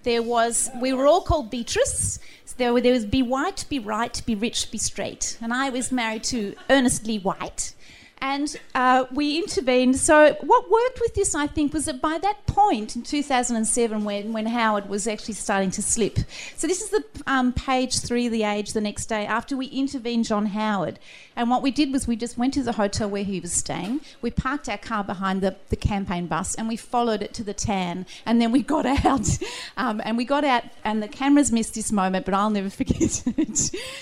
There 0.03 0.21
was, 0.21 0.69
we 0.81 0.91
were 0.91 1.07
all 1.07 1.21
called 1.21 1.49
Beatrice. 1.49 2.19
So 2.43 2.55
there, 2.57 2.73
were, 2.73 2.81
there 2.81 2.91
was 2.91 3.05
Be 3.05 3.21
White, 3.21 3.65
Be 3.69 3.79
Right, 3.79 4.21
Be 4.25 4.35
Rich, 4.35 4.71
Be 4.71 4.77
Straight. 4.77 5.37
And 5.41 5.53
I 5.53 5.69
was 5.69 5.91
married 5.91 6.23
to 6.25 6.55
Ernest 6.69 7.05
Lee 7.05 7.19
White 7.19 7.73
and 8.21 8.55
uh, 8.75 9.05
we 9.11 9.37
intervened. 9.37 9.97
So 9.97 10.35
what 10.41 10.69
worked 10.69 10.99
with 11.01 11.15
this, 11.15 11.35
I 11.35 11.47
think, 11.47 11.73
was 11.73 11.85
that 11.85 12.01
by 12.01 12.17
that 12.19 12.45
point 12.45 12.95
in 12.95 13.03
2007, 13.03 14.03
when 14.03 14.33
when 14.33 14.45
Howard 14.45 14.89
was 14.89 15.07
actually 15.07 15.35
starting 15.35 15.71
to 15.71 15.81
slip. 15.81 16.19
So 16.55 16.67
this 16.67 16.81
is 16.81 16.89
the 16.89 17.03
um, 17.27 17.53
page 17.53 17.99
three 17.99 18.25
of 18.25 18.31
the 18.31 18.43
Age 18.43 18.73
the 18.73 18.81
next 18.81 19.05
day 19.05 19.25
after 19.25 19.55
we 19.55 19.67
intervened 19.67 20.25
John 20.25 20.47
Howard, 20.47 20.99
and 21.35 21.49
what 21.49 21.61
we 21.61 21.71
did 21.71 21.91
was 21.93 22.07
we 22.07 22.15
just 22.15 22.37
went 22.37 22.53
to 22.55 22.63
the 22.63 22.73
hotel 22.73 23.09
where 23.09 23.23
he 23.23 23.39
was 23.39 23.53
staying. 23.53 24.01
We 24.21 24.31
parked 24.31 24.67
our 24.67 24.77
car 24.77 25.03
behind 25.03 25.41
the, 25.41 25.55
the 25.69 25.75
campaign 25.75 26.27
bus, 26.27 26.55
and 26.55 26.67
we 26.67 26.75
followed 26.75 27.21
it 27.21 27.33
to 27.35 27.43
the 27.43 27.53
tan, 27.53 28.05
and 28.25 28.41
then 28.41 28.51
we 28.51 28.61
got 28.61 28.85
out, 29.05 29.37
um, 29.77 30.01
and 30.03 30.17
we 30.17 30.25
got 30.25 30.43
out, 30.43 30.63
and 30.83 31.01
the 31.01 31.07
cameras 31.07 31.51
missed 31.51 31.75
this 31.75 31.91
moment, 31.91 32.25
but 32.25 32.33
I'll 32.33 32.49
never 32.49 32.69
forget 32.79 33.23
it. 33.25 33.57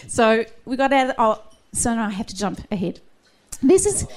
so 0.07 0.45
we 0.65 0.76
got 0.76 0.93
out. 0.93 1.15
Oh, 1.18 1.43
so 1.74 1.93
now 1.93 2.07
I 2.07 2.09
have 2.09 2.28
to 2.28 2.36
jump 2.36 2.61
ahead. 2.72 3.01
This 3.62 3.86
is, 3.86 4.03
uh, 4.03 4.08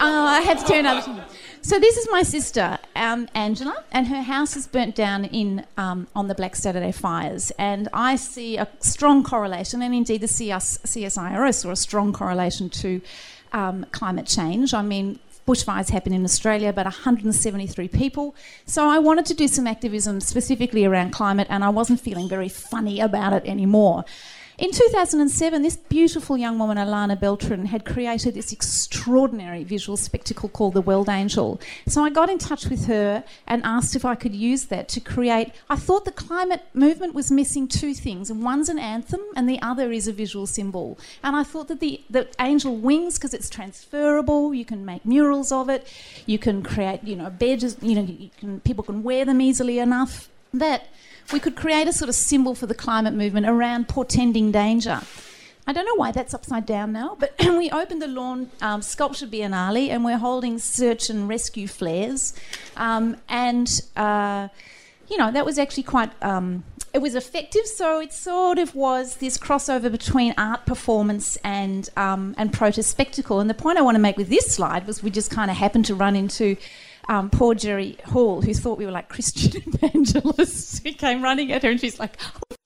I 0.00 0.40
have 0.40 0.64
to 0.64 0.72
turn 0.72 0.86
up. 0.86 1.30
So 1.62 1.78
this 1.78 1.96
is 1.98 2.08
my 2.10 2.22
sister, 2.22 2.78
um, 2.96 3.28
Angela, 3.34 3.84
and 3.92 4.06
her 4.08 4.22
house 4.22 4.56
is 4.56 4.66
burnt 4.66 4.94
down 4.94 5.26
in 5.26 5.64
um, 5.76 6.06
on 6.16 6.26
the 6.26 6.34
Black 6.34 6.56
Saturday 6.56 6.90
fires. 6.90 7.52
And 7.58 7.88
I 7.92 8.16
see 8.16 8.56
a 8.56 8.66
strong 8.80 9.22
correlation, 9.22 9.82
and 9.82 9.94
indeed 9.94 10.22
the 10.22 10.28
CS, 10.28 10.78
CSIRO 10.78 11.54
saw 11.54 11.70
a 11.70 11.76
strong 11.76 12.14
correlation 12.14 12.70
to 12.70 13.02
um, 13.52 13.84
climate 13.92 14.26
change. 14.26 14.72
I 14.72 14.80
mean, 14.80 15.18
bushfires 15.46 15.90
happen 15.90 16.14
in 16.14 16.24
Australia, 16.24 16.72
but 16.72 16.86
173 16.86 17.88
people. 17.88 18.34
So 18.64 18.88
I 18.88 18.98
wanted 18.98 19.26
to 19.26 19.34
do 19.34 19.46
some 19.46 19.66
activism 19.66 20.20
specifically 20.20 20.86
around 20.86 21.10
climate, 21.10 21.46
and 21.50 21.62
I 21.62 21.68
wasn't 21.68 22.00
feeling 22.00 22.28
very 22.28 22.48
funny 22.48 23.00
about 23.00 23.34
it 23.34 23.44
anymore. 23.44 24.04
In 24.60 24.72
2007, 24.72 25.62
this 25.62 25.76
beautiful 25.76 26.36
young 26.36 26.58
woman, 26.58 26.76
Alana 26.76 27.18
Beltran, 27.18 27.64
had 27.64 27.86
created 27.86 28.34
this 28.34 28.52
extraordinary 28.52 29.64
visual 29.64 29.96
spectacle 29.96 30.50
called 30.50 30.74
The 30.74 30.82
Weld 30.82 31.08
Angel. 31.08 31.58
So 31.86 32.04
I 32.04 32.10
got 32.10 32.28
in 32.28 32.36
touch 32.36 32.66
with 32.66 32.84
her 32.84 33.24
and 33.46 33.62
asked 33.64 33.96
if 33.96 34.04
I 34.04 34.14
could 34.14 34.34
use 34.34 34.66
that 34.66 34.86
to 34.90 35.00
create. 35.00 35.52
I 35.70 35.76
thought 35.76 36.04
the 36.04 36.12
climate 36.12 36.62
movement 36.74 37.14
was 37.14 37.30
missing 37.30 37.68
two 37.68 37.94
things, 37.94 38.28
and 38.28 38.42
one's 38.42 38.68
an 38.68 38.78
anthem, 38.78 39.22
and 39.34 39.48
the 39.48 39.62
other 39.62 39.92
is 39.92 40.06
a 40.06 40.12
visual 40.12 40.46
symbol. 40.46 40.98
And 41.24 41.34
I 41.34 41.42
thought 41.42 41.68
that 41.68 41.80
the, 41.80 42.02
the 42.10 42.28
angel 42.38 42.76
wings, 42.76 43.16
because 43.16 43.32
it's 43.32 43.48
transferable, 43.48 44.52
you 44.52 44.66
can 44.66 44.84
make 44.84 45.06
murals 45.06 45.52
of 45.52 45.70
it, 45.70 45.90
you 46.26 46.38
can 46.38 46.62
create, 46.62 47.02
you 47.02 47.16
know, 47.16 47.30
badges, 47.30 47.78
you 47.80 47.94
know, 47.94 48.02
you 48.02 48.28
can, 48.38 48.60
people 48.60 48.84
can 48.84 49.02
wear 49.04 49.24
them 49.24 49.40
easily 49.40 49.78
enough. 49.78 50.28
That 50.52 50.88
we 51.32 51.40
could 51.40 51.56
create 51.56 51.88
a 51.88 51.92
sort 51.92 52.08
of 52.08 52.14
symbol 52.14 52.54
for 52.54 52.66
the 52.66 52.74
climate 52.74 53.14
movement 53.14 53.46
around 53.46 53.88
portending 53.88 54.50
danger. 54.50 55.00
I 55.66 55.72
don't 55.72 55.84
know 55.84 55.94
why 55.94 56.10
that's 56.10 56.34
upside 56.34 56.66
down 56.66 56.92
now, 56.92 57.16
but 57.18 57.34
we 57.40 57.70
opened 57.70 58.02
the 58.02 58.08
Lorne 58.08 58.50
um, 58.60 58.82
Sculpture 58.82 59.26
Biennale 59.26 59.88
and 59.88 60.04
we're 60.04 60.18
holding 60.18 60.58
search 60.58 61.10
and 61.10 61.28
rescue 61.28 61.68
flares. 61.68 62.34
Um, 62.76 63.16
and, 63.28 63.80
uh, 63.96 64.48
you 65.08 65.16
know, 65.16 65.30
that 65.30 65.44
was 65.44 65.58
actually 65.58 65.84
quite. 65.84 66.10
Um, 66.22 66.64
it 66.92 66.98
was 66.98 67.14
effective, 67.14 67.66
so 67.66 68.00
it 68.00 68.12
sort 68.12 68.58
of 68.58 68.74
was 68.74 69.18
this 69.18 69.38
crossover 69.38 69.92
between 69.92 70.34
art 70.36 70.66
performance 70.66 71.36
and 71.44 71.88
um, 71.96 72.34
and 72.36 72.52
protest 72.52 72.90
spectacle. 72.90 73.38
And 73.38 73.48
the 73.48 73.54
point 73.54 73.78
I 73.78 73.82
want 73.82 73.94
to 73.94 74.00
make 74.00 74.16
with 74.16 74.28
this 74.28 74.52
slide 74.52 74.88
was 74.88 75.02
we 75.02 75.10
just 75.10 75.30
kind 75.30 75.52
of 75.52 75.56
happened 75.56 75.86
to 75.86 75.94
run 75.94 76.16
into 76.16 76.56
um, 77.10 77.28
poor 77.28 77.56
Jerry 77.56 77.98
Hall, 78.06 78.40
who 78.40 78.54
thought 78.54 78.78
we 78.78 78.86
were 78.86 78.92
like 78.92 79.08
Christian 79.08 79.62
evangelists, 79.66 80.78
who 80.78 80.92
came 80.92 81.22
running 81.22 81.50
at 81.50 81.64
her 81.64 81.70
and 81.70 81.80
she's 81.80 81.98
like, 81.98 82.16
oh, 82.24 82.56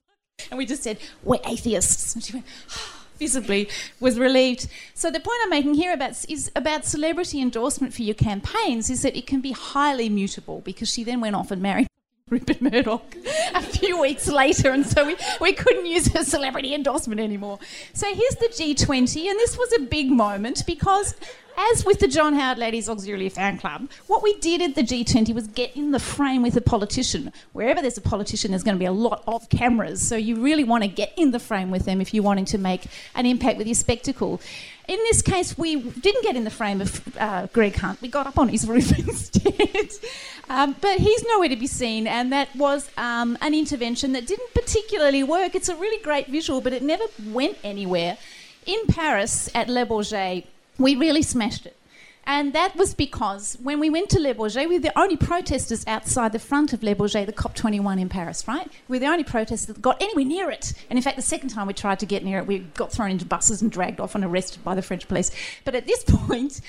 and 0.51 0.59
we 0.59 0.67
just 0.67 0.83
said, 0.83 0.99
we're 1.25 1.41
atheists. 1.47 2.15
And 2.15 2.23
she 2.23 2.35
went, 2.35 2.47
visibly 3.19 3.69
was 4.01 4.19
relieved. 4.19 4.69
So 4.93 5.11
the 5.11 5.21
point 5.21 5.39
I'm 5.45 5.51
making 5.51 5.75
here 5.75 5.95
about 5.95 6.29
is 6.29 6.53
about 6.55 6.85
celebrity 6.85 7.41
endorsement 7.41 7.95
for 7.95 8.03
your 8.03 8.15
campaigns 8.15 8.91
is 8.91 9.01
that 9.03 9.17
it 9.17 9.27
can 9.27 9.41
be 9.41 9.53
highly 9.53 10.11
mutable 10.11 10.61
because 10.61 10.93
she 10.93 11.05
then 11.05 11.23
went 11.23 11.37
off 11.37 11.51
and 11.51 11.63
married 11.63 11.87
Rupert 12.29 12.61
Murdoch 12.61 13.17
a 13.55 13.63
few 13.63 14.01
weeks 14.01 14.29
later, 14.29 14.71
and 14.71 14.85
so 14.85 15.07
we, 15.07 15.17
we 15.41 15.53
couldn't 15.53 15.87
use 15.87 16.09
her 16.13 16.25
celebrity 16.25 16.75
endorsement 16.75 17.21
anymore. 17.21 17.59
So 17.93 18.07
here's 18.13 18.37
the 18.37 18.49
G20, 18.49 19.31
and 19.31 19.39
this 19.39 19.57
was 19.57 19.73
a 19.75 19.81
big 19.81 20.11
moment 20.11 20.65
because 20.67 21.15
as 21.57 21.85
with 21.85 22.01
the 22.01 22.09
John 22.09 22.35
Howard 22.35 22.59
Ladies 22.59 22.89
Auxiliary 22.89 23.29
Fan 23.29 23.59
Club, 23.59 23.89
what 24.07 24.23
we 24.23 24.39
did 24.41 24.61
at 24.61 24.75
the 24.75 24.83
G20 24.83 25.35
was 25.35 25.47
get 25.47 25.77
in 25.77 25.91
the 25.91 25.99
frame 25.99 26.43
with 26.43 26.57
a 26.57 26.61
politician. 26.61 27.33
Wherever 27.53 27.81
there's 27.81 27.99
a 27.99 28.03
politician, 28.03 28.51
there's 28.51 28.63
going 28.63 28.77
to 28.77 28.79
be 28.79 28.87
a 28.87 28.93
lot 28.93 29.23
of 29.27 29.49
cameras. 29.49 30.07
So 30.07 30.17
you 30.17 30.37
really 30.37 30.65
want 30.65 30.85
to 30.85 30.89
get 30.89 31.13
in 31.17 31.31
the 31.31 31.39
frame 31.39 31.71
with 31.71 31.85
them 31.85 32.01
if 32.01 32.13
you're 32.13 32.25
wanting 32.25 32.45
to 32.47 32.59
make 32.59 32.87
an 33.15 33.27
impact 33.27 33.59
with 33.59 33.67
your 33.67 33.75
spectacle. 33.75 34.41
In 34.87 34.99
this 34.99 35.23
case, 35.23 35.57
we 35.57 35.77
didn't 35.77 36.23
get 36.23 36.37
in 36.37 36.45
the 36.45 36.51
frame 36.51 36.81
of 36.81 37.17
uh, 37.19 37.47
Greg 37.53 37.77
Hunt. 37.77 38.03
We 38.03 38.09
got 38.09 38.27
up 38.27 38.39
on 38.39 38.49
his 38.49 38.69
roof 38.69 38.99
instead. 38.99 39.91
um, 40.49 40.77
but 40.81 40.99
he's 40.99 41.25
nowhere 41.25 41.49
to 41.49 41.57
be 41.57 41.67
seen, 41.67 42.07
and 42.07 42.33
that 42.33 42.55
was 42.55 42.91
um, 42.99 43.39
an 43.41 43.55
intervention 43.55 44.13
that 44.13 44.27
didn't 44.27 44.53
particularly 44.55 45.23
work. 45.23 45.55
It's 45.55 45.69
a 45.69 45.77
really 45.77 46.03
great 46.03 46.27
visual, 46.27 46.61
but 46.61 46.73
it 46.73 46.83
never 46.83 47.05
went 47.27 47.57
anywhere. 47.65 48.19
In 48.67 48.87
Paris 48.87 49.51
at 49.55 49.69
Le 49.69 49.85
Bourget, 49.85 50.45
we 50.79 50.97
really 50.97 51.23
smashed 51.23 51.67
it. 51.67 51.77
And 52.27 52.55
that 52.55 52.75
was 52.77 52.95
because 52.95 53.59
when 53.63 53.79
we 53.79 53.91
went 53.91 54.09
to 54.11 54.19
Le 54.19 54.35
Bourget, 54.35 54.67
we 54.69 54.77
were 54.77 54.81
the 54.81 54.99
only 54.99 55.17
protesters 55.17 55.85
outside 55.87 56.33
the 56.33 56.39
front 56.39 56.73
of 56.73 56.83
Le 56.83 56.95
Bourget, 56.95 57.27
the 57.27 57.35
COP21 57.35 58.01
in 58.01 58.09
Paris, 58.09 58.49
right? 58.49 58.71
We 58.89 58.97
were 58.97 59.01
the 59.01 59.09
only 59.09 59.25
protesters 59.25 59.67
that 59.67 59.83
got 59.83 60.01
anywhere 60.01 60.25
near 60.25 60.51
it. 60.51 60.73
And 60.89 60.99
in 60.99 61.03
fact, 61.03 61.17
the 61.17 61.23
second 61.23 61.51
time 61.51 61.67
we 61.67 61.75
tried 61.75 61.99
to 62.01 62.07
get 62.07 62.25
near 62.25 62.39
it, 62.39 62.47
we 62.47 62.61
got 62.61 62.91
thrown 62.91 63.11
into 63.11 63.27
buses 63.27 63.61
and 63.61 63.71
dragged 63.71 64.01
off 64.01 64.15
and 64.15 64.25
arrested 64.25 64.65
by 64.65 64.75
the 64.75 64.81
French 64.81 65.07
police. 65.07 65.31
But 65.65 65.75
at 65.75 65.87
this 65.87 66.03
point, 66.09 66.63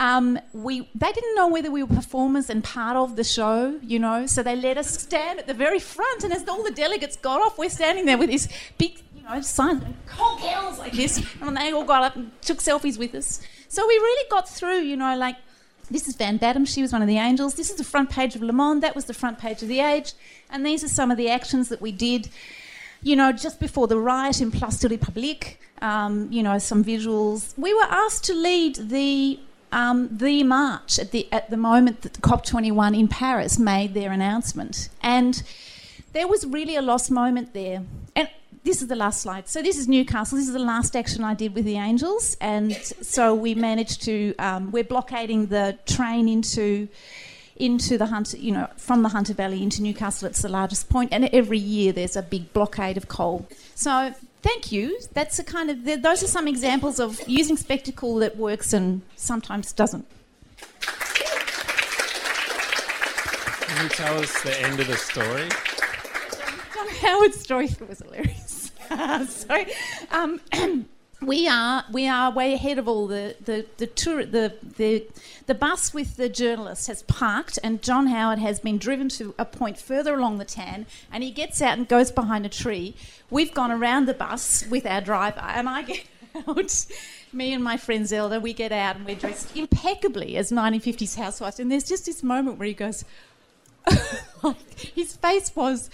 um, 0.00 0.38
we 0.54 0.88
they 0.94 1.12
didn't 1.12 1.34
know 1.34 1.48
whether 1.48 1.70
we 1.70 1.82
were 1.82 1.94
performers 1.94 2.48
and 2.48 2.64
part 2.64 2.96
of 2.96 3.16
the 3.16 3.24
show, 3.24 3.78
you 3.82 3.98
know. 3.98 4.26
So 4.26 4.42
they 4.42 4.56
let 4.56 4.78
us 4.78 4.98
stand 4.98 5.40
at 5.40 5.46
the 5.46 5.54
very 5.54 5.78
front, 5.78 6.24
and 6.24 6.32
as 6.32 6.48
all 6.48 6.62
the 6.62 6.70
delegates 6.70 7.16
got 7.16 7.42
off, 7.42 7.58
we're 7.58 7.68
standing 7.68 8.06
there 8.06 8.16
with 8.16 8.30
this 8.30 8.48
big, 8.78 8.98
you 9.20 9.28
know, 9.28 9.40
sign, 9.40 9.96
cocktails 10.06 10.78
like 10.78 10.92
this, 10.92 11.22
and 11.40 11.56
they 11.56 11.72
all 11.72 11.84
got 11.84 12.02
up 12.02 12.16
and 12.16 12.30
took 12.42 12.58
selfies 12.58 12.98
with 12.98 13.14
us. 13.14 13.40
So 13.68 13.86
we 13.86 13.94
really 13.94 14.28
got 14.30 14.48
through, 14.48 14.80
you 14.80 14.96
know, 14.96 15.16
like 15.16 15.36
this 15.90 16.08
is 16.08 16.14
Van 16.14 16.36
Batten, 16.36 16.64
she 16.64 16.82
was 16.82 16.92
one 16.92 17.02
of 17.02 17.08
the 17.08 17.18
angels. 17.18 17.54
This 17.54 17.70
is 17.70 17.76
the 17.76 17.84
front 17.84 18.10
page 18.10 18.34
of 18.34 18.42
Le 18.42 18.52
Monde, 18.52 18.82
that 18.82 18.94
was 18.94 19.06
the 19.06 19.14
front 19.14 19.38
page 19.38 19.62
of 19.62 19.68
The 19.68 19.80
Age. 19.80 20.12
And 20.50 20.64
these 20.64 20.84
are 20.84 20.88
some 20.88 21.10
of 21.10 21.16
the 21.16 21.28
actions 21.28 21.68
that 21.68 21.80
we 21.80 21.92
did, 21.92 22.28
you 23.02 23.16
know, 23.16 23.32
just 23.32 23.60
before 23.60 23.88
the 23.88 23.98
riot 23.98 24.40
in 24.40 24.50
Place 24.50 24.78
de 24.78 24.88
la 24.88 24.96
République, 24.96 25.56
um, 25.82 26.30
you 26.30 26.42
know, 26.42 26.58
some 26.58 26.84
visuals. 26.84 27.56
We 27.58 27.74
were 27.74 27.88
asked 27.90 28.24
to 28.24 28.34
lead 28.34 28.76
the 28.76 29.40
um, 29.72 30.08
the 30.10 30.42
march 30.42 30.98
at 30.98 31.12
the 31.12 31.28
at 31.32 31.48
the 31.48 31.56
moment 31.56 32.02
that 32.02 32.14
the 32.14 32.20
COP21 32.20 32.98
in 32.98 33.06
Paris 33.06 33.56
made 33.56 33.94
their 33.94 34.10
announcement, 34.10 34.88
and 35.00 35.42
there 36.12 36.26
was 36.26 36.44
really 36.44 36.74
a 36.74 36.82
lost 36.82 37.10
moment 37.10 37.52
there. 37.52 37.84
And 38.16 38.28
this 38.64 38.82
is 38.82 38.88
the 38.88 38.96
last 38.96 39.22
slide. 39.22 39.48
So 39.48 39.62
this 39.62 39.78
is 39.78 39.88
Newcastle. 39.88 40.36
This 40.36 40.46
is 40.46 40.52
the 40.52 40.58
last 40.58 40.94
action 40.94 41.24
I 41.24 41.34
did 41.34 41.54
with 41.54 41.64
the 41.64 41.76
Angels, 41.76 42.36
and 42.40 42.76
so 42.76 43.34
we 43.34 43.54
managed 43.54 44.02
to. 44.02 44.34
Um, 44.38 44.70
we're 44.70 44.84
blockading 44.84 45.46
the 45.46 45.78
train 45.86 46.28
into 46.28 46.88
into 47.56 47.98
the 47.98 48.06
Hunter, 48.06 48.36
you 48.38 48.52
know, 48.52 48.68
from 48.76 49.02
the 49.02 49.10
Hunter 49.10 49.34
Valley 49.34 49.62
into 49.62 49.82
Newcastle. 49.82 50.28
It's 50.28 50.42
the 50.42 50.48
largest 50.48 50.88
point, 50.88 51.12
and 51.12 51.26
every 51.26 51.58
year 51.58 51.92
there's 51.92 52.16
a 52.16 52.22
big 52.22 52.52
blockade 52.52 52.96
of 52.96 53.08
coal. 53.08 53.46
So 53.74 54.14
thank 54.42 54.72
you. 54.72 54.98
That's 55.12 55.38
a 55.38 55.44
kind 55.44 55.70
of 55.70 56.02
those 56.02 56.22
are 56.22 56.28
some 56.28 56.46
examples 56.48 57.00
of 57.00 57.20
using 57.28 57.56
spectacle 57.56 58.16
that 58.16 58.36
works 58.36 58.72
and 58.72 59.02
sometimes 59.16 59.72
doesn't. 59.72 60.06
Can 63.60 63.84
you 63.84 63.88
tell 63.90 64.18
us 64.18 64.42
the 64.42 64.60
end 64.60 64.80
of 64.80 64.86
the 64.86 64.96
story? 64.96 65.48
John 66.74 66.88
Howard's 67.00 67.40
story 67.40 67.68
was 67.88 68.00
hilarious. 68.00 68.39
Sorry. 69.28 69.66
Um, 70.10 70.40
we 71.22 71.46
are 71.48 71.84
we 71.92 72.08
are 72.08 72.32
way 72.32 72.54
ahead 72.54 72.78
of 72.78 72.88
all 72.88 73.06
the 73.06 73.36
the 73.44 73.66
the 73.76 73.86
tour 73.86 74.24
the 74.24 74.54
the 74.76 75.06
the 75.46 75.54
bus 75.54 75.92
with 75.92 76.16
the 76.16 76.28
journalist 76.28 76.86
has 76.86 77.02
parked 77.02 77.58
and 77.62 77.82
John 77.82 78.06
Howard 78.06 78.38
has 78.38 78.58
been 78.58 78.78
driven 78.78 79.08
to 79.10 79.34
a 79.38 79.44
point 79.44 79.78
further 79.78 80.14
along 80.14 80.38
the 80.38 80.44
tan 80.44 80.86
and 81.12 81.22
he 81.22 81.30
gets 81.30 81.60
out 81.60 81.76
and 81.76 81.86
goes 81.86 82.10
behind 82.10 82.46
a 82.46 82.48
tree. 82.48 82.94
We've 83.28 83.52
gone 83.52 83.70
around 83.70 84.06
the 84.06 84.14
bus 84.14 84.66
with 84.66 84.86
our 84.86 85.00
driver 85.00 85.40
and 85.40 85.68
I 85.68 85.82
get 85.82 86.04
out. 86.48 86.86
Me 87.32 87.52
and 87.52 87.62
my 87.62 87.76
friend 87.76 88.08
Zelda, 88.08 88.40
we 88.40 88.52
get 88.52 88.72
out 88.72 88.96
and 88.96 89.06
we're 89.06 89.14
dressed 89.14 89.56
impeccably 89.56 90.36
as 90.36 90.50
1950s 90.50 91.16
housewives. 91.16 91.60
And 91.60 91.70
there's 91.70 91.84
just 91.84 92.06
this 92.06 92.24
moment 92.24 92.58
where 92.58 92.66
he 92.66 92.74
goes, 92.74 93.04
his 94.94 95.16
face 95.16 95.54
was 95.54 95.90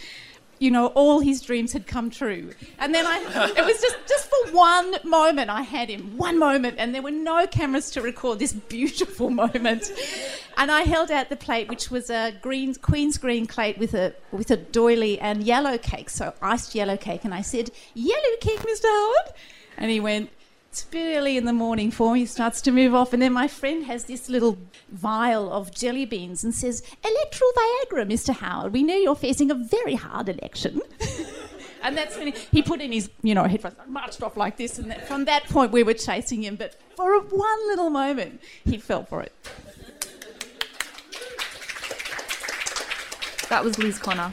you 0.58 0.70
know, 0.70 0.86
all 0.88 1.20
his 1.20 1.42
dreams 1.42 1.72
had 1.72 1.86
come 1.86 2.10
true. 2.10 2.50
And 2.78 2.94
then 2.94 3.06
I, 3.06 3.52
it 3.56 3.64
was 3.64 3.80
just, 3.80 3.96
just 4.08 4.30
for 4.30 4.52
one 4.52 4.96
moment 5.04 5.50
I 5.50 5.62
had 5.62 5.88
him, 5.88 6.16
one 6.16 6.38
moment, 6.38 6.76
and 6.78 6.94
there 6.94 7.02
were 7.02 7.10
no 7.10 7.46
cameras 7.46 7.90
to 7.92 8.00
record 8.00 8.38
this 8.38 8.52
beautiful 8.52 9.30
moment. 9.42 9.92
And 10.56 10.70
I 10.70 10.82
held 10.82 11.10
out 11.10 11.28
the 11.28 11.36
plate, 11.36 11.68
which 11.68 11.90
was 11.90 12.10
a 12.10 12.32
green, 12.40 12.74
Queen's 12.74 13.18
green 13.18 13.46
plate 13.46 13.78
with 13.78 13.94
a, 13.94 14.14
with 14.32 14.50
a 14.50 14.56
doily 14.56 15.18
and 15.20 15.44
yellow 15.44 15.78
cake, 15.78 16.10
so 16.10 16.32
iced 16.40 16.74
yellow 16.74 16.96
cake. 16.96 17.24
And 17.24 17.34
I 17.34 17.42
said, 17.42 17.70
Yellow 17.94 18.36
cake, 18.40 18.60
Mr. 18.60 18.84
Howard? 18.84 19.34
And 19.76 19.90
he 19.90 20.00
went, 20.00 20.30
it's 20.76 20.84
bit 20.84 21.16
early 21.16 21.38
in 21.38 21.46
the 21.46 21.54
morning 21.54 21.90
for 21.90 22.12
me. 22.12 22.20
He 22.20 22.26
starts 22.26 22.60
to 22.60 22.70
move 22.70 22.94
off, 22.94 23.14
and 23.14 23.22
then 23.22 23.32
my 23.32 23.48
friend 23.48 23.84
has 23.84 24.04
this 24.04 24.28
little 24.28 24.58
vial 24.90 25.50
of 25.50 25.74
jelly 25.74 26.04
beans 26.04 26.44
and 26.44 26.54
says, 26.54 26.82
Electoral 27.02 27.50
Viagra, 27.56 28.06
Mr. 28.06 28.34
Howard. 28.34 28.74
We 28.74 28.82
know 28.82 28.94
you're 28.94 29.16
facing 29.16 29.50
a 29.50 29.54
very 29.54 29.94
hard 29.94 30.28
election. 30.28 30.82
and 31.82 31.96
that's 31.96 32.14
when 32.18 32.26
he, 32.26 32.34
he, 32.52 32.62
put 32.62 32.82
in 32.82 32.92
his, 32.92 33.08
you 33.22 33.34
know, 33.34 33.44
headphones, 33.44 33.76
marched 33.88 34.22
off 34.22 34.36
like 34.36 34.58
this, 34.58 34.78
and 34.78 34.90
that, 34.90 35.08
from 35.08 35.24
that 35.24 35.44
point 35.44 35.72
we 35.72 35.82
were 35.82 35.94
chasing 35.94 36.44
him. 36.44 36.56
But 36.56 36.78
for 36.94 37.14
a, 37.14 37.20
one 37.20 37.68
little 37.68 37.88
moment, 37.88 38.42
he 38.66 38.76
fell 38.76 39.04
for 39.04 39.22
it. 39.22 39.32
That 43.48 43.64
was 43.64 43.78
Liz 43.78 43.98
Conor. 43.98 44.30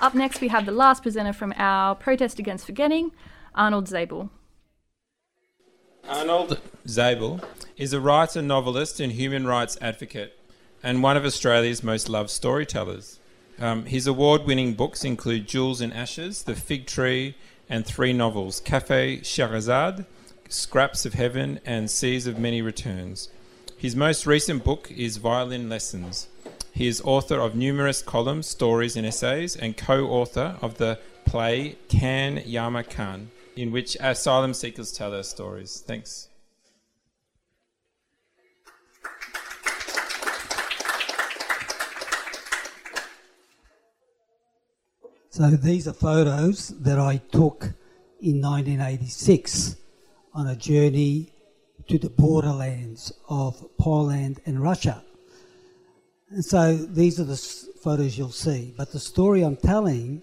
Up 0.00 0.16
next, 0.16 0.40
we 0.40 0.48
have 0.48 0.66
the 0.66 0.72
last 0.72 1.04
presenter 1.04 1.32
from 1.32 1.54
our 1.56 1.94
protest 1.94 2.40
against 2.40 2.66
forgetting, 2.66 3.12
Arnold 3.54 3.86
Zable. 3.86 4.30
Arnold 6.08 6.60
Zable 6.86 7.42
is 7.78 7.94
a 7.94 8.00
writer, 8.00 8.42
novelist, 8.42 9.00
and 9.00 9.12
human 9.12 9.46
rights 9.46 9.78
advocate, 9.80 10.38
and 10.82 11.02
one 11.02 11.16
of 11.16 11.24
Australia's 11.24 11.82
most 11.82 12.10
loved 12.10 12.28
storytellers. 12.28 13.18
Um, 13.58 13.86
his 13.86 14.06
award 14.06 14.44
winning 14.44 14.74
books 14.74 15.02
include 15.02 15.48
Jewels 15.48 15.80
in 15.80 15.92
Ashes, 15.92 16.42
The 16.42 16.54
Fig 16.54 16.86
Tree, 16.86 17.36
and 17.70 17.86
three 17.86 18.12
novels 18.12 18.60
Cafe 18.60 19.22
Scheherazade, 19.22 20.04
Scraps 20.50 21.06
of 21.06 21.14
Heaven, 21.14 21.58
and 21.64 21.90
Seas 21.90 22.26
of 22.26 22.38
Many 22.38 22.60
Returns. 22.60 23.30
His 23.76 23.96
most 23.96 24.26
recent 24.26 24.62
book 24.62 24.90
is 24.90 25.16
Violin 25.16 25.70
Lessons. 25.70 26.28
He 26.70 26.86
is 26.86 27.00
author 27.00 27.40
of 27.40 27.54
numerous 27.54 28.02
columns, 28.02 28.46
stories, 28.46 28.94
and 28.96 29.06
essays, 29.06 29.56
and 29.56 29.76
co 29.76 30.06
author 30.08 30.58
of 30.60 30.76
the 30.76 30.98
play 31.24 31.76
Kan 31.88 32.42
Yama 32.44 32.84
Kan 32.84 33.30
in 33.56 33.70
which 33.70 33.96
asylum 34.00 34.54
seekers 34.54 34.92
tell 34.92 35.10
their 35.10 35.22
stories. 35.22 35.82
Thanks. 35.86 36.28
So 45.30 45.50
these 45.50 45.88
are 45.88 45.92
photos 45.92 46.68
that 46.68 46.98
I 46.98 47.16
took 47.16 47.72
in 48.20 48.40
1986 48.40 49.76
on 50.32 50.46
a 50.46 50.54
journey 50.54 51.32
to 51.88 51.98
the 51.98 52.08
borderlands 52.08 53.12
of 53.28 53.64
Poland 53.76 54.40
and 54.46 54.62
Russia. 54.62 55.02
And 56.30 56.44
so 56.44 56.76
these 56.76 57.18
are 57.18 57.24
the 57.24 57.36
photos 57.82 58.16
you'll 58.16 58.30
see. 58.30 58.74
But 58.76 58.92
the 58.92 59.00
story 59.00 59.42
I'm 59.42 59.56
telling 59.56 60.22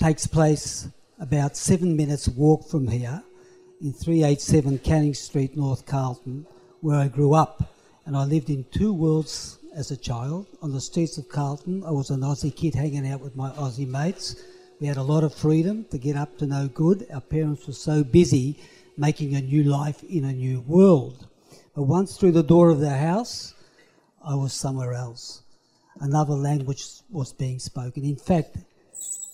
takes 0.00 0.26
place 0.26 0.88
about 1.20 1.56
seven 1.56 1.96
minutes 1.96 2.28
walk 2.28 2.68
from 2.68 2.86
here 2.86 3.22
in 3.80 3.92
387 3.92 4.78
Canning 4.78 5.14
Street, 5.14 5.56
North 5.56 5.84
Carlton, 5.84 6.46
where 6.80 6.98
I 6.98 7.08
grew 7.08 7.34
up. 7.34 7.74
And 8.06 8.16
I 8.16 8.24
lived 8.24 8.50
in 8.50 8.64
two 8.70 8.92
worlds 8.92 9.58
as 9.74 9.90
a 9.90 9.96
child. 9.96 10.46
On 10.62 10.72
the 10.72 10.80
streets 10.80 11.18
of 11.18 11.28
Carlton, 11.28 11.84
I 11.84 11.90
was 11.90 12.10
an 12.10 12.20
Aussie 12.20 12.54
kid 12.54 12.74
hanging 12.74 13.08
out 13.08 13.20
with 13.20 13.36
my 13.36 13.50
Aussie 13.50 13.86
mates. 13.86 14.36
We 14.80 14.86
had 14.86 14.96
a 14.96 15.02
lot 15.02 15.24
of 15.24 15.34
freedom 15.34 15.84
to 15.90 15.98
get 15.98 16.16
up 16.16 16.38
to 16.38 16.46
no 16.46 16.68
good. 16.68 17.06
Our 17.12 17.20
parents 17.20 17.66
were 17.66 17.72
so 17.72 18.04
busy 18.04 18.58
making 18.96 19.34
a 19.34 19.40
new 19.40 19.64
life 19.64 20.02
in 20.04 20.24
a 20.24 20.32
new 20.32 20.60
world. 20.60 21.26
But 21.74 21.82
once 21.82 22.16
through 22.16 22.32
the 22.32 22.42
door 22.42 22.70
of 22.70 22.80
their 22.80 22.96
house, 22.96 23.54
I 24.24 24.34
was 24.34 24.52
somewhere 24.52 24.94
else. 24.94 25.42
Another 26.00 26.34
language 26.34 26.84
was 27.10 27.32
being 27.32 27.58
spoken. 27.58 28.04
In 28.04 28.16
fact, 28.16 28.56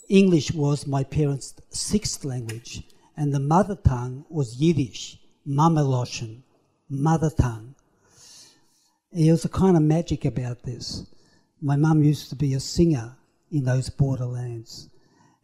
English 0.09 0.53
was 0.53 0.87
my 0.87 1.03
parents' 1.03 1.55
sixth 1.71 2.25
language, 2.25 2.83
and 3.17 3.33
the 3.33 3.41
mother 3.41 3.77
tongue 3.77 4.25
was 4.29 4.61
Yiddish, 4.61 5.19
Mameloshen, 5.47 6.43
mother 6.89 7.31
tongue. 7.31 7.75
There 9.13 9.33
was 9.33 9.45
a 9.45 9.49
kind 9.49 9.77
of 9.77 9.83
magic 9.83 10.25
about 10.25 10.63
this. 10.63 11.07
My 11.61 11.77
mum 11.77 12.03
used 12.03 12.29
to 12.31 12.37
be 12.37 12.55
a 12.55 12.61
singer 12.61 13.17
in 13.51 13.65
those 13.65 13.89
borderlands, 13.89 14.89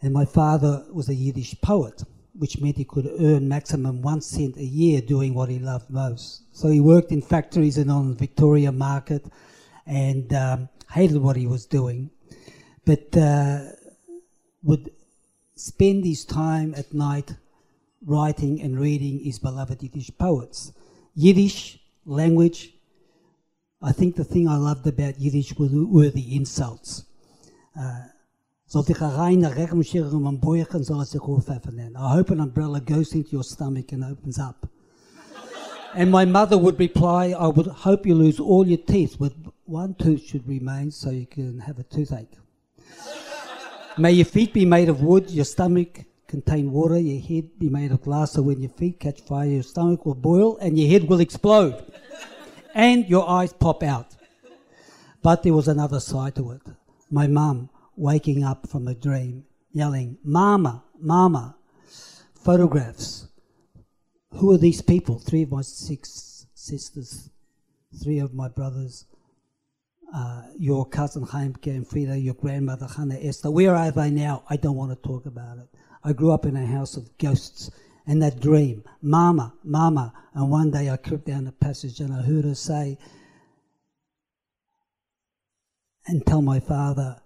and 0.03 0.13
my 0.13 0.25
father 0.25 0.85
was 0.93 1.09
a 1.09 1.15
Yiddish 1.15 1.55
poet, 1.63 2.03
which 2.35 2.61
meant 2.61 2.77
he 2.77 2.85
could 2.85 3.11
earn 3.21 3.49
maximum 3.49 4.03
one 4.03 4.21
cent 4.21 4.57
a 4.57 4.65
year 4.65 5.01
doing 5.01 5.35
what 5.35 5.49
he 5.49 5.59
loved 5.59 5.91
most. 5.91 6.43
So 6.53 6.69
he 6.69 6.81
worked 6.81 7.13
in 7.13 7.23
factories 7.23 7.79
and 7.79 7.91
on 7.91 8.17
Victoria 8.17 8.73
Market, 8.73 9.25
and 9.87 10.33
um, 10.35 10.69
hated 10.91 11.19
what 11.19 11.37
he 11.37 11.47
was 11.47 11.67
doing. 11.67 12.11
But 12.85 13.17
uh, 13.17 13.61
would 14.63 14.91
spend 15.57 16.05
his 16.05 16.25
time 16.25 16.75
at 16.77 16.93
night 16.93 17.35
writing 18.05 18.61
and 18.63 18.79
reading 18.81 19.21
his 19.21 19.39
beloved 19.39 19.83
Yiddish 19.83 20.11
poets. 20.19 20.73
Yiddish 21.15 21.79
language, 22.05 22.73
I 23.83 23.93
think 23.93 24.17
the 24.17 24.25
thing 24.25 24.49
I 24.49 24.57
loved 24.57 24.87
about 24.87 25.21
Yiddish 25.21 25.55
were, 25.59 26.11
the 26.11 26.37
insults. 26.37 27.05
Uh, 27.79 28.05
I 31.97 32.13
hope 32.13 32.31
an 32.31 32.41
umbrella 32.41 32.81
goes 32.81 33.15
into 33.15 33.31
your 33.31 33.43
stomach 33.43 33.93
and 33.93 34.05
opens 34.05 34.39
up. 34.39 34.69
and 35.95 36.11
my 36.11 36.25
mother 36.25 36.57
would 36.57 36.79
reply, 36.79 37.35
I 37.37 37.49
would 37.49 37.67
hope 37.67 38.07
you 38.07 38.15
lose 38.15 38.39
all 38.39 38.67
your 38.67 38.79
teeth, 38.79 39.17
but 39.19 39.33
one 39.65 39.95
tooth 39.95 40.25
should 40.25 40.47
remain 40.47 40.91
so 40.91 41.11
you 41.11 41.27
can 41.27 41.59
have 41.61 41.79
a 41.79 41.83
toothache. 41.83 42.37
May 44.01 44.13
your 44.13 44.25
feet 44.25 44.55
be 44.55 44.65
made 44.65 44.89
of 44.89 45.03
wood, 45.03 45.31
your 45.31 45.45
stomach 45.45 46.07
contain 46.27 46.73
water, 46.73 46.99
your 46.99 47.21
head 47.21 47.59
be 47.59 47.69
made 47.69 47.93
of 47.93 48.01
glass, 48.01 48.33
so 48.33 48.41
when 48.41 48.63
your 48.63 48.71
feet 48.71 48.99
catch 48.99 49.21
fire, 49.21 49.47
your 49.47 49.63
stomach 49.63 50.07
will 50.07 50.15
boil 50.15 50.57
and 50.57 50.79
your 50.79 50.89
head 50.89 51.07
will 51.07 51.21
explode. 51.21 51.85
and 52.75 53.07
your 53.11 53.29
eyes 53.29 53.53
pop 53.53 53.83
out. 53.83 54.17
But 55.23 55.43
there 55.43 55.53
was 55.53 55.69
another 55.69 56.01
side 56.01 56.35
to 56.37 56.53
it. 56.53 56.63
My 57.11 57.27
mum 57.27 57.69
waking 57.95 58.43
up 58.43 58.67
from 58.71 58.89
a 58.89 58.95
dream, 58.95 59.45
yelling, 59.71 60.17
Mama, 60.25 60.83
Mama, 60.99 61.57
photographs. 62.35 63.29
Who 64.37 64.51
are 64.53 64.59
these 64.59 64.81
people? 64.81 65.19
Three 65.19 65.43
of 65.43 65.51
my 65.51 65.61
six 65.61 66.47
sisters, 66.55 67.29
three 68.03 68.19
of 68.19 68.33
my 68.33 68.49
brothers, 68.49 69.05
uh, 70.15 70.43
your 70.59 70.87
cousin 70.87 71.25
Heimke 71.25 71.69
and 71.69 71.87
Frida, 71.87 72.19
your 72.19 72.35
grandmother 72.35 72.87
Hannah 72.87 73.19
Esther. 73.21 73.51
Where 73.51 73.75
are 73.75 73.91
they 73.91 74.11
now? 74.11 74.45
I 74.49 74.57
don't 74.57 74.77
want 74.77 74.91
to 74.91 75.09
talk 75.09 75.27
about 75.27 75.59
it. 75.59 75.69
I 76.03 76.13
grew 76.13 76.33
up 76.33 76.47
in 76.47 76.57
a 76.57 76.67
house 76.67 76.97
of 76.97 77.17
ghosts 77.19 77.71
and 78.07 78.23
that 78.23 78.41
dream, 78.41 78.83
Mama, 79.03 79.55
Mama. 79.63 80.13
And 80.35 80.51
one 80.51 80.71
day 80.71 80.91
I 80.91 80.97
crept 80.97 81.27
down 81.27 81.45
the 81.45 81.53
passage 81.53 82.01
and 82.01 82.13
I 82.13 82.23
heard 82.23 82.45
her 82.45 82.55
say, 82.55 82.99
and 86.07 86.27
tell 86.27 86.43
my 86.43 86.59
father, 86.59 87.21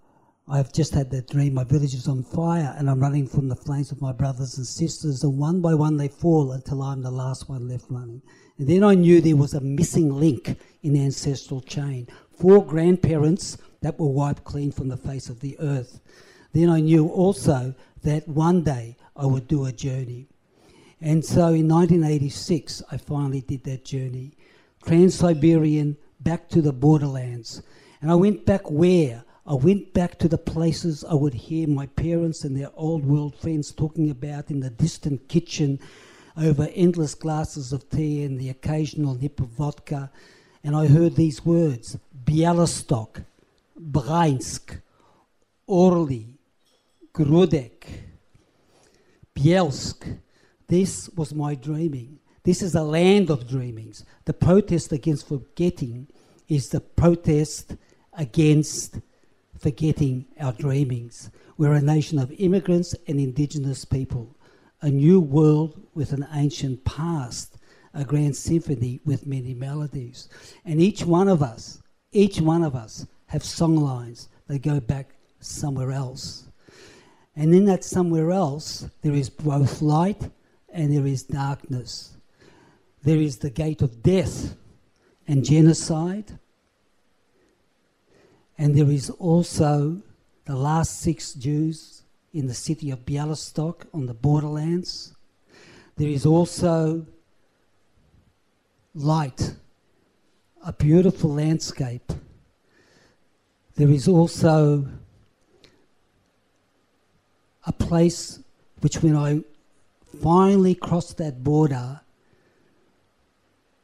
I've 0.46 0.72
just 0.74 0.92
had 0.92 1.10
that 1.12 1.30
dream. 1.30 1.54
My 1.54 1.64
village 1.64 1.94
is 1.94 2.06
on 2.06 2.22
fire 2.22 2.74
and 2.76 2.90
I'm 2.90 3.00
running 3.00 3.26
from 3.26 3.48
the 3.48 3.56
flames 3.56 3.92
of 3.92 4.02
my 4.02 4.12
brothers 4.12 4.58
and 4.58 4.66
sisters, 4.66 5.24
and 5.24 5.38
one 5.38 5.62
by 5.62 5.74
one 5.74 5.96
they 5.96 6.08
fall 6.08 6.52
until 6.52 6.82
I'm 6.82 7.02
the 7.02 7.10
last 7.10 7.48
one 7.48 7.66
left 7.66 7.86
running. 7.88 8.20
And 8.58 8.68
then 8.68 8.84
I 8.84 8.94
knew 8.94 9.20
there 9.20 9.36
was 9.36 9.54
a 9.54 9.60
missing 9.60 10.12
link 10.12 10.58
in 10.82 10.92
the 10.92 11.04
ancestral 11.04 11.62
chain 11.62 12.08
four 12.36 12.64
grandparents 12.64 13.58
that 13.80 13.98
were 13.98 14.08
wiped 14.08 14.44
clean 14.44 14.72
from 14.72 14.88
the 14.88 14.96
face 14.96 15.28
of 15.28 15.40
the 15.40 15.58
earth. 15.60 16.00
Then 16.52 16.70
I 16.70 16.80
knew 16.80 17.08
also 17.08 17.74
that 18.02 18.28
one 18.28 18.62
day 18.62 18.96
I 19.16 19.26
would 19.26 19.48
do 19.48 19.66
a 19.66 19.72
journey. 19.72 20.28
And 21.00 21.24
so 21.24 21.48
in 21.48 21.68
1986, 21.68 22.82
I 22.90 22.96
finally 22.96 23.40
did 23.40 23.64
that 23.64 23.84
journey. 23.84 24.32
Trans 24.84 25.14
Siberian 25.14 25.96
back 26.20 26.48
to 26.50 26.62
the 26.62 26.72
borderlands. 26.72 27.62
And 28.00 28.10
I 28.10 28.14
went 28.14 28.46
back 28.46 28.70
where? 28.70 29.24
I 29.46 29.54
went 29.54 29.92
back 29.92 30.18
to 30.20 30.28
the 30.28 30.38
places 30.38 31.04
I 31.04 31.14
would 31.14 31.34
hear 31.34 31.68
my 31.68 31.86
parents 31.86 32.44
and 32.44 32.56
their 32.56 32.70
old 32.74 33.04
world 33.04 33.36
friends 33.36 33.72
talking 33.72 34.10
about 34.10 34.50
in 34.50 34.60
the 34.60 34.70
distant 34.70 35.28
kitchen 35.28 35.78
over 36.36 36.68
endless 36.74 37.14
glasses 37.14 37.72
of 37.72 37.88
tea 37.90 38.24
and 38.24 38.40
the 38.40 38.48
occasional 38.48 39.14
nip 39.14 39.40
of 39.40 39.48
vodka, 39.48 40.10
and 40.64 40.74
I 40.74 40.86
heard 40.86 41.14
these 41.14 41.44
words 41.44 41.98
Bialystok, 42.24 43.24
Bryansk, 43.78 44.80
Orly, 45.66 46.38
Grudek, 47.12 47.84
Bielsk. 49.36 50.18
This 50.66 51.10
was 51.10 51.34
my 51.34 51.54
dreaming. 51.54 52.18
This 52.42 52.62
is 52.62 52.74
a 52.74 52.82
land 52.82 53.30
of 53.30 53.46
dreamings. 53.46 54.04
The 54.24 54.32
protest 54.32 54.92
against 54.92 55.28
forgetting 55.28 56.08
is 56.48 56.70
the 56.70 56.80
protest 56.80 57.76
against 58.14 58.98
forgetting 59.58 60.26
our 60.40 60.52
dreamings. 60.52 61.30
We're 61.56 61.74
a 61.74 61.82
nation 61.82 62.18
of 62.18 62.32
immigrants 62.32 62.94
and 63.06 63.20
indigenous 63.20 63.84
people, 63.84 64.34
a 64.80 64.90
new 64.90 65.20
world 65.20 65.80
with 65.94 66.12
an 66.12 66.26
ancient 66.32 66.84
past, 66.84 67.53
a 67.94 68.04
grand 68.04 68.36
symphony 68.36 69.00
with 69.04 69.26
many 69.26 69.54
melodies. 69.54 70.28
And 70.64 70.80
each 70.80 71.04
one 71.04 71.28
of 71.28 71.42
us, 71.42 71.80
each 72.12 72.40
one 72.40 72.62
of 72.62 72.74
us 72.74 73.06
have 73.26 73.44
song 73.44 73.76
lines 73.76 74.28
that 74.48 74.62
go 74.62 74.80
back 74.80 75.14
somewhere 75.40 75.92
else. 75.92 76.46
And 77.36 77.54
in 77.54 77.64
that 77.66 77.84
somewhere 77.84 78.30
else, 78.30 78.88
there 79.02 79.14
is 79.14 79.30
both 79.30 79.80
light 79.80 80.30
and 80.72 80.92
there 80.92 81.06
is 81.06 81.22
darkness. 81.22 82.16
There 83.02 83.18
is 83.18 83.38
the 83.38 83.50
gate 83.50 83.82
of 83.82 84.02
death 84.02 84.56
and 85.26 85.44
genocide. 85.44 86.38
And 88.58 88.74
there 88.76 88.90
is 88.90 89.10
also 89.10 90.02
the 90.44 90.56
last 90.56 91.00
six 91.00 91.32
Jews 91.34 92.02
in 92.32 92.46
the 92.46 92.54
city 92.54 92.90
of 92.90 93.04
Bialystok 93.04 93.86
on 93.92 94.06
the 94.06 94.14
borderlands. 94.14 95.14
There 95.96 96.08
is 96.08 96.26
also 96.26 97.06
light, 98.94 99.54
a 100.64 100.72
beautiful 100.72 101.34
landscape. 101.34 102.12
There 103.76 103.90
is 103.90 104.06
also 104.06 104.86
a 107.66 107.72
place 107.72 108.40
which, 108.80 109.02
when 109.02 109.16
I 109.16 109.42
finally 110.22 110.74
crossed 110.74 111.18
that 111.18 111.42
border, 111.42 112.00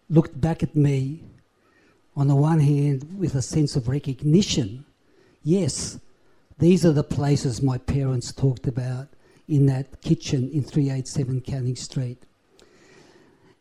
looked 0.09 0.41
back 0.41 0.63
at 0.63 0.77
me 0.77 1.25
on 2.17 2.29
the 2.29 2.37
one 2.37 2.61
hand 2.61 3.19
with 3.19 3.35
a 3.35 3.43
sense 3.43 3.77
of 3.77 3.89
recognition. 3.89 4.85
Yes, 5.43 5.99
these 6.59 6.85
are 6.85 6.93
the 6.93 7.05
places 7.05 7.63
my 7.63 7.79
parents 7.79 8.33
talked 8.33 8.67
about 8.67 9.09
in 9.49 9.67
that 9.67 10.03
kitchen 10.03 10.51
in 10.51 10.63
387 10.63 11.41
Canning 11.41 11.77
Street. 11.77 12.23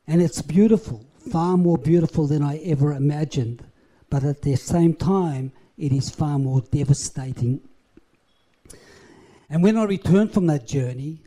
And 0.08 0.22
it's 0.22 0.42
beautiful, 0.42 1.06
far 1.20 1.58
more 1.58 1.78
beautiful 1.78 2.28
than 2.28 2.42
I 2.42 2.58
ever 2.60 2.94
imagined, 2.94 3.64
but 4.10 4.24
at 4.24 4.42
the 4.42 4.56
same 4.56 4.94
time, 4.94 5.52
it 5.78 5.92
is 5.92 6.10
far 6.10 6.40
more 6.40 6.62
devastating. 6.62 7.62
And 9.50 9.64
when 9.64 9.78
I 9.78 9.84
returned 9.84 10.34
from 10.34 10.48
that 10.48 10.68
journey, 10.68 11.20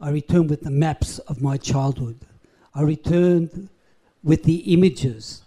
I 0.00 0.10
returned 0.10 0.50
with 0.50 0.62
the 0.62 0.70
maps 0.70 1.18
of 1.20 1.42
my 1.42 1.56
childhood. 1.56 2.18
I 2.74 2.82
returned 2.82 3.68
with 4.22 4.44
the 4.44 4.72
images 4.72 5.42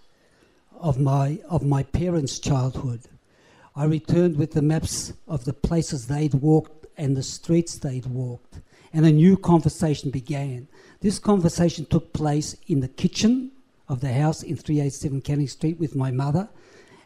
of 0.79 0.99
my, 0.99 1.39
of 1.49 1.63
my 1.63 1.83
parents' 1.83 2.39
childhood. 2.39 3.01
I 3.75 3.85
returned 3.85 4.37
with 4.37 4.51
the 4.51 4.61
maps 4.61 5.13
of 5.27 5.45
the 5.45 5.53
places 5.53 6.07
they'd 6.07 6.33
walked 6.33 6.87
and 6.97 7.15
the 7.15 7.23
streets 7.23 7.77
they'd 7.77 8.05
walked. 8.05 8.59
And 8.93 9.05
a 9.05 9.11
new 9.11 9.37
conversation 9.37 10.11
began. 10.11 10.67
This 10.99 11.19
conversation 11.19 11.85
took 11.85 12.13
place 12.13 12.55
in 12.67 12.81
the 12.81 12.87
kitchen 12.87 13.51
of 13.87 14.01
the 14.01 14.13
house 14.13 14.43
in 14.43 14.55
387 14.55 15.21
Canning 15.21 15.47
Street 15.47 15.79
with 15.79 15.95
my 15.95 16.11
mother, 16.11 16.49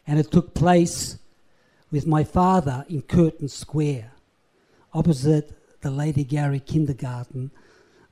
and 0.06 0.18
it 0.18 0.30
took 0.30 0.54
place 0.54 1.18
with 1.90 2.06
my 2.06 2.24
father 2.24 2.84
in 2.88 3.02
Curtin 3.02 3.48
Square, 3.48 4.12
opposite 4.92 5.52
the 5.80 5.90
Lady 5.90 6.24
Gowrie 6.24 6.64
Kindergarten, 6.64 7.50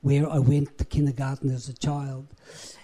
where 0.01 0.29
I 0.29 0.39
went 0.39 0.77
to 0.77 0.85
kindergarten 0.85 1.49
as 1.49 1.67
a 1.67 1.73
child. 1.73 2.27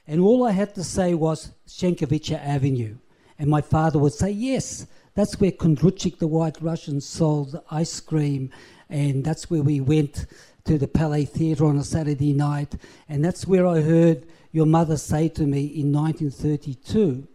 And 0.08 0.20
all 0.20 0.46
I 0.46 0.52
had 0.52 0.74
to 0.76 0.84
say 0.84 1.14
was 1.14 1.52
Shenkovitcher 1.68 2.44
Avenue. 2.44 2.98
And 3.38 3.50
my 3.50 3.62
father 3.62 4.00
would 4.00 4.14
say, 4.14 4.32
Yes, 4.32 4.88
that's 5.14 5.39
where 5.39 5.52
Kondruchik, 5.52 6.20
the 6.20 6.28
White 6.28 6.62
Russian, 6.62 7.00
sold 7.00 7.62
ice 7.70 8.00
cream. 8.00 8.50
And 8.89 9.24
that's 9.24 9.50
where 9.50 9.62
we 9.62 9.80
went 9.80 10.26
to 10.66 10.78
the 10.78 10.88
Palais 10.88 11.26
Theatre 11.26 11.66
on 11.66 11.78
a 11.78 11.84
Saturday 11.84 12.34
night. 12.34 12.76
And 13.09 13.24
that's 13.24 13.47
where 13.47 13.66
I 13.66 13.82
heard 13.82 14.26
your 14.51 14.66
mother 14.66 14.97
say 14.97 15.30
to 15.30 15.43
me 15.43 15.66
in 15.66 15.91
1932, 15.91 17.28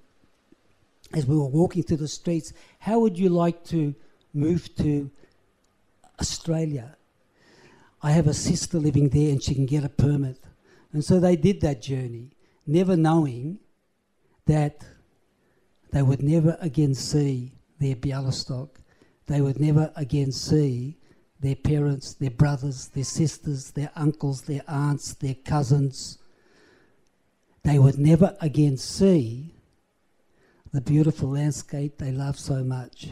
as 1.14 1.26
we 1.26 1.36
were 1.36 1.46
walking 1.46 1.82
through 1.82 1.98
the 1.98 2.08
streets, 2.08 2.52
How 2.80 3.00
would 3.00 3.18
you 3.18 3.28
like 3.28 3.64
to 3.66 3.94
move 4.34 4.74
to 4.76 5.10
Australia? 6.20 6.96
I 8.02 8.10
have 8.12 8.26
a 8.26 8.34
sister 8.34 8.78
living 8.78 9.08
there 9.08 9.30
and 9.30 9.42
she 9.42 9.54
can 9.54 9.66
get 9.66 9.84
a 9.84 9.88
permit. 9.88 10.38
And 10.92 11.04
so 11.04 11.18
they 11.18 11.36
did 11.36 11.60
that 11.62 11.82
journey 11.82 12.30
never 12.66 12.96
knowing 12.96 13.58
that 14.46 14.84
they 15.92 16.02
would 16.02 16.22
never 16.22 16.56
again 16.60 16.94
see 16.94 17.52
their 17.78 17.94
Bialystok. 17.94 18.68
They 19.26 19.40
would 19.40 19.60
never 19.60 19.92
again 19.96 20.32
see 20.32 20.98
their 21.41 21.57
parents, 21.57 22.14
their 22.14 22.30
brothers, 22.30 22.89
their 22.89 23.05
sisters, 23.05 23.72
their 23.72 23.91
uncles, 23.95 24.43
their 24.43 24.62
aunts, 24.66 25.14
their 25.14 25.34
cousins. 25.34 26.18
They 27.62 27.78
would 27.78 27.99
never 27.99 28.37
again 28.41 28.76
see 28.76 29.55
the 30.72 30.80
beautiful 30.80 31.30
landscape 31.30 31.99
they 31.99 32.12
love 32.12 32.39
so 32.39 32.62
much. 32.62 33.09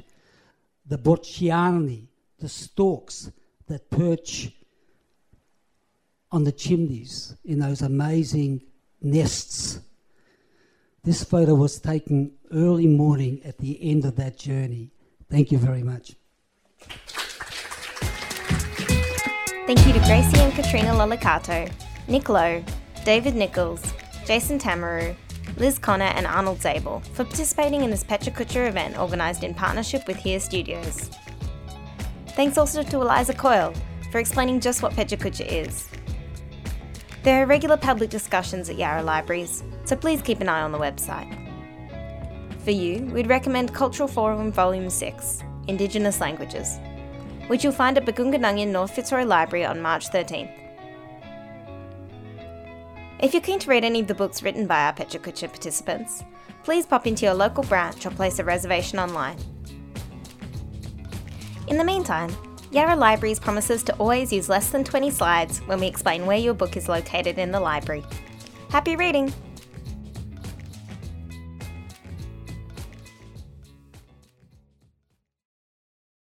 The 0.87 0.99
bocciani, 0.99 2.07
the 2.39 2.49
storks 2.49 3.31
that 3.69 3.91
perch 3.91 4.53
on 6.31 6.45
the 6.45 6.53
chimneys 6.53 7.37
in 7.45 7.61
those 7.61 7.81
amazing 7.81 8.63
nests. 9.01 9.81
This 11.05 11.23
photo 11.23 11.55
was 11.55 11.79
taken 11.79 12.33
early 12.53 12.87
morning 12.87 13.41
at 13.45 13.59
the 13.59 13.79
end 13.91 14.05
of 14.05 14.17
that 14.17 14.39
journey. 14.39 14.91
Thank 15.31 15.53
you 15.53 15.59
very 15.59 15.83
much. 15.83 16.15
Thank 19.67 19.87
you 19.87 19.95
to 19.95 20.01
Gracie 20.01 20.41
and 20.41 20.53
Katrina 20.53 20.91
Lolicato, 20.91 21.73
Nic 22.07 22.29
Low, 22.29 22.63
David 23.07 23.35
Nichols, 23.35 23.83
Jason 24.27 24.59
Tamiru, 24.59 25.17
Liz 25.57 25.79
Conor, 25.79 26.05
and 26.05 26.27
Arnold 26.27 26.59
Zable 26.59 27.03
for 27.15 27.25
participating 27.25 27.81
in 27.83 27.91
this 27.91 28.05
PechaKucha 28.05 28.69
event 28.69 28.99
organised 28.99 29.43
in 29.43 29.55
partnership 29.55 30.07
with 30.07 30.19
Here 30.19 30.39
Studios. 30.39 31.09
Thanks 32.37 32.59
also 32.59 32.83
to 32.83 33.01
Eliza 33.01 33.33
Coyle 33.33 33.73
for 34.13 34.19
explaining 34.19 34.61
just 34.61 34.83
what 34.83 34.93
PechaKucha 34.93 35.47
is. 35.47 35.89
There 37.23 37.43
are 37.43 37.47
regular 37.47 37.79
public 37.79 38.11
discussions 38.11 38.69
at 38.69 38.77
Yarra 38.77 39.03
Libraries, 39.03 39.65
so 39.87 39.97
please 39.97 40.21
keep 40.21 40.43
an 40.43 40.49
eye 40.51 40.61
on 40.61 40.73
the 40.73 40.79
website. 40.79 41.41
For 42.65 42.71
you, 42.71 43.07
we'd 43.15 43.29
recommend 43.29 43.73
Cultural 43.73 44.09
Forum 44.09 44.53
Volume 44.53 44.91
6 44.91 45.43
Indigenous 45.69 46.21
Languages, 46.21 46.79
which 47.49 47.65
you'll 47.65 47.73
find 47.73 47.99
at 47.99 48.05
Bargoonga 48.05 48.39
Nganjin 48.39 48.69
North 48.69 48.95
Fitzroy 48.95 49.25
Library 49.25 49.65
on 49.65 49.81
March 49.81 50.09
13th. 50.11 50.53
If 53.21 53.33
you're 53.33 53.43
keen 53.43 53.59
to 53.61 53.71
read 53.71 53.85
any 53.85 54.01
of 54.01 54.07
the 54.07 54.15
books 54.15 54.43
written 54.43 54.67
by 54.67 54.85
our 54.85 54.93
PechaKucha 54.93 55.49
participants, 55.49 56.25
please 56.63 56.85
pop 56.87 57.07
into 57.07 57.25
your 57.25 57.35
local 57.35 57.65
branch 57.65 58.05
or 58.05 58.11
place 58.11 58.39
a 58.39 58.45
reservation 58.45 58.99
online. 58.99 59.39
In 61.69 61.79
the 61.79 61.85
meantime, 61.85 62.35
Yarra 62.71 62.97
Libraries 62.97 63.39
promises 63.39 63.83
to 63.85 63.95
always 63.97 64.33
use 64.33 64.49
less 64.49 64.71
than 64.71 64.85
20 64.85 65.11
slides 65.11 65.59
when 65.61 65.81
we 65.81 65.87
explain 65.87 66.27
where 66.27 66.37
your 66.37 66.55
book 66.55 66.77
is 66.77 66.89
located 66.89 67.39
in 67.39 67.53
the 67.53 67.61
library. 67.61 68.05
Happy 68.71 68.97
reading! 68.97 69.33